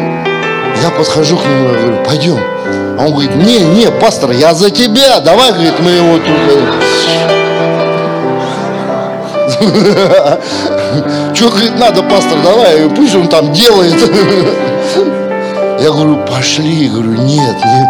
я 0.82 0.90
подхожу 0.96 1.38
к 1.38 1.44
нему, 1.44 1.68
я 1.68 1.74
говорю, 1.74 2.04
пойдем. 2.06 2.38
А 2.98 3.06
он 3.06 3.12
говорит, 3.12 3.34
не, 3.34 3.60
не, 3.60 3.90
пастор, 3.90 4.30
я 4.32 4.54
за 4.54 4.70
тебя, 4.70 5.20
давай, 5.20 5.52
говорит, 5.52 5.80
мы 5.80 5.90
его 5.90 6.18
тут... 6.18 6.87
Что, 11.34 11.48
говорит, 11.50 11.78
надо, 11.78 12.02
пастор, 12.02 12.38
давай, 12.42 12.88
пусть 12.90 13.14
он 13.14 13.28
там 13.28 13.52
делает. 13.52 13.94
Я 15.80 15.90
говорю, 15.90 16.24
пошли, 16.26 16.88
говорю, 16.88 17.12
нет, 17.12 17.56
нет. 17.64 17.88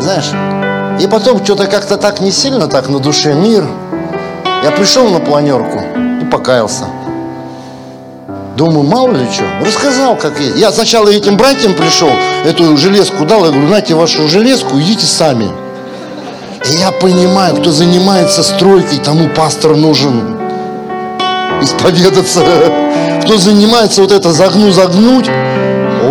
Знаешь, 0.00 0.32
и 1.00 1.06
потом 1.06 1.42
что-то 1.44 1.66
как-то 1.66 1.96
так 1.96 2.20
не 2.20 2.30
сильно 2.30 2.68
так 2.68 2.88
на 2.88 2.98
душе 2.98 3.34
мир. 3.34 3.66
Я 4.62 4.70
пришел 4.70 5.08
на 5.08 5.20
планерку 5.20 5.80
и 6.22 6.24
покаялся. 6.26 6.84
Думаю, 8.56 8.84
мало 8.84 9.12
ли 9.12 9.26
что. 9.32 9.44
Рассказал, 9.60 10.16
как 10.16 10.38
есть. 10.38 10.56
Я 10.56 10.70
сначала 10.72 11.08
этим 11.08 11.36
братьям 11.36 11.74
пришел, 11.74 12.10
эту 12.44 12.76
железку 12.76 13.24
дал. 13.24 13.44
Я 13.44 13.50
говорю, 13.50 13.66
знаете, 13.66 13.94
вашу 13.94 14.28
железку, 14.28 14.78
идите 14.78 15.06
сами. 15.06 15.63
Я 16.66 16.92
понимаю, 16.92 17.56
кто 17.56 17.70
занимается 17.70 18.42
стройкой, 18.42 18.98
тому 18.98 19.28
пастор 19.28 19.76
нужен 19.76 20.38
исповедаться. 21.60 22.40
Кто 23.22 23.36
занимается 23.36 24.00
вот 24.00 24.12
это 24.12 24.32
загну, 24.32 24.70
загнуть. 24.72 25.28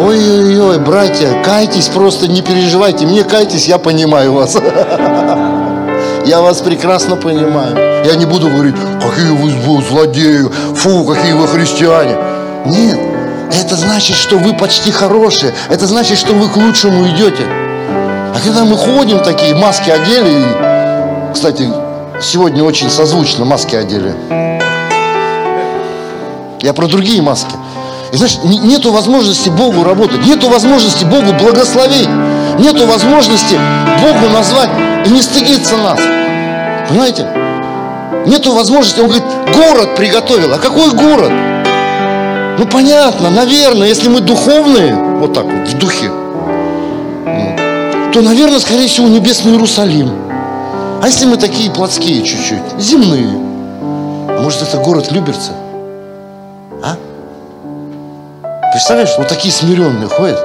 Ой-ой-ой, 0.06 0.78
братья, 0.80 1.41
кайтесь, 1.43 1.88
просто 1.88 2.28
не 2.28 2.41
переживайте. 2.41 3.06
Мне 3.08 3.24
кайтесь, 3.24 3.68
я 3.68 3.80
понимаю 3.80 4.34
вас. 4.34 4.56
Я 6.26 6.41
вас 6.41 6.62
прекрасно 6.62 7.18
понимаю. 7.18 8.06
Я 8.06 8.16
не 8.16 8.26
буду 8.26 8.47
говорить, 8.47 8.76
какие 9.01 9.30
вы 9.32 9.82
злодеи, 9.82 10.49
фу, 10.74 11.04
какие 11.04 11.34
вы 11.34 11.47
христиане. 11.47 12.16
Нет, 12.66 12.97
это 13.51 13.76
значит, 13.76 14.16
что 14.16 14.38
вы 14.38 14.54
почти 14.54 14.91
хорошие. 14.91 15.54
Это 15.70 15.86
значит, 15.86 16.18
что 16.18 16.34
вы 16.34 16.47
к 16.47 16.56
лучшему 16.56 17.08
идете. 17.10 17.45
А 18.36 18.40
когда 18.44 18.66
мы 18.66 18.76
ходим 18.76 19.20
такие, 19.20 19.54
маски 19.56 19.92
одели, 19.92 20.42
и, 21.30 21.34
кстати, 21.34 21.70
сегодня 22.20 22.64
очень 22.64 22.90
созвучно 22.90 23.46
маски 23.46 23.76
одели. 23.76 24.16
Я 26.62 26.74
про 26.74 26.88
другие 26.88 27.22
маски. 27.22 27.54
И 28.12 28.16
знаешь, 28.16 28.38
нету 28.44 28.92
возможности 28.92 29.50
Богу 29.50 29.84
работать, 29.84 30.26
нету 30.26 30.50
возможности 30.50 31.04
Богу 31.04 31.34
благословить, 31.34 32.10
нету 32.58 32.88
возможности 32.88 33.60
Богу 34.02 34.34
назвать 34.34 34.70
и 35.06 35.10
не 35.10 35.22
стыдиться 35.22 35.78
нас. 35.78 36.00
Понимаете? 36.90 37.28
Нету 38.26 38.54
возможности, 38.54 39.00
он 39.00 39.08
говорит, 39.08 39.26
город 39.54 39.96
приготовил. 39.96 40.54
А 40.54 40.58
какой 40.58 40.92
город? 40.92 41.32
Ну 42.58 42.66
понятно, 42.66 43.30
наверное, 43.30 43.88
если 43.88 44.10
мы 44.10 44.22
духовные, 44.22 44.96
вот 44.96 45.34
так 45.34 45.46
вот, 45.46 45.68
в 45.68 45.78
духе, 45.78 46.10
то, 48.14 48.22
наверное, 48.22 48.59
скорее 48.59 48.88
всего, 48.88 49.07
небесный 49.07 49.53
Иерусалим. 49.53 50.11
А 51.01 51.07
если 51.07 51.26
мы 51.26 51.38
такие 51.38 51.72
плотские 51.72 52.24
чуть-чуть, 52.24 52.80
земные, 52.80 53.28
а 53.28 54.39
может 54.39 54.61
это 54.61 54.78
город 54.78 55.11
Люберцы? 55.11 55.51
А? 56.84 56.95
Представляешь, 58.72 59.16
вот 59.18 59.28
такие 59.28 59.51
смиренные 59.51 60.07
ходят. 60.07 60.39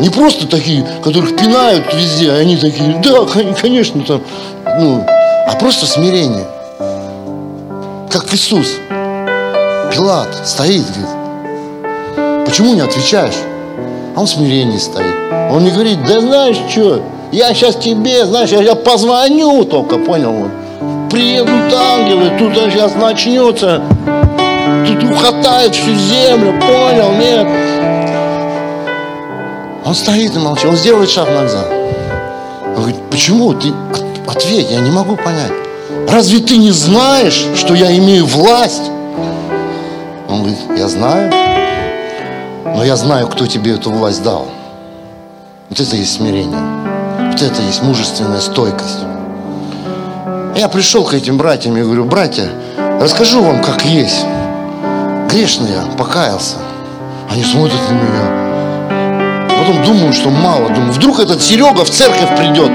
Не 0.00 0.08
просто 0.08 0.46
такие, 0.46 0.86
которых 1.04 1.36
пинают 1.36 1.92
везде, 1.92 2.32
а 2.32 2.36
они 2.36 2.56
такие, 2.56 2.98
да, 3.04 3.26
конечно, 3.60 4.02
там, 4.02 4.22
ну, 4.78 5.04
а 5.06 5.54
просто 5.60 5.84
смирение. 5.84 6.46
Как 8.10 8.32
Иисус. 8.32 8.76
Пилат 9.92 10.28
стоит, 10.46 10.86
говорит, 10.86 12.46
почему 12.46 12.72
не 12.72 12.80
отвечаешь? 12.80 13.34
Он 14.16 14.26
в 14.26 14.28
смирении 14.28 14.78
стоит. 14.78 15.14
Он 15.50 15.64
не 15.64 15.70
говорит, 15.70 16.04
да 16.06 16.20
знаешь 16.20 16.56
что, 16.68 17.02
я 17.32 17.54
сейчас 17.54 17.76
тебе, 17.76 18.26
знаешь, 18.26 18.50
я 18.50 18.74
позвоню 18.74 19.64
только, 19.64 19.98
понял? 19.98 20.48
Приедут 21.10 21.72
ангелы, 21.72 22.32
тут 22.38 22.54
сейчас 22.54 22.94
начнется, 22.94 23.82
тут 24.86 25.02
ухатает 25.10 25.74
всю 25.74 25.94
землю, 25.94 26.54
понял, 26.60 27.12
нет? 27.12 27.46
Он 29.84 29.94
стоит 29.94 30.36
и 30.36 30.38
молчит, 30.38 30.66
он 30.66 30.76
сделает 30.76 31.10
шаг 31.10 31.28
назад. 31.30 31.66
Он 32.64 32.74
говорит, 32.74 33.00
почему? 33.10 33.54
Ты 33.54 33.72
ответь, 34.26 34.70
я 34.70 34.80
не 34.80 34.90
могу 34.90 35.16
понять. 35.16 35.52
Разве 36.08 36.40
ты 36.40 36.56
не 36.56 36.70
знаешь, 36.70 37.46
что 37.56 37.74
я 37.74 37.96
имею 37.96 38.26
власть? 38.26 38.90
Он 40.28 40.42
говорит, 40.42 40.58
я 40.76 40.88
знаю, 40.88 41.32
но 42.64 42.84
я 42.84 42.96
знаю, 42.96 43.28
кто 43.28 43.46
тебе 43.46 43.74
эту 43.74 43.90
власть 43.90 44.22
дал. 44.22 44.48
Вот 45.68 45.80
это 45.80 45.96
есть 45.96 46.14
смирение. 46.14 46.60
Вот 47.30 47.40
это 47.40 47.62
есть 47.62 47.82
мужественная 47.82 48.40
стойкость. 48.40 49.00
Я 50.56 50.68
пришел 50.68 51.04
к 51.04 51.14
этим 51.14 51.38
братьям 51.38 51.76
и 51.76 51.82
говорю, 51.82 52.04
братья, 52.04 52.50
расскажу 53.00 53.42
вам, 53.42 53.62
как 53.62 53.84
есть. 53.84 54.26
Грешный 55.30 55.70
я, 55.70 55.82
покаялся. 55.96 56.56
Они 57.30 57.44
смотрят 57.44 57.80
на 57.88 57.94
меня. 57.94 58.50
Потом 59.58 59.82
думаю, 59.84 60.12
что 60.12 60.30
мало. 60.30 60.68
Думаю, 60.70 60.92
вдруг 60.92 61.20
этот 61.20 61.40
Серега 61.40 61.84
в 61.84 61.90
церковь 61.90 62.36
придет. 62.36 62.70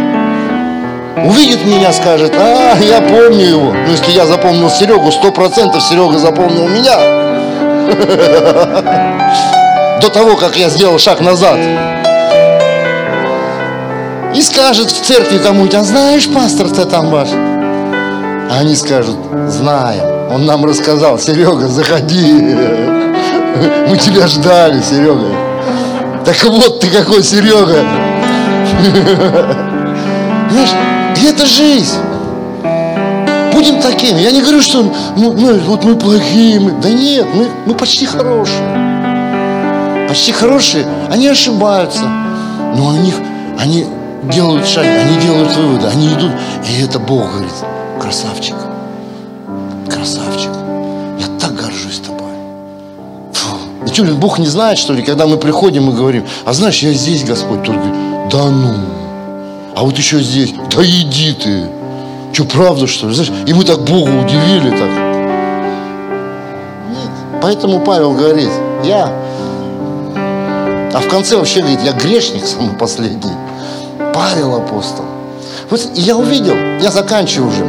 Увидит 1.25 1.65
меня, 1.65 1.91
скажет, 1.91 2.33
а, 2.37 2.77
я 2.79 3.01
помню 3.01 3.45
его. 3.45 3.73
Ну, 3.73 3.91
если 3.91 4.11
я 4.11 4.25
запомнил 4.25 4.69
Серегу, 4.69 5.11
сто 5.11 5.31
процентов 5.31 5.81
Серега 5.83 6.17
запомнил 6.17 6.67
меня. 6.67 7.25
до 10.01 10.09
того, 10.09 10.35
как 10.35 10.57
я 10.57 10.69
сделал 10.69 10.99
шаг 10.99 11.21
назад. 11.21 11.59
И 14.35 14.41
скажет 14.41 14.91
в 14.91 15.01
церкви 15.01 15.37
кому-нибудь, 15.37 15.75
а 15.75 15.83
знаешь, 15.83 16.27
пастор-то 16.27 16.85
там 16.85 17.09
ваш? 17.09 17.29
А 17.31 18.59
они 18.59 18.75
скажут, 18.75 19.17
знаем. 19.47 20.03
Он 20.33 20.45
нам 20.45 20.65
рассказал, 20.65 21.17
Серега, 21.17 21.67
заходи. 21.67 22.55
Мы 23.87 23.97
тебя 23.97 24.27
ждали, 24.27 24.81
Серега. 24.81 25.29
Так 26.25 26.43
вот 26.43 26.81
ты 26.81 26.89
какой, 26.89 27.23
Серега. 27.23 27.85
Знаешь, 30.49 30.73
это 31.25 31.45
жизнь. 31.45 31.97
Будем 33.53 33.81
такими. 33.81 34.19
Я 34.19 34.31
не 34.31 34.41
говорю, 34.41 34.61
что 34.61 34.83
ну, 35.15 35.31
ну, 35.31 35.57
вот 35.59 35.85
мы 35.85 35.95
плохие. 35.95 36.59
Мы... 36.59 36.71
Да 36.81 36.89
нет, 36.89 37.25
мы, 37.33 37.47
мы 37.65 37.73
почти 37.73 38.05
хорошие. 38.05 38.94
Почти 40.07 40.31
хорошие. 40.31 40.85
Они 41.09 41.27
ошибаются. 41.27 42.03
Но 42.75 42.89
они, 42.89 43.13
они 43.57 43.85
делают 44.33 44.67
шаг, 44.67 44.85
они 44.85 45.17
делают 45.19 45.55
выводы, 45.55 45.87
они 45.87 46.13
идут. 46.13 46.31
И 46.69 46.81
это 46.81 46.99
Бог 46.99 47.31
говорит, 47.31 47.53
красавчик, 48.01 48.55
красавчик. 49.89 50.51
Я 51.19 51.27
так 51.39 51.55
горжусь 51.55 51.99
тобой. 51.99 52.33
Фу. 53.33 53.57
И 53.85 53.93
что, 53.93 54.03
Бог 54.15 54.39
не 54.39 54.47
знает, 54.47 54.77
что 54.77 54.93
ли, 54.93 55.03
когда 55.03 55.25
мы 55.25 55.37
приходим 55.37 55.89
и 55.89 55.93
говорим, 55.93 56.25
а 56.43 56.53
знаешь, 56.53 56.79
я 56.79 56.91
здесь, 56.93 57.23
Господь, 57.23 57.63
тот 57.63 57.75
говорит, 57.75 57.95
да 58.29 58.49
ну, 58.49 58.75
а 59.75 59.83
вот 59.83 59.97
еще 59.97 60.19
здесь, 60.21 60.53
да 60.75 60.83
иди 60.83 61.33
ты. 61.33 61.63
Что, 62.33 62.43
правда, 62.43 62.87
что 62.87 63.07
ли? 63.07 63.13
Знаешь, 63.13 63.31
и 63.47 63.53
мы 63.53 63.63
так 63.63 63.79
Богу 63.79 64.09
удивили 64.09 64.69
так. 64.71 64.89
Нет. 66.89 67.41
Поэтому 67.41 67.79
Павел 67.79 68.11
говорит, 68.13 68.49
я, 68.83 69.13
а 70.95 71.01
в 71.01 71.09
конце 71.09 71.35
вообще 71.35 71.59
говорит, 71.59 71.81
я 71.83 71.91
грешник 71.91 72.45
самый 72.45 72.73
последний. 72.73 73.33
Павел 74.13 74.55
апостол. 74.55 75.03
Вот 75.69 75.81
я 75.93 76.15
увидел, 76.15 76.55
я 76.81 76.89
заканчиваю 76.89 77.49
уже. 77.49 77.65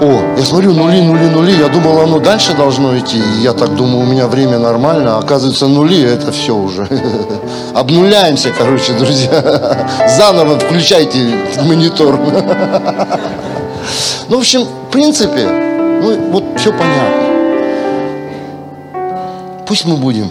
О, 0.00 0.36
я 0.36 0.44
смотрю, 0.44 0.74
нули, 0.74 1.00
нули, 1.00 1.26
нули. 1.26 1.52
Я 1.58 1.66
думал, 1.66 2.00
оно 2.00 2.20
дальше 2.20 2.54
должно 2.54 2.96
идти. 2.96 3.20
Я 3.40 3.52
так 3.52 3.74
думаю, 3.74 4.06
у 4.06 4.06
меня 4.06 4.28
время 4.28 4.60
нормально. 4.60 5.16
А 5.16 5.18
оказывается, 5.18 5.66
нули, 5.66 6.00
это 6.04 6.30
все 6.30 6.54
уже. 6.54 6.86
Обнуляемся, 7.74 8.50
короче, 8.56 8.92
друзья. 8.92 9.88
Заново 10.16 10.60
включайте 10.60 11.18
монитор. 11.64 12.16
Ну, 14.28 14.36
в 14.36 14.40
общем, 14.40 14.62
в 14.62 14.90
принципе, 14.92 15.44
ну, 15.44 16.30
вот 16.30 16.44
все 16.56 16.70
понятно. 16.70 17.22
Пусть 19.66 19.84
мы 19.84 19.96
будем, 19.96 20.30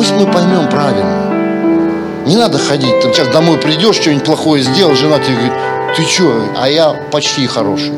пусть 0.00 0.12
мы 0.12 0.24
поймем 0.32 0.66
правильно. 0.70 2.24
Не 2.24 2.34
надо 2.34 2.58
ходить, 2.58 3.00
ты 3.00 3.12
сейчас 3.12 3.28
домой 3.28 3.58
придешь, 3.58 3.96
что-нибудь 3.96 4.24
плохое 4.24 4.62
сделал, 4.62 4.94
жена 4.94 5.18
тебе 5.18 5.34
говорит, 5.34 5.52
ты 5.94 6.04
что, 6.04 6.32
а 6.58 6.70
я 6.70 6.94
почти 7.12 7.46
хороший. 7.46 7.92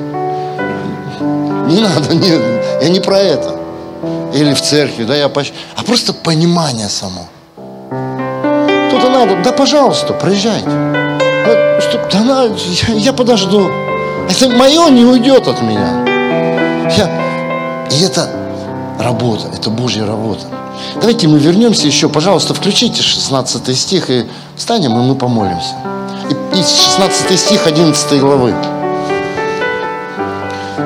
Не 1.68 1.78
надо, 1.78 2.12
нет, 2.12 2.42
я 2.82 2.88
не 2.88 2.98
про 2.98 3.18
это. 3.18 3.54
Или 4.34 4.52
в 4.52 4.60
церкви, 4.60 5.04
да, 5.04 5.14
я 5.14 5.28
почти... 5.28 5.54
А 5.76 5.84
просто 5.84 6.12
понимание 6.12 6.88
само. 6.88 7.28
Кто-то 7.54 9.08
надо, 9.08 9.40
да 9.44 9.52
пожалуйста, 9.52 10.12
приезжайте. 10.12 10.66
Да, 10.66 11.80
что, 11.80 12.04
да 12.10 12.20
на, 12.24 12.44
я, 12.88 12.94
я 12.94 13.12
подожду. 13.12 13.70
Это 14.28 14.48
мое 14.48 14.88
не 14.88 15.04
уйдет 15.04 15.46
от 15.46 15.62
меня. 15.62 16.04
Я, 16.96 17.08
и 17.92 18.02
это 18.02 18.28
работа, 18.98 19.46
это 19.56 19.70
Божья 19.70 20.04
работа. 20.04 20.46
Давайте 20.94 21.28
мы 21.28 21.38
вернемся 21.38 21.86
еще, 21.86 22.08
пожалуйста, 22.08 22.54
включите 22.54 23.02
16 23.02 23.76
стих 23.76 24.10
и 24.10 24.26
встанем, 24.56 24.92
и 24.92 25.02
мы 25.02 25.14
помолимся. 25.14 25.74
И, 26.30 26.58
и 26.58 26.62
16 26.62 27.38
стих 27.38 27.66
11 27.66 28.20
главы. 28.20 28.54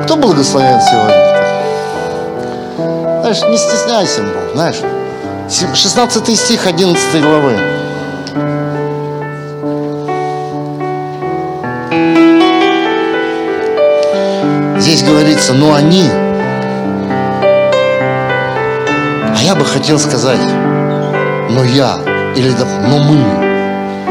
Кто 0.05 0.17
благословен 0.17 0.81
сегодня? 0.81 1.37
Знаешь, 3.21 3.43
не 3.51 3.57
стесняйся, 3.57 4.23
Бог, 4.23 4.55
знаешь. 4.55 4.77
16 5.51 6.39
стих 6.39 6.67
11 6.67 7.23
главы. 7.23 7.57
Здесь 14.79 15.03
говорится, 15.03 15.53
но 15.53 15.75
они, 15.75 16.05
я 19.47 19.55
бы 19.55 19.65
хотел 19.65 19.97
сказать, 20.01 20.41
но 21.51 21.63
я, 21.63 22.01
или 22.35 22.51
но 22.51 22.99
мы, 22.99 23.23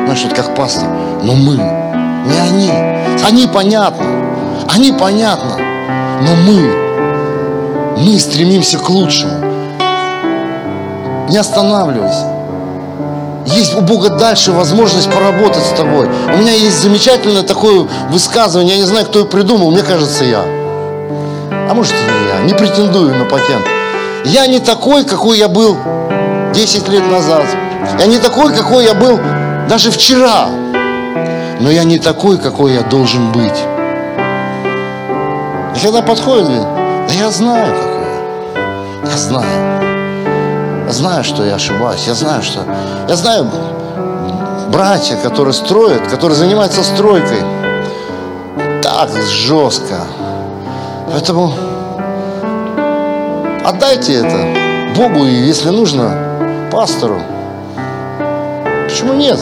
знаешь, 0.06 0.24
вот 0.24 0.34
как 0.34 0.56
пастор, 0.56 0.88
но 1.24 1.34
мы, 1.34 1.58
не 1.58 2.40
они. 2.40 2.72
Они 3.22 3.46
понятно, 3.46 4.06
они 4.74 4.94
понятно, 4.94 5.58
но 6.22 6.36
мы, 6.48 7.98
мы 7.98 8.18
стремимся 8.18 8.80
к 8.80 8.90
лучшему. 8.90 9.34
Не 11.28 11.38
останавливайся. 11.38 12.32
Есть 13.46 13.76
у 13.76 13.82
Бога 13.82 14.12
дальше 14.12 14.54
возможность 14.54 15.12
поработать 15.12 15.66
с 15.66 15.72
тобой. 15.72 16.08
У 16.34 16.38
меня 16.38 16.54
есть 16.54 16.82
замечательное 16.82 17.44
такое 17.44 17.90
высказывание, 18.10 18.76
я 18.76 18.82
не 18.82 18.88
знаю, 18.88 19.06
кто 19.06 19.20
его 19.20 19.28
придумал, 19.28 19.72
мне 19.72 19.82
кажется, 19.82 20.24
я. 20.24 20.46
А 21.52 21.74
может 21.74 21.94
и 21.94 21.98
не 21.98 22.30
я, 22.30 22.40
не 22.46 22.54
претендую 22.54 23.14
на 23.14 23.26
патент. 23.26 23.75
Я 24.26 24.48
не 24.48 24.60
такой, 24.60 25.06
какой 25.06 25.38
я 25.38 25.48
был 25.48 25.78
10 26.54 26.88
лет 26.90 27.12
назад. 27.12 27.46
Я 28.00 28.08
не 28.08 28.18
такой, 28.18 28.54
какой 28.54 28.86
я 28.86 28.94
был 28.94 29.20
даже 29.70 29.92
вчера. 29.92 30.48
Но 31.60 31.70
я 31.70 31.84
не 31.84 32.00
такой, 32.00 32.38
какой 32.38 32.74
я 32.74 32.82
должен 32.82 33.32
быть. 33.32 33.64
И 35.76 35.80
когда 35.80 36.02
подходит, 36.02 36.48
говорит, 36.48 36.68
да 37.08 37.14
я 37.14 37.30
знаю, 37.30 37.74
какой 37.76 38.02
я. 39.04 39.12
Я 39.12 39.18
знаю. 39.18 40.86
Я 40.88 40.94
знаю, 40.94 41.24
что 41.24 41.46
я 41.46 41.56
ошибаюсь. 41.56 42.04
Я 42.08 42.16
знаю, 42.16 42.42
что... 42.42 42.62
Я 43.08 43.16
знаю 43.16 43.48
братья, 44.70 45.16
которые 45.18 45.54
строят, 45.54 46.08
которые 46.08 46.36
занимаются 46.36 46.84
стройкой. 46.84 47.44
Так 48.82 49.10
жестко. 49.30 50.02
Поэтому 51.12 51.54
отдайте 53.66 54.16
это 54.16 54.96
Богу 54.96 55.26
и, 55.26 55.34
если 55.34 55.70
нужно, 55.70 56.70
пастору. 56.72 57.22
Почему 58.88 59.14
нет? 59.14 59.40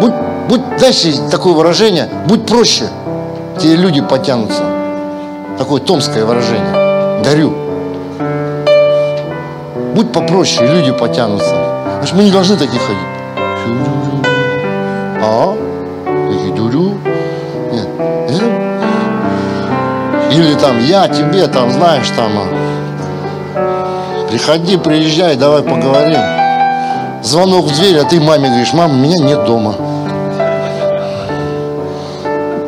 Будь, 0.00 0.12
будь, 0.48 0.78
дальше 0.78 1.14
такое 1.30 1.54
выражение, 1.54 2.08
будь 2.26 2.46
проще– 2.46 2.84
те 3.60 3.76
люди 3.76 4.00
потянутся. 4.00 4.62
Такое 5.58 5.82
томское 5.82 6.24
выражение. 6.24 7.22
Дарю. 7.22 7.52
Будь 9.94 10.10
попроще, 10.12 10.66
люди 10.66 10.92
потянутся. 10.92 11.54
Значит, 11.98 12.14
мы 12.14 12.24
не 12.24 12.30
должны 12.30 12.56
таких 12.56 12.80
ходить. 12.80 13.02
А? 15.22 15.54
Или 20.40 20.54
там, 20.54 20.82
я 20.82 21.06
тебе 21.06 21.46
там, 21.48 21.70
знаешь, 21.70 22.08
там, 22.16 22.30
а, 23.54 24.26
приходи, 24.30 24.78
приезжай, 24.78 25.36
давай 25.36 25.62
поговорим. 25.62 26.18
Звонок 27.22 27.66
в 27.66 27.76
дверь, 27.76 27.98
а 27.98 28.04
ты 28.04 28.18
маме 28.18 28.48
говоришь, 28.48 28.72
мама, 28.72 28.94
меня 28.94 29.18
нет 29.18 29.44
дома. 29.44 29.74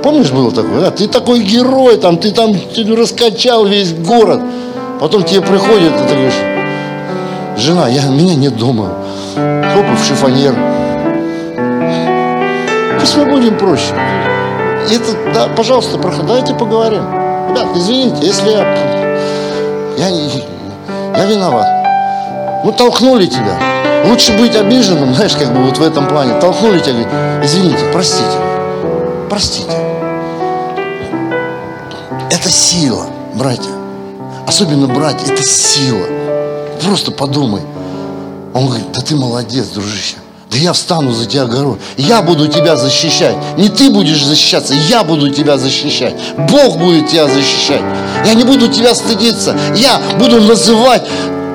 Помнишь, 0.02 0.30
было 0.30 0.52
такое? 0.52 0.82
Да? 0.82 0.90
Ты 0.90 1.08
такой 1.08 1.40
герой, 1.40 1.96
там, 1.96 2.18
ты 2.18 2.32
там 2.32 2.52
ты 2.52 2.84
раскачал 2.94 3.64
весь 3.64 3.94
город. 3.94 4.42
Потом 5.00 5.24
тебе 5.24 5.40
приходит, 5.40 5.94
и 5.94 6.08
ты 6.08 6.14
говоришь, 6.14 6.40
жена, 7.56 7.88
я, 7.88 8.02
меня 8.10 8.34
нет 8.34 8.54
дома. 8.58 8.90
Хоп, 9.34 9.86
в 9.98 10.06
шифонер. 10.06 10.54
Пусть 13.00 13.16
мы 13.16 13.24
будем 13.24 13.56
проще. 13.56 13.94
Это, 14.90 15.32
да, 15.32 15.48
пожалуйста, 15.56 15.96
давайте 15.96 16.52
поговорим. 16.52 17.21
Ребят, 17.52 17.76
извините, 17.76 18.26
если 18.26 18.48
я, 18.48 18.64
я, 19.98 20.08
я 20.08 21.24
виноват. 21.26 21.66
Ну, 22.64 22.72
толкнули 22.72 23.26
тебя. 23.26 23.58
Лучше 24.06 24.34
быть 24.38 24.56
обиженным, 24.56 25.14
знаешь, 25.14 25.36
как 25.36 25.52
бы 25.52 25.62
вот 25.64 25.76
в 25.76 25.82
этом 25.82 26.08
плане. 26.08 26.40
Толкнули 26.40 26.78
тебя, 26.78 26.92
говорит, 26.94 27.44
извините, 27.44 27.84
простите, 27.92 28.38
простите. 29.28 29.70
Это 32.30 32.48
сила, 32.48 33.04
братья. 33.34 33.70
Особенно 34.46 34.86
братья, 34.86 35.30
это 35.30 35.42
сила. 35.42 36.06
Просто 36.82 37.10
подумай. 37.10 37.60
Он 38.54 38.64
говорит, 38.64 38.90
да 38.92 39.02
ты 39.02 39.14
молодец, 39.14 39.66
дружище. 39.68 40.16
Да 40.52 40.58
я 40.58 40.74
встану 40.74 41.12
за 41.12 41.24
тебя 41.24 41.46
горой. 41.46 41.78
Я 41.96 42.20
буду 42.20 42.46
тебя 42.46 42.76
защищать. 42.76 43.34
Не 43.56 43.70
ты 43.70 43.88
будешь 43.88 44.22
защищаться, 44.22 44.74
я 44.74 45.02
буду 45.02 45.30
тебя 45.30 45.56
защищать. 45.56 46.14
Бог 46.36 46.76
будет 46.76 47.08
тебя 47.08 47.26
защищать. 47.26 47.80
Я 48.26 48.34
не 48.34 48.44
буду 48.44 48.68
тебя 48.68 48.94
стыдиться. 48.94 49.56
Я 49.74 49.98
буду 50.18 50.42
называть 50.42 51.08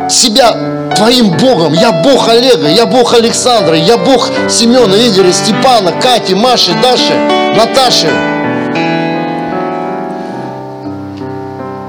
себя 0.09 0.91
твоим 0.95 1.37
Богом. 1.37 1.73
Я 1.73 1.91
Бог 1.91 2.27
Олега, 2.27 2.67
я 2.67 2.87
Бог 2.87 3.13
Александра, 3.13 3.77
я 3.77 3.97
Бог 3.97 4.31
Семена, 4.49 4.95
Игоря, 4.95 5.31
Степана, 5.31 5.91
Кати, 5.91 6.33
Маши, 6.33 6.71
Даши, 6.81 7.13
Наташи. 7.55 8.09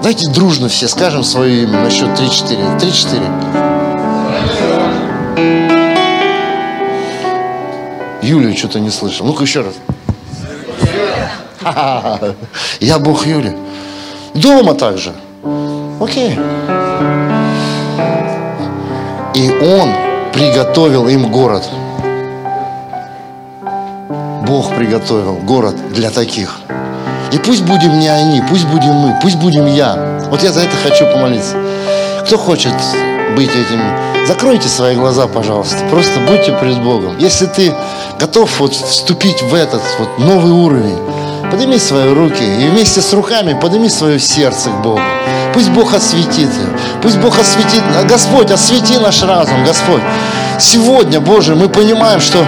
Давайте 0.02 0.28
дружно 0.28 0.68
все 0.68 0.88
скажем 0.88 1.24
свое 1.24 1.62
имя 1.62 1.84
на 1.84 1.90
счет 1.90 2.08
3-4. 2.08 2.78
3-4. 2.78 3.67
Юлию 8.22 8.56
что-то 8.56 8.80
не 8.80 8.90
слышал. 8.90 9.26
Ну-ка 9.26 9.44
еще 9.44 9.62
раз. 9.62 9.74
Я 12.80 12.98
Бог 12.98 13.26
Юли. 13.26 13.52
Дома 14.34 14.74
также. 14.74 15.12
Окей. 16.00 16.38
И 19.34 19.50
он 19.50 19.92
приготовил 20.32 21.08
им 21.08 21.30
город. 21.30 21.68
Бог 24.46 24.74
приготовил 24.74 25.34
город 25.34 25.76
для 25.92 26.10
таких. 26.10 26.60
И 27.32 27.38
пусть 27.38 27.62
будем 27.62 27.98
не 27.98 28.08
они, 28.08 28.42
пусть 28.48 28.66
будем 28.66 28.94
мы, 28.94 29.18
пусть 29.20 29.36
будем 29.36 29.66
я. 29.66 30.20
Вот 30.30 30.42
я 30.42 30.50
за 30.52 30.60
это 30.60 30.76
хочу 30.76 31.04
помолиться. 31.12 31.56
Кто 32.24 32.38
хочет 32.38 32.72
быть 33.36 33.50
этим? 33.50 33.80
Закройте 34.26 34.68
свои 34.68 34.96
глаза, 34.96 35.26
пожалуйста. 35.26 35.76
Просто 35.90 36.20
будьте 36.20 36.52
пред 36.52 36.82
Богом. 36.82 37.18
Если 37.18 37.46
ты 37.46 37.74
готов 38.18 38.60
вот 38.60 38.74
вступить 38.74 39.42
в 39.42 39.54
этот 39.54 39.82
вот 39.98 40.18
новый 40.18 40.52
уровень, 40.52 40.98
подними 41.50 41.78
свои 41.78 42.12
руки 42.12 42.42
и 42.42 42.68
вместе 42.68 43.00
с 43.00 43.12
руками 43.12 43.58
подними 43.58 43.88
свое 43.88 44.18
сердце 44.18 44.70
к 44.70 44.82
Богу. 44.82 45.00
Пусть 45.54 45.70
Бог 45.70 45.94
осветит 45.94 46.36
ее. 46.38 46.68
Пусть 47.02 47.16
Бог 47.18 47.38
осветит. 47.38 47.82
Господь, 48.08 48.50
освети 48.50 48.98
наш 48.98 49.22
разум, 49.22 49.64
Господь. 49.64 50.02
Сегодня, 50.58 51.20
Боже, 51.20 51.54
мы 51.54 51.68
понимаем, 51.68 52.20
что 52.20 52.44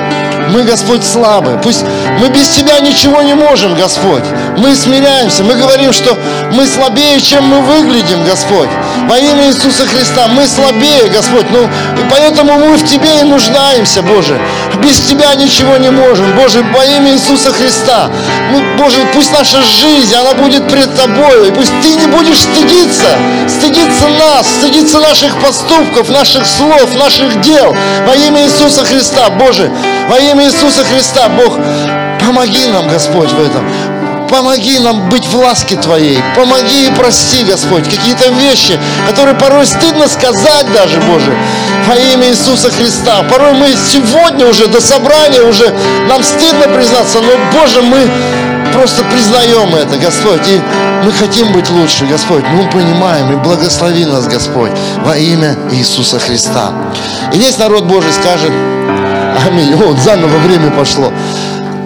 мы, 0.52 0.64
Господь, 0.64 1.04
слабые. 1.04 1.58
Пусть 1.58 1.84
мы 2.20 2.28
без 2.28 2.48
Тебя 2.48 2.80
ничего 2.80 3.22
не 3.22 3.34
можем, 3.34 3.74
Господь. 3.74 4.24
Мы 4.58 4.74
смиряемся. 4.74 5.44
Мы 5.44 5.54
говорим, 5.54 5.92
что 5.92 6.16
мы 6.52 6.66
слабее, 6.66 7.20
чем 7.20 7.44
мы 7.44 7.60
выглядим, 7.60 8.24
Господь. 8.24 8.68
Во 9.08 9.18
имя 9.18 9.48
Иисуса 9.48 9.86
Христа 9.86 10.26
мы 10.28 10.46
слабее, 10.46 11.08
Господь. 11.08 11.46
Ну, 11.50 11.62
и 11.62 12.10
поэтому 12.10 12.54
мы 12.54 12.76
в 12.76 12.84
Тебе 12.84 13.20
и 13.20 13.24
нуждаемся, 13.24 14.02
Боже. 14.02 14.38
Без 14.82 14.98
Тебя 15.00 15.34
ничего 15.34 15.76
не 15.76 15.90
можем. 15.90 16.36
Боже, 16.36 16.62
во 16.74 16.84
имя 16.84 17.12
Иисуса 17.12 17.52
Христа. 17.52 18.10
Ну, 18.52 18.62
Боже, 18.78 18.98
пусть 19.14 19.32
наша 19.32 19.62
жизнь, 19.62 20.14
она 20.14 20.34
будет 20.34 20.68
пред 20.68 20.94
Тобой. 20.96 21.48
И 21.48 21.50
пусть 21.52 21.72
Ты 21.82 21.94
не 21.94 22.06
будешь 22.06 22.40
стыдиться, 22.40 23.16
стыдиться 23.48 24.08
нас, 24.18 24.46
стыдиться 24.46 24.98
наших 25.00 25.36
поступков, 25.40 26.08
наших 26.08 26.46
слов, 26.46 26.94
наших 26.96 27.40
дел. 27.42 27.76
Во 28.06 28.14
имя 28.16 28.44
Иисуса 28.44 28.84
Христа, 28.84 29.30
Боже, 29.30 29.70
во 30.08 30.18
имя 30.18 30.44
Иисуса 30.46 30.84
Христа, 30.84 31.28
Бог, 31.28 31.58
помоги 32.24 32.66
нам, 32.66 32.88
Господь, 32.88 33.30
в 33.30 33.40
этом. 33.40 33.99
Помоги 34.30 34.78
нам 34.78 35.08
быть 35.08 35.26
в 35.26 35.36
ласке 35.36 35.74
Твоей. 35.74 36.18
Помоги 36.36 36.86
и 36.86 36.90
прости, 36.92 37.42
Господь, 37.42 37.84
какие-то 37.84 38.28
вещи, 38.30 38.78
которые 39.08 39.34
порой 39.34 39.66
стыдно 39.66 40.06
сказать 40.06 40.72
даже, 40.72 41.00
Боже, 41.00 41.36
во 41.88 41.96
имя 41.96 42.28
Иисуса 42.28 42.70
Христа. 42.70 43.24
Порой 43.24 43.54
мы 43.54 43.74
сегодня 43.74 44.46
уже 44.46 44.68
до 44.68 44.80
собрания 44.80 45.42
уже 45.42 45.74
нам 46.08 46.22
стыдно 46.22 46.68
признаться, 46.72 47.18
но, 47.20 47.32
Боже, 47.58 47.82
мы 47.82 48.08
просто 48.72 49.02
признаем 49.04 49.74
это, 49.74 49.98
Господь, 49.98 50.46
и 50.46 50.60
мы 51.04 51.10
хотим 51.10 51.52
быть 51.52 51.68
лучше, 51.68 52.06
Господь. 52.06 52.44
Мы 52.52 52.70
понимаем, 52.70 53.32
и 53.32 53.36
благослови 53.36 54.04
нас, 54.04 54.28
Господь, 54.28 54.70
во 55.04 55.16
имя 55.16 55.56
Иисуса 55.72 56.20
Христа. 56.20 56.72
И 57.32 57.36
весь 57.36 57.58
народ 57.58 57.84
Божий 57.84 58.12
скажет, 58.12 58.52
аминь. 59.44 59.74
Вот, 59.74 59.98
заново 59.98 60.36
время 60.38 60.70
пошло. 60.70 61.12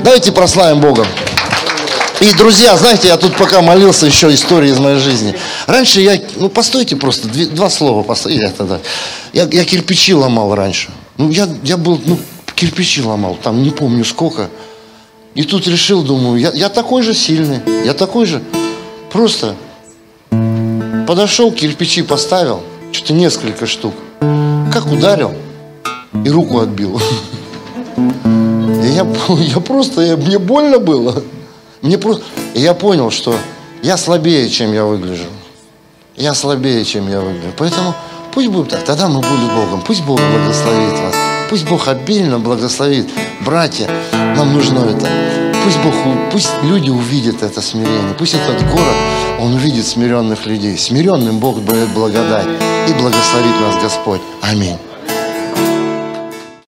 Давайте 0.03 0.31
прославим 0.31 0.81
Бога. 0.81 1.07
И, 2.25 2.33
друзья, 2.33 2.75
знаете, 2.79 3.09
я 3.09 3.19
тут 3.19 3.37
пока 3.37 3.61
молился 3.61 4.07
еще 4.07 4.33
истории 4.33 4.71
из 4.71 4.79
моей 4.79 4.99
жизни. 4.99 5.35
Раньше 5.67 6.01
я, 6.01 6.19
ну, 6.37 6.49
постойте 6.49 6.97
просто, 6.97 7.29
две, 7.29 7.45
два 7.45 7.69
слова, 7.69 8.03
постойте, 8.03 8.41
я 8.41 8.51
тогда. 8.51 8.81
Я, 9.35 9.47
я 9.53 9.63
кирпичи 9.67 10.15
ломал 10.15 10.55
раньше. 10.55 10.89
Ну, 11.19 11.29
я, 11.31 11.47
я 11.63 11.77
был, 11.77 12.01
ну, 12.07 12.19
кирпичи 12.55 13.03
ломал, 13.03 13.37
там 13.43 13.63
не 13.63 13.69
помню 13.69 14.07
сколько. 14.07 14.49
И 15.35 15.43
тут 15.43 15.67
решил, 15.69 16.03
думаю, 16.03 16.41
я, 16.41 16.51
я 16.53 16.71
такой 16.71 17.03
же 17.03 17.13
сильный, 17.13 17.61
я 17.85 17.93
такой 17.93 18.25
же. 18.25 18.43
Просто 19.13 19.55
подошел, 21.07 21.53
кирпичи 21.53 22.01
поставил, 22.01 22.63
что-то 22.93 23.13
несколько 23.13 23.67
штук. 23.67 23.93
Как 24.73 24.87
ударил, 24.87 25.35
и 26.25 26.31
руку 26.31 26.61
отбил. 26.61 27.03
Я, 28.83 29.07
я 29.39 29.61
просто, 29.61 30.03
я, 30.03 30.17
мне 30.17 30.39
больно 30.39 30.79
было. 30.79 31.23
Мне 31.85 31.99
просто... 31.99 32.25
Я 32.55 32.73
понял, 32.73 33.11
что 33.11 33.37
я 33.83 33.99
слабее, 33.99 34.49
чем 34.49 34.73
я 34.73 34.87
выгляжу. 34.87 35.27
Я 36.17 36.33
слабее, 36.33 36.83
чем 36.83 37.11
я 37.11 37.21
выгляжу. 37.21 37.53
Поэтому 37.59 37.95
пусть 38.33 38.49
будет 38.49 38.71
так. 38.71 38.85
Тогда 38.85 39.07
мы 39.09 39.21
будем 39.21 39.55
Богом. 39.55 39.83
Пусть 39.87 40.03
Бог 40.03 40.19
благословит 40.19 40.99
вас. 40.99 41.15
Пусть 41.51 41.69
Бог 41.69 41.87
обильно 41.87 42.39
благословит. 42.39 43.07
Братья, 43.45 43.87
нам 44.13 44.55
нужно 44.55 44.79
это. 44.79 45.07
Пусть 45.63 45.79
Бог, 45.81 45.95
пусть 46.33 46.51
люди 46.63 46.89
увидят 46.89 47.43
это 47.43 47.61
смирение. 47.61 48.15
Пусть 48.19 48.33
этот 48.33 48.67
город, 48.71 48.97
он 49.39 49.53
увидит 49.53 49.87
смиренных 49.87 50.47
людей. 50.47 50.79
Смиренным 50.79 51.39
Бог 51.39 51.63
дает 51.67 51.91
благодать. 51.91 52.47
И 52.89 52.93
благословит 52.95 53.61
нас 53.61 53.83
Господь. 53.83 54.23
Аминь. 54.41 54.79